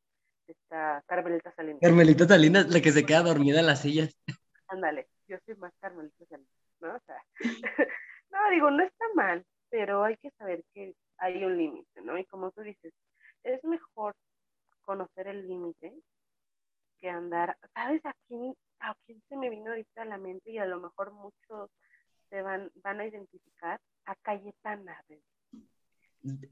Está 0.46 1.02
Carmelita 1.06 1.52
Salinas. 1.54 1.80
Carmelita 1.80 2.26
Salinas, 2.26 2.68
la 2.68 2.80
que 2.80 2.92
se 2.92 3.06
queda 3.06 3.22
dormida 3.22 3.60
en 3.60 3.66
las 3.66 3.82
sillas. 3.82 4.16
Ándale, 4.66 5.08
yo 5.28 5.36
soy 5.46 5.54
más 5.56 5.72
Carmelita 5.80 6.24
Salinas, 6.26 6.50
¿no? 6.80 6.94
O 6.94 7.00
sea, 7.06 7.16
no, 8.30 8.50
digo, 8.50 8.70
no 8.70 8.82
está 8.82 9.04
mal, 9.14 9.44
pero 9.68 10.04
hay 10.04 10.16
que 10.16 10.30
saber 10.32 10.64
que 10.74 10.94
hay 11.18 11.44
un 11.44 11.56
límite, 11.56 12.00
¿no? 12.02 12.18
Y 12.18 12.24
como 12.24 12.50
tú 12.50 12.62
dices, 12.62 12.92
es 13.44 13.62
mejor 13.64 14.14
conocer 14.82 15.28
el 15.28 15.46
límite 15.46 15.94
que 17.00 17.08
andar, 17.08 17.56
¿sabes 17.74 18.04
a 18.04 18.14
quién, 18.28 18.54
a 18.80 18.94
quién 19.06 19.22
se 19.28 19.36
me 19.36 19.50
vino 19.50 19.70
ahorita 19.70 20.02
a 20.02 20.06
la 20.06 20.18
mente 20.18 20.50
y 20.50 20.58
a 20.58 20.66
lo 20.66 20.80
mejor 20.80 21.12
muchos 21.12 21.70
se 22.28 22.42
van, 22.42 22.70
van 22.82 23.00
a 23.00 23.06
identificar? 23.06 23.80
A 24.06 24.14
Cayetana. 24.16 25.04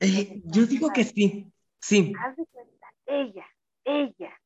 Eh, 0.01 0.43
yo 0.45 0.67
digo 0.67 0.91
que 0.93 1.05
sí, 1.05 1.53
sí. 1.81 2.13
Haz 2.19 2.37
de 2.37 2.47
cuenta, 2.47 2.87
ella, 3.07 3.47
ella. 3.85 4.41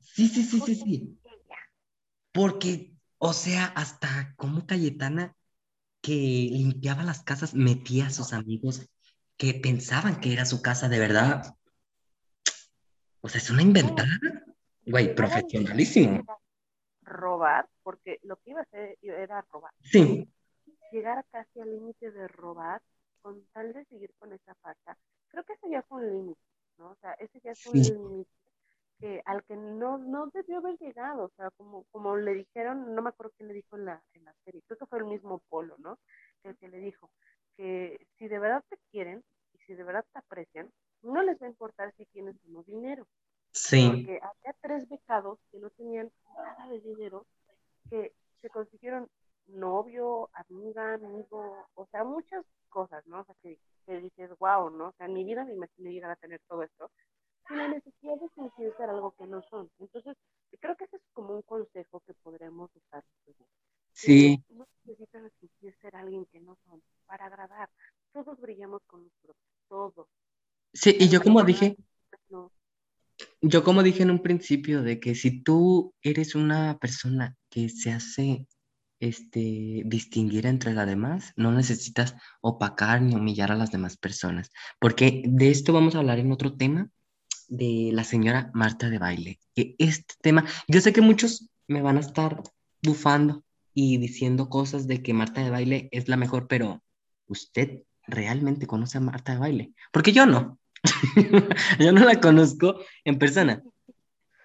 Sí, 0.00 0.28
sí, 0.28 0.42
sí, 0.42 0.60
sí, 0.60 0.74
sí. 0.74 1.18
Ella. 1.24 1.58
Porque, 2.32 2.92
o 3.18 3.32
sea, 3.32 3.66
hasta 3.66 4.34
como 4.36 4.66
Cayetana 4.66 5.34
que 6.00 6.12
limpiaba 6.12 7.04
las 7.04 7.22
casas, 7.22 7.54
metía 7.54 8.08
a 8.08 8.10
sus 8.10 8.32
amigos 8.32 8.88
que 9.36 9.54
pensaban 9.54 10.20
que 10.20 10.32
era 10.32 10.44
su 10.44 10.60
casa 10.60 10.88
de 10.88 10.98
verdad. 10.98 11.56
O 13.20 13.28
sea, 13.28 13.40
es 13.40 13.50
una 13.50 13.62
inventada. 13.62 14.20
Güey, 14.86 15.14
profesionalísimo. 15.14 16.24
Robar, 17.02 17.68
porque 17.82 18.18
lo 18.22 18.36
que 18.36 18.50
iba 18.50 18.60
a 18.60 18.64
hacer 18.64 18.98
era 19.02 19.40
robar. 19.52 19.72
Sí. 19.80 20.28
Llegar 20.90 21.24
casi 21.30 21.60
al 21.60 21.70
límite 21.70 22.10
de 22.10 22.28
robar 22.28 22.82
con 23.22 23.44
tal 23.52 23.72
de 23.72 23.84
seguir 23.86 24.12
con 24.18 24.32
esa 24.32 24.54
falta. 24.56 24.96
Creo 25.28 25.44
que 25.44 25.54
ese 25.54 25.70
ya 25.70 25.82
fue 25.82 26.02
un 26.02 26.12
límite, 26.12 26.40
¿no? 26.78 26.90
O 26.90 26.96
sea, 26.96 27.12
ese 27.14 27.40
ya 27.40 27.54
fue 27.54 27.72
un 27.72 27.82
límite 27.82 28.30
que, 28.98 29.22
al 29.24 29.42
que 29.44 29.56
no, 29.56 29.98
no 29.98 30.26
debió 30.28 30.58
haber 30.58 30.78
llegado. 30.78 31.24
O 31.24 31.30
sea, 31.36 31.50
como, 31.52 31.84
como 31.90 32.16
le 32.16 32.34
dijeron, 32.34 32.94
no 32.94 33.02
me 33.02 33.10
acuerdo 33.10 33.32
quién 33.36 33.48
le 33.48 33.54
dijo 33.54 33.76
en 33.76 33.86
la, 33.86 34.02
en 34.12 34.24
la 34.24 34.34
serie, 34.44 34.62
creo 34.66 34.78
que 34.78 34.86
fue 34.86 34.98
el 34.98 35.06
mismo 35.06 35.40
Polo, 35.48 35.76
¿no? 35.78 35.98
El 36.44 36.56
que 36.56 36.68
le 36.68 36.78
dijo 36.78 37.10
que 37.56 38.06
si 38.18 38.28
de 38.28 38.38
verdad 38.38 38.64
te 38.68 38.76
quieren 38.90 39.22
y 39.54 39.58
si 39.58 39.74
de 39.74 39.84
verdad 39.84 40.04
te 40.12 40.18
aprecian, 40.18 40.70
no 41.02 41.22
les 41.22 41.40
va 41.40 41.46
a 41.46 41.50
importar 41.50 41.92
si 41.96 42.06
tienes 42.06 42.36
o 42.46 42.50
no 42.50 42.62
dinero. 42.62 43.06
Sí. 43.52 43.88
Porque 43.88 44.20
había 44.22 44.56
tres 44.60 44.88
becados 44.88 45.38
que 45.50 45.58
no 45.58 45.70
tenían 45.70 46.10
nada 46.34 46.68
de 46.68 46.80
dinero, 46.80 47.26
que 47.90 48.14
se 48.40 48.48
consiguieron 48.48 49.08
novio, 49.46 50.30
amiga, 50.32 50.94
amigo, 50.94 51.68
o 51.74 51.86
sea, 51.86 52.04
muchas 52.04 52.44
cosas, 52.68 53.06
¿no? 53.06 53.20
O 53.20 53.24
sea, 53.24 53.34
que, 53.42 53.58
dices, 53.86 54.30
wow, 54.38 54.70
¿no? 54.70 54.88
O 54.88 54.92
sea, 54.92 55.06
en 55.06 55.14
mi 55.14 55.24
vida 55.24 55.44
me 55.44 55.52
imaginé 55.52 55.92
llegar 55.92 56.10
a 56.10 56.16
tener 56.16 56.40
todo 56.48 56.62
esto, 56.62 56.90
sin 57.46 57.58
la 57.58 57.68
necesidad 57.68 58.16
de 58.18 58.28
fingir 58.30 58.72
ser 58.76 58.88
algo 58.88 59.14
que 59.18 59.26
no 59.26 59.42
son. 59.42 59.70
Entonces, 59.78 60.16
creo 60.58 60.76
que 60.76 60.84
ese 60.84 60.96
es 60.96 61.02
como 61.12 61.34
un 61.34 61.42
consejo 61.42 62.00
que 62.06 62.14
podremos 62.22 62.70
usar. 62.74 63.04
Sí. 63.92 64.42
No 64.48 64.66
necesitan 64.84 65.30
fingir 65.38 65.76
ser 65.80 65.94
alguien 65.96 66.24
que 66.26 66.40
no 66.40 66.56
son 66.64 66.82
para 67.06 67.26
agradar. 67.26 67.68
Todos 68.12 68.40
brillamos 68.40 68.80
con 68.86 69.02
nuestro, 69.02 69.34
todos. 69.68 70.08
Sí, 70.72 70.96
y 70.98 71.10
yo 71.10 71.22
como 71.22 71.42
dije, 71.42 71.76
yo 73.52 73.62
como 73.62 73.82
dije 73.82 74.02
en 74.02 74.10
un 74.10 74.22
principio, 74.22 74.82
de 74.82 74.98
que 74.98 75.14
si 75.14 75.42
tú 75.42 75.92
eres 76.00 76.34
una 76.34 76.78
persona 76.78 77.36
que 77.50 77.68
se 77.68 77.92
hace 77.92 78.46
este, 78.98 79.82
distinguir 79.84 80.46
entre 80.46 80.72
las 80.72 80.86
demás, 80.86 81.34
no 81.36 81.52
necesitas 81.52 82.14
opacar 82.40 83.02
ni 83.02 83.14
humillar 83.14 83.52
a 83.52 83.56
las 83.56 83.70
demás 83.70 83.98
personas, 83.98 84.50
porque 84.80 85.22
de 85.26 85.50
esto 85.50 85.74
vamos 85.74 85.94
a 85.94 85.98
hablar 85.98 86.18
en 86.18 86.32
otro 86.32 86.56
tema 86.56 86.88
de 87.46 87.90
la 87.92 88.04
señora 88.04 88.50
Marta 88.54 88.88
de 88.88 88.98
Baile, 88.98 89.38
que 89.54 89.74
este 89.78 90.14
tema, 90.22 90.46
yo 90.66 90.80
sé 90.80 90.94
que 90.94 91.02
muchos 91.02 91.50
me 91.68 91.82
van 91.82 91.98
a 91.98 92.00
estar 92.00 92.42
bufando 92.82 93.44
y 93.74 93.98
diciendo 93.98 94.48
cosas 94.48 94.86
de 94.86 95.02
que 95.02 95.12
Marta 95.12 95.44
de 95.44 95.50
Baile 95.50 95.88
es 95.92 96.08
la 96.08 96.16
mejor, 96.16 96.48
pero 96.48 96.82
usted 97.26 97.82
realmente 98.06 98.66
conoce 98.66 98.96
a 98.96 99.02
Marta 99.02 99.32
de 99.32 99.40
Baile, 99.40 99.72
porque 99.92 100.12
yo 100.12 100.24
no. 100.24 100.58
Yo 101.78 101.92
no 101.92 102.04
la 102.04 102.20
conozco 102.20 102.80
en 103.04 103.18
persona, 103.18 103.62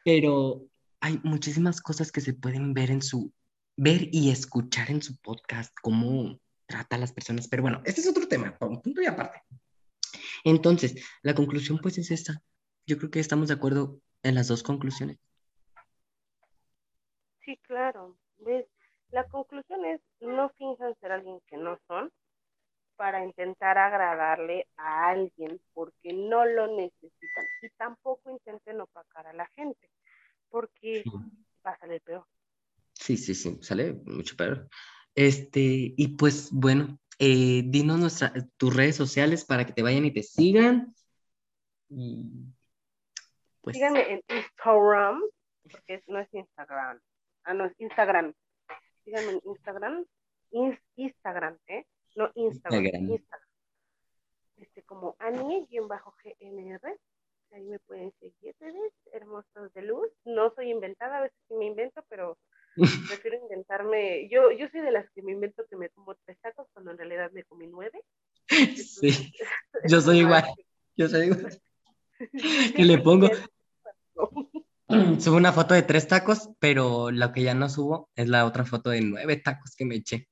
pero 0.04 0.66
hay 1.00 1.20
muchísimas 1.24 1.82
cosas 1.82 2.12
que 2.12 2.22
se 2.22 2.34
pueden 2.34 2.74
ver 2.74 2.92
en 2.92 3.02
su, 3.02 3.32
ver 3.76 4.10
y 4.12 4.32
escuchar 4.32 4.92
en 4.92 5.02
su 5.02 5.18
podcast, 5.18 5.74
cómo 5.82 6.40
trata 6.66 6.96
a 6.96 7.00
las 7.00 7.14
personas. 7.14 7.48
Pero 7.48 7.64
bueno, 7.64 7.82
este 7.86 8.02
es 8.02 8.08
otro 8.08 8.28
tema, 8.28 8.56
un 8.62 8.82
punto 8.82 9.02
y 9.02 9.06
aparte. 9.06 9.42
Entonces, 10.44 10.96
la 11.22 11.34
conclusión 11.34 11.80
pues 11.80 11.98
es 11.98 12.12
esta. 12.12 12.42
Yo 12.86 12.98
creo 12.98 13.12
que 13.12 13.20
estamos 13.20 13.48
de 13.48 13.56
acuerdo 13.56 14.00
en 14.24 14.36
las 14.36 14.48
dos 14.48 14.64
conclusiones. 14.64 15.18
Sí, 17.44 17.58
claro. 17.64 18.18
La 19.12 19.24
conclusión 19.26 19.86
es, 19.86 20.02
no 20.20 20.50
finjan 20.58 20.96
ser 21.00 21.12
alguien 21.12 21.40
que 21.48 21.58
no 21.58 21.80
son, 21.88 22.12
para 22.98 23.24
intentar 23.24 23.78
agradarle 23.78 24.68
a 24.76 25.10
alguien 25.10 25.62
porque 25.74 26.12
no 26.14 26.44
lo 26.46 26.76
necesitan. 26.76 27.46
Y 27.62 27.70
tampoco 27.78 28.30
intenten 28.32 28.82
opacar 28.82 29.28
a 29.28 29.34
la 29.34 29.46
gente 29.56 29.90
porque 30.50 31.04
va 31.66 31.72
a 31.72 31.80
salir 31.80 32.02
peor. 32.02 32.26
Sí, 32.94 33.16
sí, 33.16 33.36
sí, 33.36 33.58
sale 33.62 33.94
mucho 34.06 34.36
peor. 34.36 34.68
Este, 35.16 35.60
y 35.96 36.16
pues 36.18 36.50
bueno, 36.52 37.00
eh, 37.20 37.62
dinos 37.66 38.00
nuestra, 38.00 38.34
tus 38.58 38.76
redes 38.76 38.96
sociales 38.96 39.46
para 39.46 39.66
que 39.66 39.74
te 39.74 39.84
vayan 39.84 40.06
y 40.06 40.12
te 40.14 40.24
sigan. 40.24 40.94
Y, 41.90 42.30
pues, 43.62 43.76
Síganme 43.76 44.12
en 44.12 44.24
Instagram, 44.28 45.22
porque 45.72 45.94
es- 45.96 46.08
no 46.08 46.20
es 46.20 46.34
Instagram. 46.34 47.00
Ah, 47.44 47.54
no, 47.54 47.66
es 47.66 47.74
Instagram. 47.80 48.34
Síganme 49.04 49.32
en 49.34 49.42
Instagram. 49.46 50.06
Ins- 50.52 50.82
Instagram, 50.96 51.58
¿eh? 51.68 51.86
No 52.18 52.32
Instagram. 52.34 53.12
Instagram. 53.12 53.48
Este, 54.58 54.82
como 54.82 55.16
Annie-GNR. 55.20 57.00
Ahí 57.52 57.64
me 57.64 57.80
pueden 57.80 58.12
seguir, 58.20 58.56
hermosos 59.14 59.72
de 59.76 59.84
luz. 59.84 60.10
No 60.26 60.52
soy 60.56 60.72
inventada, 60.72 61.20
a 61.20 61.22
veces 61.22 61.38
sí 61.48 61.54
me 61.54 61.66
invento, 61.66 62.04
pero 62.10 62.40
prefiero 63.08 63.38
inventarme. 63.38 64.28
Yo, 64.30 64.52
yo 64.52 64.68
soy 64.70 64.82
de 64.82 64.92
las 64.92 65.08
que 65.12 65.22
me 65.22 65.32
invento 65.32 65.64
que 65.70 65.78
me 65.78 65.90
como 65.90 66.16
tres 66.26 66.40
tacos 66.42 66.68
cuando 66.74 66.90
en 66.92 66.98
realidad 66.98 67.32
me 67.32 67.44
comí 67.44 67.68
nueve. 67.68 68.02
sí, 68.50 69.32
yo 69.88 70.02
soy 70.02 70.22
igual. 70.22 70.44
Yo 70.96 71.08
soy 71.08 71.28
igual. 71.28 71.62
Que 72.76 72.84
le 72.84 72.98
pongo, 72.98 73.30
subo 75.20 75.38
una 75.38 75.54
foto 75.54 75.76
de 75.76 75.84
tres 75.84 76.08
tacos, 76.08 76.50
pero 76.60 77.12
lo 77.12 77.32
que 77.32 77.44
ya 77.44 77.54
no 77.54 77.70
subo 77.70 78.10
es 78.16 78.28
la 78.28 78.46
otra 78.46 78.66
foto 78.66 78.90
de 78.90 79.02
nueve 79.02 79.38
tacos 79.38 79.76
que 79.76 79.86
me 79.86 79.98
eché. 79.98 80.28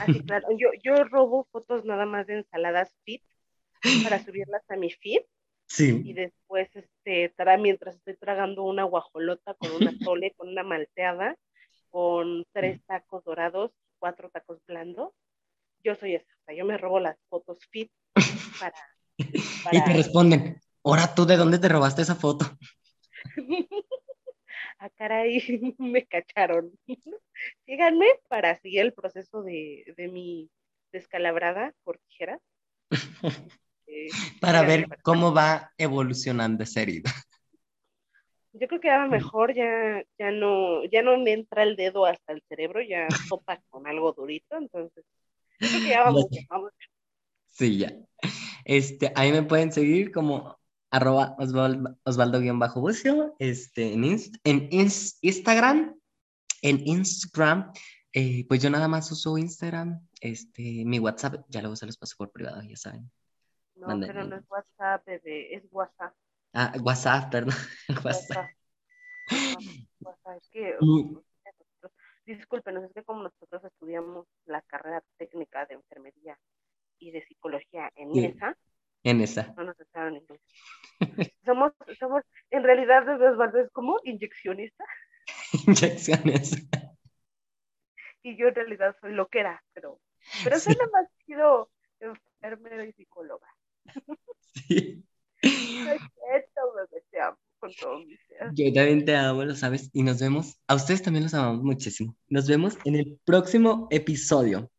Así, 0.00 0.20
claro. 0.20 0.48
Yo, 0.58 0.68
yo 0.82 1.04
robo 1.04 1.46
fotos 1.50 1.84
nada 1.84 2.06
más 2.06 2.26
de 2.26 2.38
ensaladas 2.38 2.94
fit 3.04 3.22
para 4.02 4.24
subirlas 4.24 4.62
a 4.68 4.76
mi 4.76 4.90
feed 4.90 5.20
y 5.20 5.24
Sí, 5.68 6.12
después, 6.12 6.68
este, 6.74 7.34
tra- 7.34 7.60
mientras 7.60 7.96
estoy 7.96 8.16
tragando 8.16 8.62
una 8.62 8.84
guajolota 8.84 9.54
con 9.54 9.72
una 9.72 9.92
tole, 10.02 10.32
con 10.36 10.48
una 10.48 10.62
malteada, 10.62 11.36
con 11.90 12.44
tres 12.52 12.80
tacos 12.86 13.24
dorados, 13.24 13.72
cuatro 13.98 14.30
tacos 14.30 14.58
blandos, 14.66 15.12
yo 15.82 15.94
soy 15.96 16.14
esa. 16.14 16.26
O 16.26 16.44
sea, 16.46 16.54
yo 16.54 16.64
me 16.64 16.78
robo 16.78 17.00
las 17.00 17.16
fotos 17.28 17.58
fit 17.70 17.90
para... 18.58 18.76
y 19.18 19.84
te 19.84 19.92
responden, 19.92 20.60
ahora 20.84 21.14
tú 21.14 21.26
de 21.26 21.36
dónde 21.36 21.58
te 21.58 21.68
robaste 21.68 22.02
esa 22.02 22.14
foto. 22.14 22.46
ah, 24.78 24.90
caray, 24.90 25.74
me 25.78 26.06
cacharon. 26.06 26.72
Síganme 27.64 28.06
para 28.28 28.58
seguir 28.60 28.80
el 28.80 28.92
proceso 28.92 29.42
de, 29.42 29.92
de 29.96 30.08
mi 30.08 30.50
descalabrada 30.92 31.74
por 31.84 31.98
tijeras. 32.08 32.40
Eh, 33.88 34.08
Para 34.40 34.62
ver 34.62 34.88
cómo 35.04 35.32
va 35.32 35.72
evolucionando 35.78 36.64
esa 36.64 36.82
herida. 36.82 37.08
Yo 38.52 38.66
creo 38.66 38.80
que 38.80 38.88
ya 38.88 38.98
va 38.98 39.06
mejor, 39.06 39.54
ya, 39.54 40.02
ya 40.18 40.32
no, 40.32 40.84
ya 40.86 41.02
no 41.02 41.16
me 41.18 41.32
entra 41.32 41.62
el 41.62 41.76
dedo 41.76 42.04
hasta 42.04 42.32
el 42.32 42.42
cerebro, 42.48 42.82
ya 42.82 43.06
topa 43.28 43.62
con 43.68 43.86
algo 43.86 44.12
durito, 44.12 44.56
entonces 44.56 45.04
yo 45.60 45.68
creo 45.68 45.82
que 45.82 45.88
ya 45.88 46.02
vamos, 46.02 46.28
bien. 46.30 46.46
Sí, 47.46 47.78
ya. 47.78 47.92
Este, 48.64 49.12
ahí 49.14 49.30
me 49.30 49.44
pueden 49.44 49.72
seguir 49.72 50.10
como 50.10 50.58
arroba 50.90 51.36
Osval- 51.38 51.96
Osvaldo-Bucio, 52.04 53.36
este, 53.38 53.92
en, 53.92 54.02
Inst- 54.02 54.40
en 54.42 54.68
Ins- 54.70 55.18
Instagram, 55.20 55.94
en 56.68 56.86
Instagram, 56.86 57.72
eh, 58.12 58.44
pues 58.48 58.62
yo 58.62 58.70
nada 58.70 58.88
más 58.88 59.10
uso 59.12 59.36
Instagram, 59.38 60.00
este, 60.20 60.84
mi 60.84 60.98
WhatsApp, 60.98 61.44
ya 61.48 61.60
luego 61.60 61.76
se 61.76 61.86
los 61.86 61.96
paso 61.96 62.14
por 62.18 62.30
privado, 62.32 62.62
ya 62.62 62.76
saben. 62.76 63.10
No, 63.76 63.98
pero 64.00 64.24
no 64.24 64.36
es 64.36 64.44
WhatsApp, 64.48 65.04
bebé, 65.06 65.54
es 65.54 65.62
WhatsApp. 65.70 66.14
Ah, 66.54 66.72
WhatsApp, 66.82 67.30
perdón, 67.30 67.54
WhatsApp. 68.04 68.50
WhatsApp. 70.00 70.36
Es 70.42 70.48
que, 70.50 70.74
Mm. 70.80 71.18
discúlpenos, 72.24 72.84
es 72.84 72.92
que 72.92 73.04
como 73.04 73.22
nosotros 73.22 73.62
estudiamos 73.64 74.26
la 74.46 74.62
carrera 74.62 75.02
técnica 75.18 75.66
de 75.66 75.74
enfermería 75.74 76.38
y 76.98 77.10
de 77.12 77.24
psicología 77.26 77.90
en 77.94 78.12
Sí. 78.12 78.24
esa, 78.24 78.56
En 79.04 79.20
esa. 79.20 79.52
no 79.56 79.64
nos 79.64 79.78
echaron 79.80 80.16
inglés. 80.16 80.40
somos, 81.44 81.72
somos, 81.98 82.22
en 82.50 82.62
realidad, 82.64 83.06
Osvaldo 83.08 83.58
es 83.58 83.70
como 83.72 83.98
inyeccionista 84.04 84.84
Inyecciones. 85.66 86.66
y 88.22 88.36
yo 88.36 88.48
en 88.48 88.54
realidad 88.54 88.96
soy 89.00 89.12
loquera, 89.12 89.62
pero, 89.72 90.00
pero 90.44 90.56
Sí. 90.58 90.72
suena 90.72 90.86
más 90.92 91.06
chido 91.24 91.70
enfermera 92.00 92.84
y 92.84 92.92
psicóloga. 92.92 93.46
Sí. 94.52 95.04
No 95.42 95.92
es 95.92 96.00
cierto, 96.00 96.60
bebé, 96.74 97.04
te 97.10 97.20
amo 97.20 97.38
con 97.58 97.72
todo 97.74 97.98
mi 98.00 98.16
ser. 98.16 98.50
Yo 98.52 98.72
también 98.72 99.04
te 99.04 99.14
amo, 99.16 99.44
lo 99.44 99.54
sabes, 99.54 99.90
y 99.92 100.02
nos 100.02 100.20
vemos. 100.20 100.60
A 100.66 100.74
ustedes 100.74 101.02
también 101.02 101.24
los 101.24 101.34
amamos 101.34 101.62
muchísimo. 101.62 102.16
Nos 102.28 102.48
vemos 102.48 102.76
en 102.84 102.96
el 102.96 103.20
próximo 103.24 103.86
episodio 103.90 104.70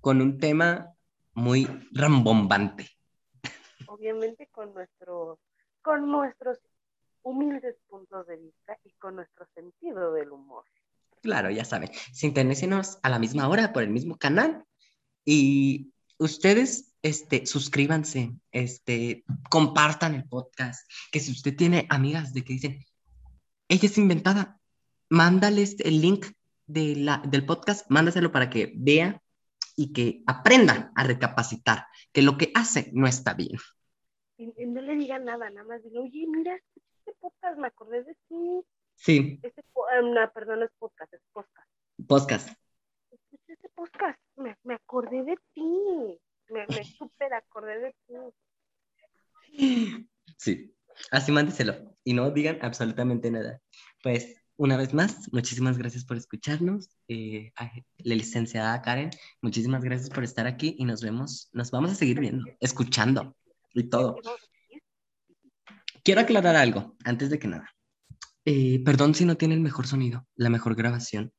con 0.00 0.20
un 0.20 0.38
tema 0.38 0.94
muy 1.34 1.66
rambombante. 1.92 2.88
Obviamente 3.86 4.46
con 4.48 4.72
nuestros, 4.72 5.38
con 5.82 6.10
nuestros 6.10 6.58
humildes 7.22 7.76
puntos 7.88 8.26
de 8.26 8.36
vista 8.36 8.78
y 8.84 8.92
con 8.94 9.16
nuestro 9.16 9.46
sentido 9.54 10.12
del 10.12 10.30
humor. 10.30 10.64
Claro, 11.22 11.50
ya 11.50 11.64
saben, 11.64 11.90
sintonícenos 12.12 12.98
a 13.02 13.08
la 13.08 13.18
misma 13.18 13.48
hora 13.48 13.72
por 13.72 13.84
el 13.84 13.90
mismo 13.90 14.16
canal 14.16 14.64
y 15.24 15.92
ustedes, 16.18 16.94
este, 17.02 17.46
suscríbanse, 17.46 18.32
este, 18.50 19.24
compartan 19.48 20.14
el 20.14 20.24
podcast, 20.24 20.90
que 21.12 21.20
si 21.20 21.30
usted 21.30 21.54
tiene 21.56 21.86
amigas 21.90 22.32
de 22.34 22.42
que 22.42 22.54
dicen, 22.54 22.84
ella 23.68 23.86
es 23.86 23.98
inventada, 23.98 24.58
mándales 25.08 25.76
el 25.80 26.00
link 26.00 26.26
de 26.66 26.96
la, 26.96 27.22
del 27.26 27.46
podcast, 27.46 27.88
mándaselo 27.88 28.32
para 28.32 28.50
que 28.50 28.72
vea 28.76 29.22
y 29.76 29.92
que 29.92 30.22
aprenda 30.26 30.92
a 30.94 31.04
recapacitar, 31.04 31.86
que 32.12 32.22
lo 32.22 32.36
que 32.36 32.50
hace 32.54 32.90
no 32.92 33.06
está 33.06 33.34
bien. 33.34 33.58
Y, 34.36 34.52
y 34.60 34.66
no 34.66 34.80
le 34.80 34.96
digan 34.96 35.24
nada, 35.24 35.50
nada 35.50 35.66
más 35.66 35.82
dile, 35.84 36.00
oye, 36.00 36.26
mira, 36.26 36.58
podcast, 37.22 37.56
me 37.58 37.68
acordé 37.68 38.02
de 38.02 38.14
ti. 38.28 38.64
Sí, 38.96 39.40
Este, 39.42 39.62
ah, 39.92 40.02
no, 40.02 40.32
perdón, 40.32 40.58
no 40.58 40.64
es 40.64 40.72
podcast, 40.78 41.12
es 41.14 41.22
podcast. 41.32 41.70
podcast. 42.06 42.48
Escuché 43.10 43.52
Este 43.52 43.68
podcast, 43.70 44.18
me, 44.36 44.56
me 44.64 44.74
acordé 44.74 45.22
de 45.22 45.36
ti. 45.54 46.20
Me, 46.50 46.66
me 46.66 46.84
súper 46.98 47.32
acordé 47.32 47.78
de 47.78 47.94
ti. 48.06 49.94
Sí, 50.36 50.74
así 51.10 51.32
mándeselo 51.32 51.74
y 52.04 52.12
no 52.14 52.30
digan 52.30 52.58
absolutamente 52.62 53.30
nada. 53.30 53.60
Pues 54.02 54.34
una 54.56 54.76
vez 54.76 54.92
más, 54.92 55.32
muchísimas 55.32 55.78
gracias 55.78 56.04
por 56.04 56.16
escucharnos. 56.16 56.88
Eh, 57.08 57.52
a 57.56 57.70
la 57.98 58.14
licenciada 58.14 58.82
Karen, 58.82 59.10
muchísimas 59.40 59.84
gracias 59.84 60.10
por 60.10 60.24
estar 60.24 60.46
aquí 60.46 60.74
y 60.78 60.84
nos 60.84 61.02
vemos, 61.02 61.48
nos 61.52 61.70
vamos 61.70 61.92
a 61.92 61.94
seguir 61.94 62.18
viendo, 62.20 62.44
escuchando 62.60 63.36
y 63.74 63.84
todo. 63.88 64.16
¿Qué 64.16 64.22
vamos 64.22 64.40
a 64.40 64.46
decir? 64.68 64.82
Quiero 66.04 66.20
aclarar 66.20 66.56
algo 66.56 66.96
antes 67.04 67.30
de 67.30 67.38
que 67.38 67.48
nada. 67.48 67.70
Eh, 68.44 68.82
perdón 68.84 69.14
si 69.14 69.24
no 69.24 69.36
tiene 69.36 69.54
el 69.54 69.60
mejor 69.60 69.86
sonido, 69.86 70.26
la 70.34 70.50
mejor 70.50 70.74
grabación, 70.74 71.32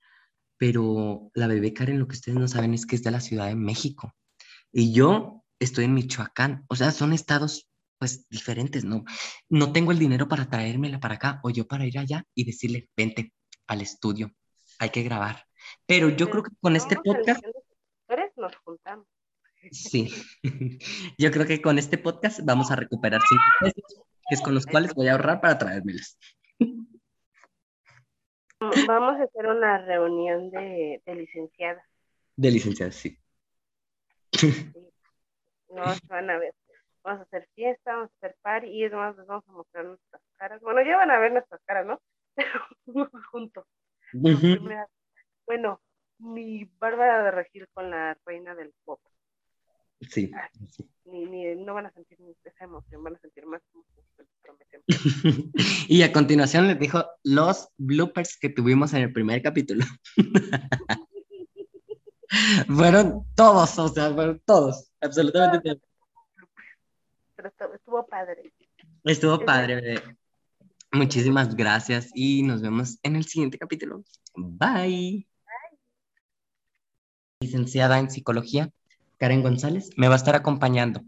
pero 0.58 1.30
la 1.34 1.48
bebé 1.48 1.74
Karen, 1.74 2.00
lo 2.00 2.08
que 2.08 2.16
ustedes 2.16 2.38
no 2.38 2.48
saben 2.48 2.74
es 2.74 2.86
que 2.86 2.96
es 2.96 3.04
de 3.04 3.12
la 3.12 3.20
Ciudad 3.20 3.48
de 3.48 3.56
México 3.56 4.14
y 4.72 4.94
yo 4.94 5.44
estoy 5.60 5.86
en 5.86 5.94
Michoacán. 5.94 6.66
O 6.68 6.76
sea, 6.76 6.92
son 6.92 7.14
estados 7.14 7.70
pues 8.00 8.28
diferentes, 8.30 8.84
¿no? 8.84 9.06
No 9.48 9.72
tengo 9.72 9.92
el 9.92 10.00
dinero 10.00 10.28
para 10.28 10.50
traérmela 10.50 11.00
para 11.00 11.16
acá 11.16 11.40
o 11.44 11.50
yo 11.50 11.68
para 11.68 11.86
ir 11.86 11.98
allá 12.00 12.26
y 12.36 12.44
decirle, 12.44 12.90
vente 12.98 13.34
al 13.68 13.82
estudio, 13.82 14.34
hay 14.80 14.90
que 14.90 15.04
grabar. 15.04 15.46
Pero 15.86 16.10
yo 16.10 16.30
creo 16.30 16.44
que 16.44 16.52
con 16.60 16.76
este 16.76 16.98
podcast, 16.98 17.42
nos 18.36 18.56
juntamos. 18.58 19.08
sí, 19.72 20.10
yo 21.18 21.32
creo 21.32 21.46
que 21.46 21.62
con 21.62 21.78
este 21.78 21.98
podcast 21.98 22.42
vamos 22.44 22.72
a 22.72 22.76
recuperar 22.76 23.22
cinco 23.28 23.44
pesos, 23.62 24.02
es 24.34 24.42
con 24.42 24.54
los 24.54 24.66
cuales 24.66 24.94
voy 24.94 25.08
a 25.08 25.14
ahorrar 25.14 25.42
para 25.42 25.58
traérmelas. 25.58 26.18
Vamos 28.88 29.20
a 29.20 29.24
hacer 29.24 29.48
una 29.48 29.78
reunión 29.86 30.50
de, 30.50 31.02
de 31.06 31.16
licenciadas. 31.16 31.86
De 32.36 32.50
licenciada, 32.52 32.92
sí. 32.92 33.18
No 35.70 35.94
se 35.94 36.08
van 36.08 36.30
a 36.30 36.38
ver. 36.38 36.54
Vamos 37.04 37.22
a 37.22 37.24
hacer 37.24 37.48
fiesta, 37.56 37.94
vamos 37.94 38.10
a 38.10 38.14
hacer 38.18 38.38
party 38.42 38.68
y 38.68 38.86
es 38.86 38.94
más, 38.94 39.18
les 39.18 39.28
vamos 39.28 39.44
a 39.48 39.52
mostrar 39.52 39.86
nuestras 39.86 40.22
caras. 40.38 40.62
Bueno, 40.62 40.82
ya 40.82 40.98
van 40.98 41.12
a 41.12 41.20
ver 41.20 41.34
nuestras 41.34 41.62
caras, 41.66 41.86
¿no? 41.86 42.02
Pero 42.36 43.10
juntos. 43.32 43.66
Bueno, 45.46 45.82
mi 46.20 46.64
Bárbara 46.80 47.24
de 47.24 47.32
Regil 47.32 47.68
con 47.74 47.90
la 47.90 48.18
reina 48.26 48.56
del 48.56 48.74
pop. 48.86 49.02
Sí, 50.02 50.32
sí. 50.70 50.90
Ni, 51.06 51.26
ni, 51.26 51.56
no 51.56 51.74
van 51.74 51.86
a 51.86 51.92
sentir 51.92 52.18
esa 52.44 52.64
emoción, 52.64 53.04
van 53.04 53.16
a 53.16 53.20
sentir 53.20 53.46
más 53.46 53.62
prometemos. 54.42 54.86
Y 55.88 56.02
a 56.02 56.12
continuación 56.12 56.68
les 56.68 56.80
dijo 56.80 57.06
los 57.24 57.70
bloopers 57.78 58.38
que 58.38 58.50
tuvimos 58.50 58.94
en 58.94 59.04
el 59.04 59.14
primer 59.14 59.42
capítulo. 59.42 59.86
fueron 62.68 63.26
todos, 63.36 63.78
o 63.80 63.88
sea, 63.88 64.14
fueron 64.14 64.42
todos, 64.46 64.92
absolutamente 65.02 65.76
todos. 65.76 65.90
Pero 67.36 67.76
estuvo, 67.76 68.06
padre. 68.06 68.54
Estuvo 69.04 69.44
padre. 69.44 69.76
bebé. 69.76 70.02
Muchísimas 70.92 71.56
gracias 71.56 72.12
y 72.14 72.44
nos 72.44 72.62
vemos 72.62 73.00
en 73.02 73.16
el 73.16 73.26
siguiente 73.26 73.58
capítulo. 73.58 74.04
Bye. 74.36 75.28
licenciada 77.42 78.00
en 78.00 78.10
psicología, 78.10 78.72
Karen 79.24 79.42
González, 79.42 79.90
me 79.96 80.10
va 80.10 80.16
a 80.16 80.18
estar 80.18 80.36
acompañando, 80.36 81.00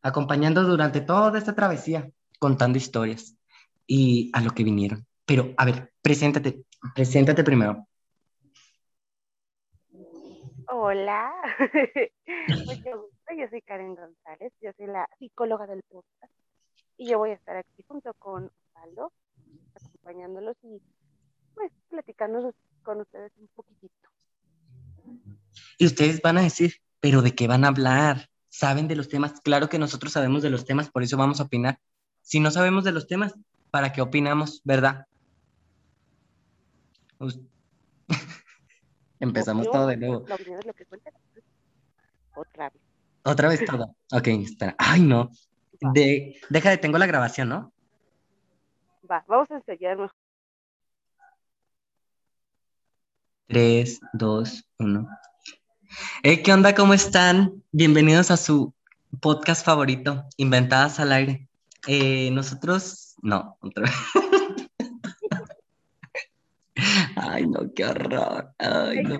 acompañando 0.00 0.62
durante 0.62 1.02
toda 1.02 1.38
esta 1.38 1.54
travesía, 1.54 2.10
contando 2.38 2.78
historias 2.78 3.36
y 3.86 4.30
a 4.32 4.40
lo 4.40 4.52
que 4.52 4.64
vinieron. 4.64 5.06
Pero, 5.26 5.52
a 5.58 5.66
ver, 5.66 5.92
preséntate, 6.00 6.64
preséntate 6.94 7.44
primero. 7.44 7.86
Hola, 10.66 11.30
mucho 12.64 13.02
gusto, 13.02 13.34
yo 13.36 13.46
soy 13.50 13.60
Karen 13.60 13.96
González, 13.96 14.54
yo 14.62 14.70
soy 14.78 14.86
la 14.86 15.06
psicóloga 15.18 15.66
del 15.66 15.82
podcast 15.82 16.32
y 16.96 17.10
yo 17.10 17.18
voy 17.18 17.32
a 17.32 17.34
estar 17.34 17.58
aquí 17.58 17.84
junto 17.86 18.14
con 18.14 18.50
Osvaldo, 18.74 19.12
acompañándolos 19.74 20.56
y 20.62 20.80
pues 21.54 21.70
platicándonos 21.90 22.54
con 22.82 23.02
ustedes 23.02 23.30
un 23.36 23.48
poquitito. 23.48 24.08
Y 25.76 25.84
ustedes 25.84 26.22
van 26.22 26.38
a 26.38 26.42
decir, 26.42 26.80
pero 27.02 27.20
¿de 27.20 27.34
qué 27.34 27.48
van 27.48 27.64
a 27.64 27.68
hablar? 27.68 28.30
¿Saben 28.48 28.86
de 28.86 28.94
los 28.94 29.08
temas? 29.08 29.40
Claro 29.40 29.68
que 29.68 29.80
nosotros 29.80 30.12
sabemos 30.12 30.40
de 30.40 30.50
los 30.50 30.64
temas, 30.64 30.88
por 30.88 31.02
eso 31.02 31.16
vamos 31.16 31.40
a 31.40 31.42
opinar. 31.42 31.80
Si 32.20 32.38
no 32.38 32.52
sabemos 32.52 32.84
de 32.84 32.92
los 32.92 33.08
temas, 33.08 33.34
¿para 33.72 33.92
qué 33.92 34.00
opinamos, 34.00 34.60
verdad? 34.62 35.08
Empezamos 39.18 39.68
todo 39.68 39.88
de 39.88 39.96
nuevo. 39.96 40.24
Otra 42.36 42.70
vez. 42.70 42.82
Otra 43.24 43.48
vez 43.48 43.64
todo. 43.64 43.96
Ok, 44.12 44.28
espera. 44.28 44.76
Ay, 44.78 45.00
no. 45.00 45.32
De, 45.80 46.40
deja 46.50 46.70
de, 46.70 46.78
tengo 46.78 46.98
la 46.98 47.06
grabación, 47.06 47.48
¿no? 47.48 47.72
Va, 49.10 49.24
vamos 49.26 49.50
a 49.50 49.56
enseñarnos. 49.56 50.12
3, 53.48 54.00
2, 54.12 54.68
1. 54.78 55.08
¿Qué 56.22 56.52
onda? 56.52 56.74
¿Cómo 56.74 56.94
están? 56.94 57.62
Bienvenidos 57.72 58.30
a 58.30 58.36
su 58.36 58.72
podcast 59.20 59.64
favorito, 59.64 60.24
Inventadas 60.36 61.00
al 61.00 61.12
Aire. 61.12 61.48
Eh, 61.86 62.30
nosotros, 62.32 63.16
no, 63.22 63.56
otra 63.60 63.84
vez. 63.84 63.94
Ay, 67.16 67.46
no, 67.46 67.72
qué 67.74 67.84
horror. 67.84 68.54
Ay, 68.58 69.02
no. 69.02 69.18